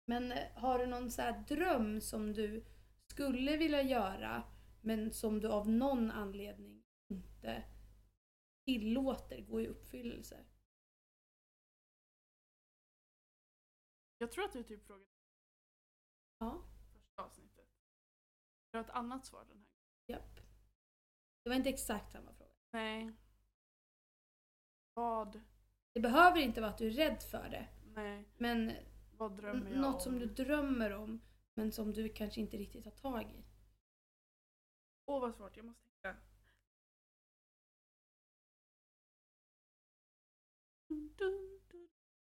Men 0.05 0.31
eh, 0.31 0.51
har 0.55 0.79
du 0.79 0.85
någon 0.85 1.11
så 1.11 1.21
här 1.21 1.43
dröm 1.47 2.01
som 2.01 2.33
du 2.33 2.65
skulle 3.07 3.57
vilja 3.57 3.81
göra 3.81 4.43
men 4.81 5.13
som 5.13 5.39
du 5.39 5.47
av 5.47 5.69
någon 5.69 6.11
anledning 6.11 6.83
inte 7.07 7.63
tillåter 8.65 9.41
gå 9.41 9.61
i 9.61 9.67
uppfyllelse? 9.67 10.45
Jag 14.17 14.31
tror 14.31 14.45
att 14.45 14.53
du 14.53 14.63
typ 14.63 14.85
frågade 14.85 15.09
Ja, 16.39 16.63
första 16.93 17.21
avsnittet. 17.21 17.69
Jag 18.71 18.79
har 18.79 18.83
ett 18.83 18.95
annat 18.95 19.25
svar 19.25 19.45
den 19.45 19.57
här 19.57 19.67
japp. 20.05 20.39
Det 21.43 21.49
var 21.49 21.55
inte 21.55 21.69
exakt 21.69 22.11
samma 22.11 22.33
fråga. 22.33 22.51
Nej. 22.71 23.11
Vad? 24.93 25.41
Det 25.99 26.03
behöver 26.03 26.39
inte 26.39 26.61
vara 26.61 26.71
att 26.71 26.77
du 26.77 26.87
är 26.87 26.91
rädd 26.91 27.23
för 27.23 27.49
det. 27.49 27.67
Nej. 27.95 28.25
Men 28.37 28.71
Vad 29.17 29.37
drömmer 29.37 29.71
jag 29.71 29.79
något 29.79 30.01
som 30.01 30.19
du 30.19 30.25
drömmer 30.25 30.93
om 30.93 31.21
men 31.53 31.71
som 31.71 31.93
du 31.93 32.09
kanske 32.09 32.41
inte 32.41 32.57
riktigt 32.57 32.85
har 32.85 32.91
tag 32.91 33.31
i. 33.31 33.45
Åh 35.05 35.17
oh, 35.17 35.21
vad 35.21 35.35
svårt, 35.35 35.57
jag 35.57 35.65
måste 35.65 35.89
tänka. 35.89 36.17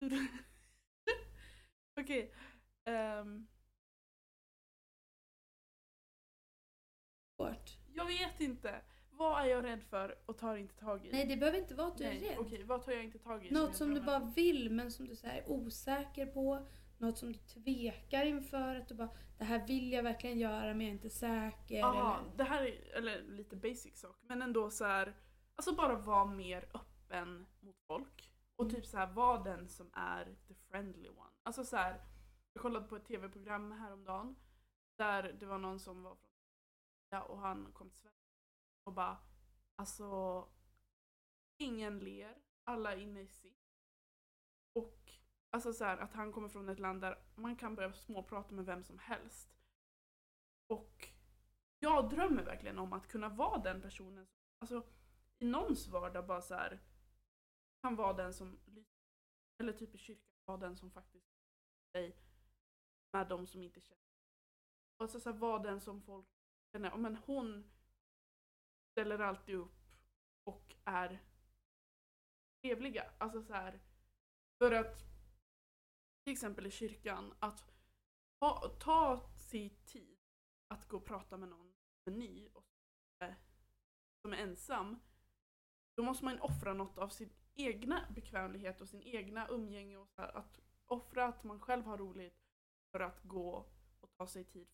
Okej. 2.00 2.34
Okay. 2.84 2.94
Um. 2.94 3.46
Svårt. 7.36 7.78
Jag 7.94 8.06
vet 8.06 8.40
inte. 8.40 8.80
Vad 9.20 9.40
är 9.42 9.46
jag 9.46 9.64
rädd 9.64 9.82
för 9.82 10.18
och 10.26 10.38
tar 10.38 10.56
inte 10.56 10.74
tag 10.74 11.06
i? 11.06 11.12
Nej, 11.12 11.26
det 11.26 11.36
behöver 11.36 11.58
inte 11.58 11.74
vara 11.74 11.88
att 11.88 11.98
du 11.98 12.04
är 12.04 12.08
Nej, 12.08 12.28
rädd. 12.28 12.38
Okej, 12.38 12.64
vad 12.64 12.82
tar 12.82 12.92
jag 12.92 13.04
inte 13.04 13.18
tag 13.18 13.46
i? 13.46 13.50
Något 13.50 13.76
som 13.76 13.94
du 13.94 14.00
bara 14.00 14.18
vill 14.18 14.70
men 14.70 14.90
som 14.90 15.08
du 15.08 15.16
så 15.16 15.26
är 15.26 15.50
osäker 15.50 16.26
på. 16.26 16.66
Något 16.98 17.18
som 17.18 17.32
du 17.32 17.38
tvekar 17.38 18.24
inför. 18.24 18.76
Att 18.76 18.88
du 18.88 18.94
bara, 18.94 19.10
det 19.38 19.44
här 19.44 19.66
vill 19.66 19.92
jag 19.92 20.02
verkligen 20.02 20.38
göra 20.38 20.74
men 20.74 20.80
jag 20.80 20.88
är 20.88 20.92
inte 20.92 21.10
säker. 21.10 21.78
Eller, 21.78 22.36
det 22.36 22.44
här 22.44 22.62
är 22.62 22.96
eller, 22.96 23.22
lite 23.22 23.56
basic 23.56 24.00
sak, 24.00 24.16
men 24.22 24.42
ändå 24.42 24.70
så 24.70 24.84
här, 24.84 25.16
alltså 25.54 25.74
bara 25.74 25.94
vara 25.94 26.24
mer 26.24 26.68
öppen 26.74 27.46
mot 27.60 27.80
folk. 27.86 28.30
Och 28.56 28.64
Mm. 28.64 28.74
typ 28.74 28.86
så 28.86 28.96
här, 28.96 29.12
vara 29.12 29.42
den 29.42 29.68
som 29.68 29.90
är 29.92 30.24
the 30.48 30.54
friendly 30.54 31.08
one. 31.08 31.30
Alltså 31.42 31.64
så 31.64 31.76
här, 31.76 32.00
jag 32.52 32.62
kollade 32.62 32.86
på 32.88 32.96
ett 32.96 33.04
tv-program 33.04 33.72
häromdagen 33.72 34.36
där 34.96 35.36
det 35.40 35.46
var 35.46 35.58
någon 35.58 35.80
som 35.80 36.02
var 36.02 36.14
från 36.14 36.30
ja, 37.10 37.22
och 37.22 37.38
han 37.38 37.72
kom 37.72 37.90
till 37.90 38.00
Sverige 38.00 38.19
och 38.90 38.94
bara 38.94 39.18
alltså 39.76 40.48
ingen 41.56 41.98
ler, 41.98 42.42
alla 42.64 42.92
är 42.92 42.96
inne 42.96 43.20
i 43.20 43.28
sitt. 43.28 43.76
Och 44.72 45.12
alltså 45.50 45.72
så 45.72 45.84
här, 45.84 45.98
att 45.98 46.12
han 46.12 46.32
kommer 46.32 46.48
från 46.48 46.68
ett 46.68 46.78
land 46.78 47.00
där 47.00 47.18
man 47.34 47.56
kan 47.56 47.74
börja 47.74 47.92
småprata 47.92 48.54
med 48.54 48.64
vem 48.64 48.84
som 48.84 48.98
helst. 48.98 49.56
Och 50.66 51.08
jag 51.78 52.10
drömmer 52.10 52.44
verkligen 52.44 52.78
om 52.78 52.92
att 52.92 53.08
kunna 53.08 53.28
vara 53.28 53.58
den 53.58 53.82
personen. 53.82 54.28
Alltså 54.58 54.86
i 55.38 55.46
någons 55.46 55.88
vardag 55.88 56.26
bara 56.26 56.42
så 56.42 56.54
här 56.54 56.80
kan 57.82 57.96
vara 57.96 58.12
den 58.12 58.34
som. 58.34 58.58
Eller 59.58 59.72
typ 59.72 59.94
i 59.94 59.98
kyrkan 59.98 60.30
vara 60.44 60.58
den 60.58 60.76
som 60.76 60.90
faktiskt 60.90 61.32
dig 61.92 62.16
med 63.12 63.28
de 63.28 63.46
som 63.46 63.62
inte 63.62 63.80
känner. 63.80 64.02
Och 64.96 65.02
alltså 65.02 65.20
så 65.20 65.30
här, 65.30 65.38
vara 65.38 65.62
den 65.62 65.80
som 65.80 66.02
folk 66.02 66.28
känner, 66.72 66.96
men 66.96 67.16
hon 67.16 67.70
ställer 68.90 69.18
alltid 69.18 69.54
upp 69.54 69.80
och 70.44 70.74
är 70.84 71.20
trevliga. 72.60 73.10
Alltså 73.18 73.42
så 73.42 73.52
här, 73.52 73.80
för 74.58 74.72
att 74.72 74.98
till 76.24 76.32
exempel 76.32 76.66
i 76.66 76.70
kyrkan 76.70 77.34
att 77.38 77.72
ta, 78.38 78.68
ta 78.80 79.30
sig 79.36 79.70
tid 79.70 80.18
att 80.68 80.88
gå 80.88 80.96
och 80.96 81.04
prata 81.04 81.36
med 81.36 81.48
någon 81.48 81.74
som 82.04 82.12
är 82.12 82.16
ny 82.16 82.48
och 82.48 82.66
som 84.22 84.32
är- 84.32 84.36
ensam. 84.36 85.00
Då 85.94 86.02
måste 86.02 86.24
man 86.24 86.40
offra 86.40 86.74
något 86.74 86.98
av 86.98 87.08
sin 87.08 87.32
egna 87.54 88.10
bekvämlighet 88.14 88.80
och 88.80 88.88
sin 88.88 89.02
egna 89.02 89.48
umgänge. 89.48 89.96
Och 89.96 90.08
så 90.08 90.22
här, 90.22 90.36
att 90.36 90.60
offra 90.86 91.26
att 91.26 91.44
man 91.44 91.60
själv 91.60 91.84
har 91.84 91.98
roligt 91.98 92.40
för 92.90 93.00
att 93.00 93.22
gå 93.22 93.66
och 94.00 94.12
ta 94.12 94.26
sig 94.26 94.44
tid. 94.44 94.68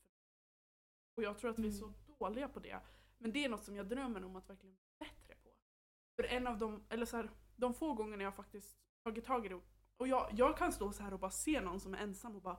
För 1.14 1.22
och 1.22 1.22
jag 1.22 1.38
tror 1.38 1.50
att 1.50 1.58
vi 1.58 1.68
är 1.68 1.72
så 1.72 1.92
dåliga 2.18 2.48
på 2.48 2.60
det. 2.60 2.80
Men 3.18 3.32
det 3.32 3.44
är 3.44 3.48
något 3.48 3.64
som 3.64 3.76
jag 3.76 3.88
drömmer 3.88 4.24
om 4.24 4.36
att 4.36 4.50
verkligen 4.50 4.74
bli 4.74 4.84
bättre 4.98 5.34
på. 5.34 5.54
För 6.16 6.22
en 6.22 6.46
av 6.46 6.58
de, 6.58 6.84
eller 6.88 7.06
så 7.06 7.16
här, 7.16 7.30
de 7.56 7.74
få 7.74 7.94
gångerna 7.94 8.22
jag 8.22 8.34
faktiskt 8.34 8.78
tagit 9.04 9.24
tag 9.24 9.46
i 9.46 9.48
det 9.48 9.60
och 9.96 10.08
jag, 10.08 10.30
jag 10.32 10.58
kan 10.58 10.72
stå 10.72 10.92
så 10.92 11.02
här 11.02 11.12
och 11.12 11.20
bara 11.20 11.30
se 11.30 11.60
någon 11.60 11.80
som 11.80 11.94
är 11.94 11.98
ensam 11.98 12.36
och 12.36 12.42
bara 12.42 12.58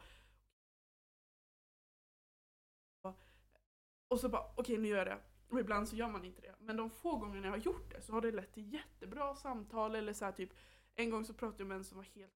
och 4.07 4.19
så 4.19 4.29
bara 4.29 4.53
okej 4.55 4.77
nu 4.77 4.87
gör 4.87 4.97
jag 4.97 5.07
det. 5.07 5.19
Och 5.47 5.59
ibland 5.59 5.89
så 5.89 5.95
gör 5.95 6.07
man 6.07 6.25
inte 6.25 6.41
det. 6.41 6.55
Men 6.59 6.77
de 6.77 6.89
få 6.89 7.17
gångerna 7.17 7.47
jag 7.47 7.51
har 7.51 7.57
gjort 7.57 7.91
det 7.91 8.01
så 8.01 8.13
har 8.13 8.21
det 8.21 8.31
lett 8.31 8.53
till 8.53 8.73
jättebra 8.73 9.35
samtal 9.35 9.95
eller 9.95 10.13
så 10.13 10.25
här 10.25 10.31
typ 10.31 10.53
en 10.95 11.09
gång 11.09 11.25
så 11.25 11.33
pratade 11.33 11.63
jag 11.63 11.67
med 11.67 11.77
en 11.77 11.83
som 11.83 11.97
var 11.97 12.03
helt 12.03 12.33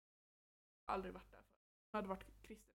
aldrig 0.85 1.13
varit 1.13 1.31
där 1.31 1.41
förut. 1.41 1.67
Hon 1.91 1.97
hade 1.97 2.07
varit 2.07 2.41
kristen. 2.41 2.75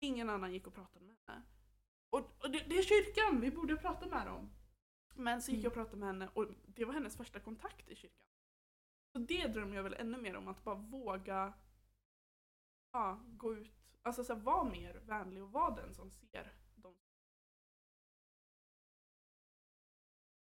Ingen 0.00 0.30
annan 0.30 0.52
gick 0.52 0.66
och 0.66 0.74
pratade 0.74 1.04
med 1.04 1.16
henne. 1.26 1.42
Och, 2.12 2.42
och 2.42 2.50
det, 2.50 2.58
det 2.68 2.78
är 2.78 2.82
kyrkan, 2.82 3.40
vi 3.40 3.50
borde 3.50 3.76
prata 3.76 4.06
med 4.06 4.26
dem. 4.26 4.50
Men 5.14 5.42
så 5.42 5.50
gick 5.50 5.64
jag 5.64 5.70
och 5.70 5.74
pratade 5.74 5.96
med 5.96 6.06
henne 6.06 6.28
och 6.34 6.46
det 6.66 6.84
var 6.84 6.94
hennes 6.94 7.16
första 7.16 7.40
kontakt 7.40 7.88
i 7.88 7.96
kyrkan. 7.96 8.26
Så 9.12 9.18
det 9.18 9.46
drömmer 9.46 9.76
jag 9.76 9.82
väl 9.82 9.94
ännu 9.94 10.18
mer 10.18 10.36
om, 10.36 10.48
att 10.48 10.64
bara 10.64 10.74
våga 10.74 11.52
ja, 12.92 13.20
gå 13.26 13.54
ut, 13.54 13.72
alltså 14.02 14.24
så 14.24 14.34
här, 14.34 14.40
vara 14.40 14.64
mer 14.64 14.94
vänlig 14.94 15.42
och 15.42 15.52
vara 15.52 15.74
den 15.74 15.94
som 15.94 16.10
ser 16.10 16.52
dem. 16.74 16.94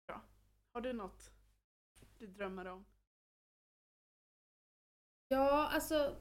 Bra. 0.07 0.21
Har 0.73 0.81
du 0.81 0.93
något 0.93 1.31
du 2.19 2.27
drömmer 2.27 2.65
om? 2.65 2.85
Ja, 5.29 5.69
alltså. 5.69 6.17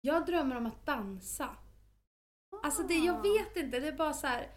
Jag 0.00 0.26
drömmer 0.26 0.56
om 0.56 0.66
att 0.66 0.86
dansa. 0.86 1.56
Alltså 2.62 2.82
det, 2.82 2.94
jag 2.94 3.22
vet 3.22 3.56
inte, 3.56 3.80
det 3.80 3.88
är 3.88 3.96
bara 3.96 4.12
så 4.12 4.26
här. 4.26 4.50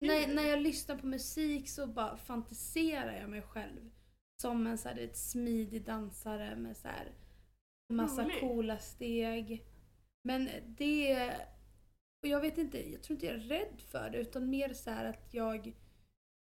När, 0.00 0.34
när 0.34 0.42
jag 0.42 0.60
lyssnar 0.60 0.96
på 0.96 1.06
musik 1.06 1.68
så 1.68 1.86
bara 1.86 2.16
fantiserar 2.16 3.20
jag 3.20 3.30
mig 3.30 3.42
själv 3.42 3.90
som 4.40 4.66
en 4.66 4.78
så 4.78 4.88
här, 4.88 4.98
ett 4.98 5.16
smidig 5.16 5.84
dansare 5.84 6.56
med 6.56 6.76
så 6.76 6.88
här 6.88 7.12
massa 7.88 8.24
Roligt. 8.24 8.40
coola 8.40 8.78
steg. 8.78 9.66
Men 10.22 10.48
det... 10.66 11.30
Och 12.22 12.28
jag 12.28 12.40
vet 12.40 12.58
inte, 12.58 12.90
jag 12.90 13.02
tror 13.02 13.14
inte 13.14 13.26
jag 13.26 13.34
är 13.34 13.40
rädd 13.40 13.80
för 13.80 14.10
det 14.10 14.18
utan 14.18 14.50
mer 14.50 14.72
så 14.72 14.90
här 14.90 15.04
att 15.04 15.34
jag 15.34 15.72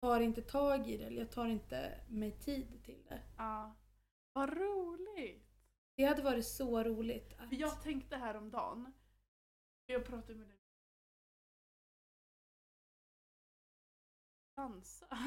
tar 0.01 0.19
inte 0.19 0.41
tag 0.41 0.89
i 0.89 0.97
det 0.97 1.03
eller 1.03 1.21
jag 1.21 1.31
tar 1.31 1.47
inte 1.47 1.99
mig 2.09 2.31
tid 2.31 2.83
till 2.83 3.03
det. 3.09 3.21
Ja. 3.37 3.75
Vad 4.33 4.57
roligt! 4.57 5.47
Det 5.95 6.03
hade 6.03 6.21
varit 6.21 6.45
så 6.45 6.83
roligt. 6.83 7.33
Att... 7.37 7.59
Jag 7.59 7.83
tänkte 7.83 8.17
häromdagen, 8.17 8.93
jag 9.93 10.05
pratade 10.05 10.35
med 10.35 10.47
dig 10.47 10.57
dansa. 14.55 15.07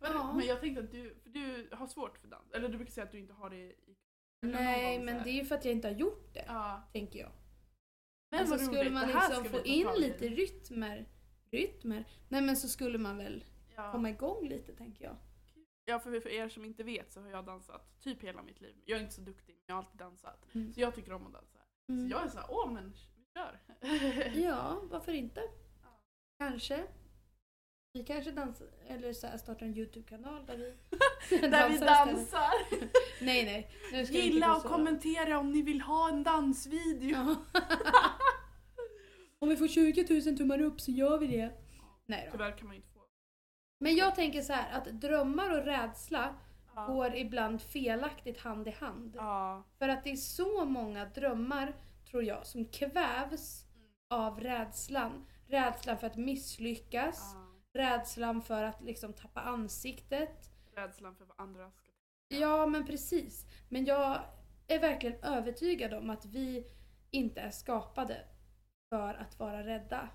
Ja. 0.00 0.32
Men 0.32 0.46
jag 0.46 0.60
tänkte 0.60 0.82
att 0.82 0.90
du, 0.90 1.14
för 1.22 1.30
du 1.30 1.68
har 1.72 1.86
svårt 1.86 2.18
för 2.18 2.28
dans, 2.28 2.52
eller 2.52 2.68
du 2.68 2.76
brukar 2.76 2.92
säga 2.92 3.04
att 3.04 3.12
du 3.12 3.18
inte 3.18 3.32
har 3.34 3.50
det 3.50 3.56
i... 3.56 3.96
Nej, 4.40 4.98
men 5.04 5.22
det 5.24 5.30
är 5.30 5.32
ju 5.34 5.44
för 5.44 5.54
att 5.54 5.64
jag 5.64 5.74
inte 5.74 5.88
har 5.88 5.94
gjort 5.94 6.34
det, 6.34 6.44
Ja. 6.48 6.88
tänker 6.92 7.18
jag. 7.18 7.32
Men 8.30 8.40
alltså 8.40 8.58
skulle 8.58 8.90
man 8.90 9.06
liksom 9.06 9.44
få 9.44 9.64
in 9.64 9.88
lite 9.96 10.28
rytmer, 10.28 11.08
rytmer, 11.50 12.04
nej 12.28 12.42
men 12.42 12.56
så 12.56 12.68
skulle 12.68 12.98
man 12.98 13.16
väl 13.16 13.44
Ja. 13.76 13.92
komma 13.92 14.10
igång 14.10 14.48
lite 14.48 14.72
tänker 14.76 15.04
jag. 15.04 15.16
ja, 15.84 15.98
för, 15.98 16.20
för 16.20 16.30
er 16.30 16.48
som 16.48 16.64
inte 16.64 16.82
vet 16.82 17.12
så 17.12 17.20
har 17.20 17.28
jag 17.28 17.44
dansat 17.44 18.00
typ 18.00 18.22
hela 18.22 18.42
mitt 18.42 18.60
liv. 18.60 18.76
Jag 18.84 18.98
är 18.98 19.02
inte 19.02 19.14
så 19.14 19.20
duktig, 19.20 19.54
men 19.54 19.64
jag 19.66 19.74
har 19.74 19.82
alltid 19.82 19.98
dansat. 19.98 20.54
Mm. 20.54 20.72
Så 20.72 20.80
jag 20.80 20.94
tycker 20.94 21.12
om 21.12 21.26
att 21.26 21.32
dansa. 21.32 21.58
Mm. 21.88 22.08
Så 22.08 22.12
jag 22.12 22.24
är 22.24 22.28
såhär, 22.28 22.46
åh 22.50 22.72
men 22.72 22.94
kör. 23.36 23.58
Ja, 24.42 24.80
varför 24.90 25.12
inte? 25.12 25.40
Kanske. 26.38 26.82
Vi 27.92 28.04
kanske 28.04 28.30
dansar, 28.30 28.66
eller 28.88 29.12
så 29.12 29.26
här, 29.26 29.38
startar 29.38 29.66
en 29.66 29.76
YouTube-kanal 29.76 30.46
där 30.46 30.56
vi 30.56 30.74
Där 31.48 31.68
vi 31.68 31.74
istället. 31.74 32.06
dansar. 32.06 32.50
Nej, 33.24 33.44
nej. 33.44 33.70
Nu 33.92 34.06
ska 34.06 34.12
vi 34.14 34.22
Gilla 34.24 34.56
och 34.56 34.62
så. 34.62 34.68
kommentera 34.68 35.38
om 35.38 35.50
ni 35.50 35.62
vill 35.62 35.80
ha 35.80 36.08
en 36.08 36.22
dansvideo. 36.22 37.36
Om 39.38 39.48
vi 39.48 39.56
får 39.56 39.68
20 39.68 40.20
000 40.26 40.38
tummar 40.38 40.60
upp 40.60 40.80
så 40.80 40.90
gör 40.90 41.18
vi 41.18 41.26
det. 41.26 41.52
Nej 42.06 42.22
då. 42.26 42.32
Tyvärr 42.32 42.58
kan 42.58 42.66
man 42.66 42.76
inte 42.76 42.88
få. 42.88 43.00
Men 43.80 43.96
jag 43.96 44.14
tänker 44.14 44.42
så 44.42 44.52
här 44.52 44.78
att 44.78 44.84
drömmar 45.00 45.58
och 45.58 45.64
rädsla 45.64 46.34
Ja. 46.74 46.86
går 46.86 47.14
ibland 47.14 47.62
felaktigt 47.62 48.40
hand 48.40 48.68
i 48.68 48.70
hand. 48.70 49.12
Ja. 49.16 49.64
För 49.78 49.88
att 49.88 50.04
det 50.04 50.10
är 50.10 50.16
så 50.16 50.64
många 50.64 51.04
drömmar, 51.04 51.74
tror 52.10 52.22
jag, 52.24 52.46
som 52.46 52.64
kvävs 52.64 53.62
Mm. 53.74 53.88
av 54.08 54.40
rädslan. 54.40 55.26
Rädslan 55.46 55.98
för 55.98 56.06
att 56.06 56.16
misslyckas, 56.16 57.34
Ja. 57.34 57.80
rädslan 57.80 58.42
för 58.42 58.62
att 58.62 58.82
liksom 58.82 59.12
tappa 59.12 59.40
ansiktet. 59.40 60.50
Rädslan 60.74 61.16
för 61.16 61.24
vad 61.24 61.40
andra 61.40 61.70
ska 61.70 61.90
Ja, 62.28 62.66
men 62.66 62.86
precis. 62.86 63.46
Men 63.68 63.84
jag 63.84 64.20
är 64.68 64.80
verkligen 64.80 65.24
övertygad 65.24 65.94
om 65.94 66.10
att 66.10 66.24
vi 66.24 66.66
inte 67.10 67.40
är 67.40 67.50
skapade 67.50 68.24
för 68.88 69.14
att 69.14 69.38
vara 69.38 69.66
rädda. 69.66 70.08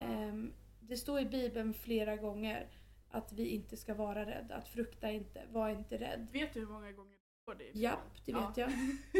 Ehm, 0.00 0.52
det 0.80 0.96
står 0.96 1.20
i 1.20 1.24
Bibeln 1.26 1.74
flera 1.74 2.16
gånger 2.16 2.68
att 3.10 3.32
vi 3.32 3.48
inte 3.48 3.76
ska 3.76 3.94
vara 3.94 4.26
rädda, 4.26 4.54
att 4.54 4.68
frukta 4.68 5.10
inte, 5.10 5.42
var 5.50 5.68
inte 5.68 5.96
rädd. 5.98 6.28
Vet 6.32 6.54
du 6.54 6.60
hur 6.60 6.66
många 6.66 6.92
gånger 6.92 7.15
det 7.54 7.58
Bibeln? 7.64 7.82
Japp, 7.82 8.24
det 8.24 8.32
vet 8.32 8.56
Ja. 8.56 8.68
jag. 8.68 8.70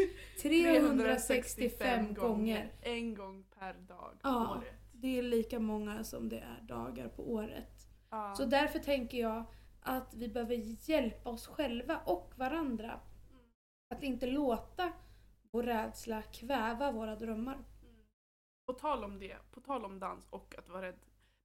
365 0.41 2.13
gånger. 2.13 2.71
En 2.81 3.15
gång 3.15 3.43
per 3.59 3.73
dag 3.73 4.17
Ja. 4.23 4.57
året. 4.57 4.73
Det 4.93 5.17
är 5.19 5.23
lika 5.23 5.59
många 5.59 6.03
som 6.03 6.29
det 6.29 6.39
är 6.39 6.61
dagar 6.61 7.07
på 7.09 7.31
året. 7.33 7.87
Ja. 8.09 8.35
Så 8.35 8.45
därför 8.45 8.79
tänker 8.79 9.17
jag 9.17 9.43
att 9.81 10.13
vi 10.13 10.27
behöver 10.27 10.55
hjälpa 10.89 11.29
oss 11.29 11.47
själva 11.47 11.97
och 12.05 12.33
varandra. 12.35 12.99
Mm. 13.31 13.43
Att 13.95 14.03
inte 14.03 14.27
låta 14.27 14.91
vår 15.51 15.63
rädsla 15.63 16.21
kväva 16.21 16.91
våra 16.91 17.15
drömmar. 17.15 17.53
Mm. 17.55 18.05
På 18.65 18.73
tal 18.73 19.03
om 19.03 19.19
det, 19.19 19.37
på 19.51 19.61
tal 19.61 19.85
om 19.85 19.99
dans 19.99 20.27
och 20.29 20.55
att 20.57 20.69
vara 20.69 20.81
rädd. 20.81 20.99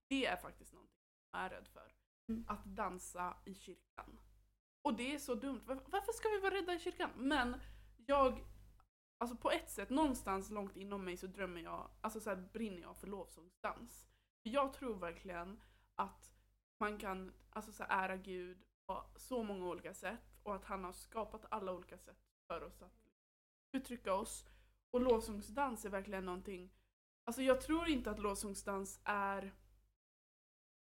Det 0.09 0.26
är 0.26 0.37
faktiskt 0.37 0.72
någonting 0.72 0.97
jag 1.33 1.41
är 1.43 1.51
rädd 1.51 1.68
för. 1.68 1.93
Mm. 2.28 2.45
Att 2.49 2.64
dansa 2.64 3.35
i 3.45 3.55
kyrkan. 3.55 4.18
Och 4.83 4.95
det 4.95 5.14
är 5.14 5.18
så 5.18 5.35
dumt. 5.35 5.61
Varför, 5.66 6.12
ska 6.12 6.28
vi 6.28 6.39
vara 6.39 6.55
rädda 6.55 6.74
i 6.74 6.78
kyrkan? 6.78 7.11
Men 7.16 7.61
jag, 8.07 8.45
alltså 9.18 9.37
på 9.37 9.51
ett 9.51 9.70
sätt, 9.70 9.91
någonstans 9.91 10.51
långt 10.51 10.76
inom 10.76 11.05
mig 11.05 11.16
så 11.16 11.26
drömmer 11.26 11.61
jag, 11.61 11.91
alltså 12.01 12.20
så 12.20 12.30
här 12.30 12.49
brinner 12.53 12.80
jag 12.80 12.97
för 12.97 13.07
lovsångsdans. 13.07 14.07
Jag 14.43 14.72
tror 14.72 14.95
verkligen 14.95 15.61
att 15.95 16.33
man 16.78 16.99
kan 16.99 17.33
alltså 17.51 17.72
så 17.72 17.85
här 17.85 18.05
ära 18.05 18.16
Gud 18.16 18.64
på 18.87 19.05
så 19.16 19.43
många 19.43 19.66
olika 19.66 19.95
sätt 19.95 20.35
och 20.43 20.55
att 20.55 20.64
han 20.64 20.85
har 20.85 20.93
skapat 20.93 21.47
alla 21.51 21.72
olika 21.72 21.99
sätt 21.99 22.18
för 22.47 22.62
oss 22.62 22.83
att 22.83 23.09
uttrycka 23.72 24.14
oss. 24.14 24.47
Och 24.91 25.01
lovsångsdans 25.01 25.85
är 25.85 25.91
verkligen 25.91 26.24
någonting, 26.24 26.72
alltså 27.24 27.43
jag 27.43 27.61
tror 27.61 27.89
inte 27.89 28.11
att 28.11 28.18
lovsångsdans 28.18 29.01
är 29.05 29.55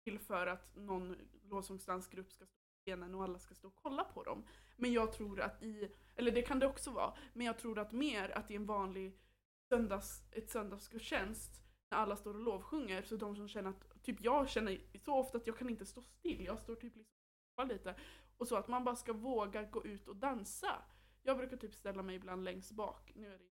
till 0.05 0.19
för 0.19 0.47
att 0.47 0.77
någon 0.77 1.17
lovsångsdansgrupp 1.43 2.33
ska 2.33 2.47
stå 2.47 2.58
scenen 2.89 3.15
och 3.15 3.25
alla 3.25 3.39
ska 3.39 3.55
stå 3.55 3.69
och 3.69 3.77
kolla 3.77 4.05
på 4.05 4.23
dem. 4.23 4.45
Men 4.77 4.93
jag 4.93 5.13
tror 5.13 5.41
att 5.41 5.63
i, 5.63 5.93
eller 6.17 6.33
det 6.33 6.43
kan 6.43 6.59
det 6.59 6.67
också 6.67 6.91
vara, 6.91 7.15
men 7.33 7.47
jag 7.47 7.59
tror 7.59 7.79
att 7.79 7.93
mer 7.93 8.31
att 8.31 8.51
i 8.51 8.55
en 8.55 8.67
vanlig 8.67 9.19
söndags, 9.69 10.23
ett 10.33 10.51
söndagsgudstjänst 10.51 11.61
när 11.91 11.99
alla 11.99 12.17
står 12.17 12.35
och 12.35 12.41
lovsjunger, 12.41 13.03
så 13.03 13.17
de 13.17 13.37
som 13.37 13.49
känner 13.49 13.71
att, 13.71 14.03
typ 14.03 14.21
jag 14.21 14.49
känner 14.49 14.99
så 15.05 15.15
ofta 15.15 15.39
att 15.39 15.47
jag 15.47 15.59
kan 15.59 15.71
inte 15.71 15.87
stå 15.87 16.03
still, 16.03 16.45
jag 16.45 16.59
står 16.59 16.75
typ 16.75 16.97
liksom 16.97 17.69
lite. 17.69 17.95
Och 18.37 18.49
så 18.49 18.57
att 18.57 18.69
man 18.69 18.85
bara 18.85 18.97
ska 18.97 19.13
våga 19.13 19.63
gå 19.63 19.85
ut 19.85 20.09
och 20.09 20.17
dansa. 20.17 20.83
Jag 21.23 21.37
brukar 21.37 21.57
typ 21.57 21.75
ställa 21.75 22.03
mig 22.03 22.17
ibland 22.17 22.45
längst 22.45 22.73
bak, 22.73 23.13
nu 23.15 23.35
är 23.35 23.39
det, 23.39 23.51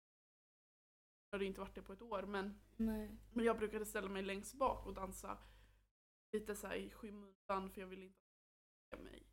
har 1.31 1.39
det 1.39 1.45
inte 1.45 1.61
varit 1.61 1.75
det 1.75 1.83
på 1.83 1.93
ett 1.93 2.03
år, 2.03 2.23
men 2.23 2.61
Nej. 2.77 3.19
men 3.33 3.45
jag 3.45 3.59
brukade 3.59 3.87
ställa 3.87 4.09
mig 4.09 4.23
längst 4.23 4.55
bak 4.55 4.87
och 4.87 4.95
dansa 4.95 5.39
lite 6.33 6.57
så 6.57 6.73
i 6.73 6.91
skymundan 6.91 7.71
för 7.71 7.81
jag 7.81 7.89
ville 7.89 8.05
inte 8.05 8.30
mig. 8.97 9.27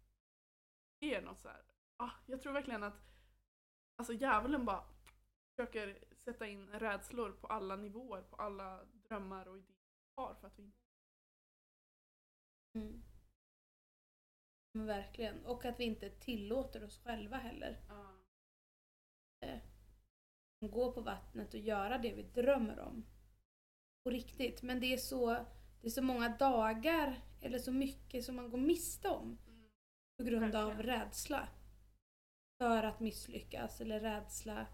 Det 1.00 1.16
är 1.16 1.22
något 1.22 1.40
så 1.40 1.48
här. 1.48 1.64
Ah, 1.98 2.12
jag 2.26 2.42
tror 2.42 2.54
verkligen 2.54 2.84
att 2.84 3.08
alltså 3.96 4.14
djävulen 4.14 4.66
bara 4.66 4.84
försöker 5.50 6.04
sätta 6.18 6.48
in 6.48 6.70
rädslor 6.70 7.32
på 7.32 7.48
alla 7.48 7.76
nivåer, 7.76 8.22
på 8.22 8.36
alla 8.36 8.86
drömmar 8.86 9.48
och 9.48 9.58
idéer 9.58 9.78
vi 10.00 10.12
har 10.16 10.36
för 10.36 10.48
att 10.48 10.60
vi 10.60 10.64
inte... 10.64 10.78
Mm. 12.74 13.04
Verkligen. 14.72 15.46
Och 15.46 15.66
att 15.66 15.80
vi 15.80 15.84
inte 15.84 16.10
tillåter 16.10 16.84
oss 16.84 17.04
själva 17.04 17.38
heller. 17.38 17.78
Gå 20.60 20.92
på 20.92 21.02
vattnet 21.02 21.54
och 21.54 21.60
göra 21.60 21.98
det 21.98 22.14
vi 22.14 22.24
drömmer 22.24 22.80
om. 22.80 23.06
På 24.04 24.10
riktigt. 24.10 24.64
Men 24.64 24.80
det 24.80 24.94
är 24.94 24.98
så, 24.98 25.34
det 25.82 25.88
är 25.88 25.90
så 25.90 26.02
många 26.02 26.30
dagar 26.30 27.22
eller 27.42 27.60
så 27.60 27.72
mycket 27.72 28.26
som 28.26 28.36
man 28.36 28.50
går 28.50 28.58
miste 28.58 29.10
om. 29.10 29.38
På 30.18 30.24
grund 30.24 30.56
av 30.56 30.84
rädsla. 30.84 31.50
För 32.58 32.84
att 32.84 33.00
misslyckas 33.00 33.82
eller 33.82 34.00
rädsla 34.00 34.68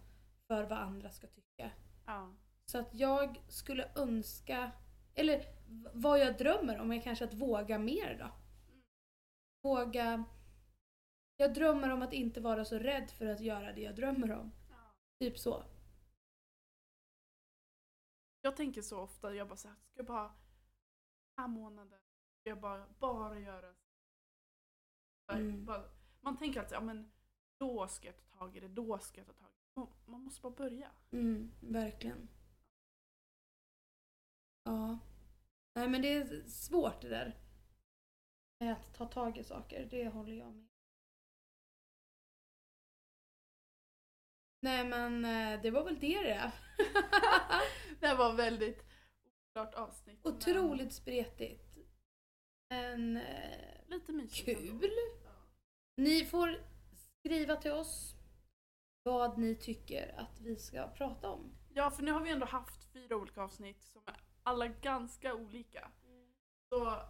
för 0.48 0.64
vad 0.64 0.80
andra 0.80 1.12
ska 1.12 1.28
tycka. 1.28 1.72
Ja. 2.06 2.36
Så 2.66 2.78
att 2.78 2.90
jag 2.94 3.42
skulle 3.48 3.92
önska, 3.96 4.72
eller 5.16 5.46
vad 5.94 6.20
jag 6.20 6.38
drömmer 6.38 6.80
om 6.80 6.92
är 6.92 7.02
kanske 7.02 7.26
att 7.26 7.34
våga 7.34 7.80
mer 7.80 8.18
då. 8.20 8.32
Våga... 9.64 10.24
Jag 11.38 11.54
drömmer 11.54 11.90
om 11.90 12.02
att 12.02 12.14
inte 12.14 12.42
vara 12.42 12.66
så 12.66 12.80
rädd 12.80 13.12
för 13.12 13.26
att 13.26 13.42
göra 13.42 13.74
det 13.74 13.82
jag 13.82 13.96
drömmer 13.96 14.32
om. 14.32 14.52
Typ 15.20 15.40
så. 15.40 15.64
Jag 18.42 18.56
tänker 18.56 18.82
så 18.82 19.00
ofta, 19.02 19.34
jag 19.34 19.48
bara 19.48 19.58
så 19.58 19.68
här, 19.68 19.76
ska 19.76 20.00
jag 20.00 20.06
bara, 20.06 20.34
här 21.38 21.48
månaden, 21.48 22.00
ska 22.00 22.03
jag 22.44 22.60
bara, 22.60 22.88
bara 23.00 23.40
göra 23.40 23.74
Mm. 25.32 25.66
bara, 25.66 25.90
Man 26.22 26.38
tänker 26.38 26.60
alltid, 26.60 26.76
ja 26.76 26.82
men 26.82 27.12
då 27.58 27.88
ska 27.88 28.08
jag 28.08 28.16
ta 28.18 28.38
tag 28.38 28.58
i 28.58 28.60
det, 28.60 28.68
då 28.68 29.00
ska 29.00 29.18
jag 29.20 29.28
ta 29.28 29.34
tag 29.34 29.50
i 29.50 29.54
det. 29.54 29.80
Man- 29.80 29.94
Man 30.06 30.22
måste 30.22 30.42
bara 30.42 30.52
börja. 30.54 30.92
Mm, 31.12 31.52
verkligen. 31.62 32.28
Ja. 34.64 35.00
Nej 35.76 35.90
men 35.90 36.02
det 36.02 36.14
är 36.14 36.48
svårt 36.48 37.02
det 37.02 37.10
där. 37.10 37.38
Med 38.60 38.74
att 38.74 38.94
ta 38.94 39.06
tag 39.06 39.38
i 39.38 39.44
saker, 39.44 39.86
det 39.92 40.08
håller 40.08 40.34
jag 40.34 40.54
med. 40.54 40.68
Nej 44.60 44.86
men 44.88 45.26
eh, 45.26 45.62
det 45.62 45.72
var 45.72 45.84
väl 45.84 46.00
det 46.00 46.22
det. 46.22 46.52
det 48.00 48.16
var 48.16 48.34
väldigt 48.34 48.84
oklart 49.50 49.74
avsnitt. 49.74 50.20
men 50.24 50.34
Otroligt 50.34 50.94
spretigt. 50.94 51.63
Men 52.74 53.18
eh, 53.18 53.88
Lite 53.88 54.12
mysigt. 54.14 54.46
kul. 54.60 54.90
Ni 55.98 56.26
får 56.26 56.58
skriva 57.20 57.56
till 57.56 57.72
oss 57.72 58.16
vad 59.04 59.38
ni 59.38 59.56
tycker 59.56 60.20
att 60.20 60.40
vi 60.42 60.56
ska 60.56 60.88
prata 60.88 61.30
om. 61.30 61.56
Ja, 61.74 61.92
för 61.92 62.04
nu 62.04 62.12
har 62.12 62.22
vi 62.22 62.30
ändå 62.30 62.46
haft 62.46 62.84
fyra 62.94 63.16
olika 63.16 63.42
avsnitt 63.42 63.84
som 63.84 64.02
är 64.06 64.20
alla 64.44 64.68
ganska 64.68 65.34
olika. 65.36 65.92
Så 66.70 67.02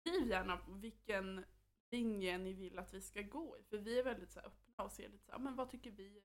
skriv 0.00 0.28
gärna 0.28 0.60
vilken 0.68 1.44
linje 1.90 2.38
ni 2.38 2.52
vill 2.52 2.78
att 2.78 2.94
vi 2.94 3.00
ska 3.00 3.22
gå 3.22 3.58
i. 3.58 3.62
För 3.64 3.78
vi 3.78 3.98
är 3.98 4.04
väldigt 4.04 4.30
så 4.32 4.40
öppna 4.40 4.84
och 4.84 4.92
ser 4.92 5.08
lite 5.08 5.24
så 5.24 5.32
här, 5.32 5.38
men 5.38 5.56
vad 5.56 5.70
tycker 5.70 5.90
vi 5.90 6.22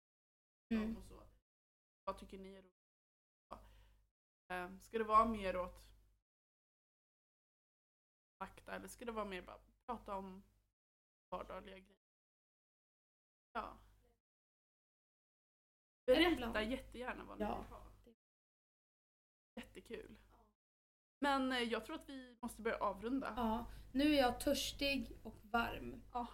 Mm. 0.70 0.98
och 0.98 1.04
så. 1.04 1.24
Vad 2.04 2.18
tycker 2.18 2.38
ni 2.38 2.54
är 2.56 2.62
roligt? 2.62 2.76
Eh, 4.48 4.78
Ska 4.80 4.98
det 4.98 5.04
vara 5.04 5.26
mer 5.26 5.58
åt 5.58 5.84
fakta 8.42 8.76
eller 8.76 8.88
ska 8.88 9.06
det 9.06 9.12
vara 9.12 9.26
mer 9.26 9.42
bara 9.42 9.60
prata 9.86 10.16
om 10.16 10.44
vardagliga 11.30 11.78
grejer? 11.80 12.02
Ja. 13.54 13.78
Berätta 16.06 16.64
jättegärna 16.64 17.24
vad 17.24 17.40
ni 17.40 17.46
Ja. 17.46 17.58
vill 17.62 17.70
ha. 17.70 17.88
Jättekul. 19.56 20.18
Men 21.20 21.52
eh, 21.52 21.60
jag 21.60 21.86
tror 21.86 21.96
att 21.96 22.10
vi 22.10 22.38
måste 22.42 22.62
börja 22.62 22.78
avrunda. 22.78 23.34
Ja, 23.38 23.66
nu 23.92 24.04
är 24.16 24.18
jag 24.18 24.40
törstig 24.40 25.20
och 25.24 25.38
varm. 25.44 26.04
Ja. 26.14 26.28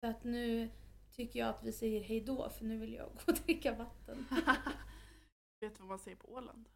Så 0.00 0.06
att 0.10 0.24
nu 0.24 0.70
tycker 1.12 1.38
jag 1.38 1.48
att 1.48 1.62
vi 1.62 1.72
säger 1.72 2.00
hej 2.04 2.20
då 2.20 2.50
för 2.50 2.64
nu 2.64 2.78
vill 2.78 2.92
jag 2.94 3.08
gå 3.12 3.20
och 3.26 3.34
dricka 3.34 3.74
vatten. 3.74 4.26
Vet 5.60 5.74
du 5.74 5.80
vad 5.80 5.88
man 5.88 5.98
säger 5.98 6.16
på 6.16 6.32
Åland? 6.32 6.68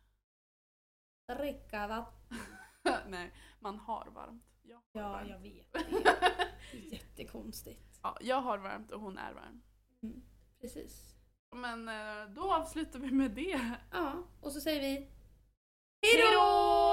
Dricka 1.38 1.86
vatten. 1.88 2.38
Nej, 3.10 3.32
man 3.60 3.78
har 3.78 4.06
varmt. 4.10 4.51
Ja, 4.62 4.82
varmt. 4.92 5.30
jag 5.30 5.38
vet. 5.38 5.72
Det 6.72 6.78
är 6.78 6.92
jättekonstigt. 6.92 7.98
ja, 8.02 8.16
jag 8.20 8.40
har 8.40 8.58
varmt 8.58 8.90
och 8.90 9.00
hon 9.00 9.18
är 9.18 9.32
varm. 9.32 9.62
Mm, 10.02 10.22
precis. 10.60 11.14
Men 11.56 11.88
eh, 11.88 12.34
då 12.34 12.52
avslutar 12.54 12.98
vi 12.98 13.10
med 13.10 13.30
det. 13.30 13.60
Ja, 13.92 14.28
och 14.40 14.52
så 14.52 14.60
säger 14.60 14.80
vi 14.80 14.94
Hej 16.02 16.32
då! 16.32 16.91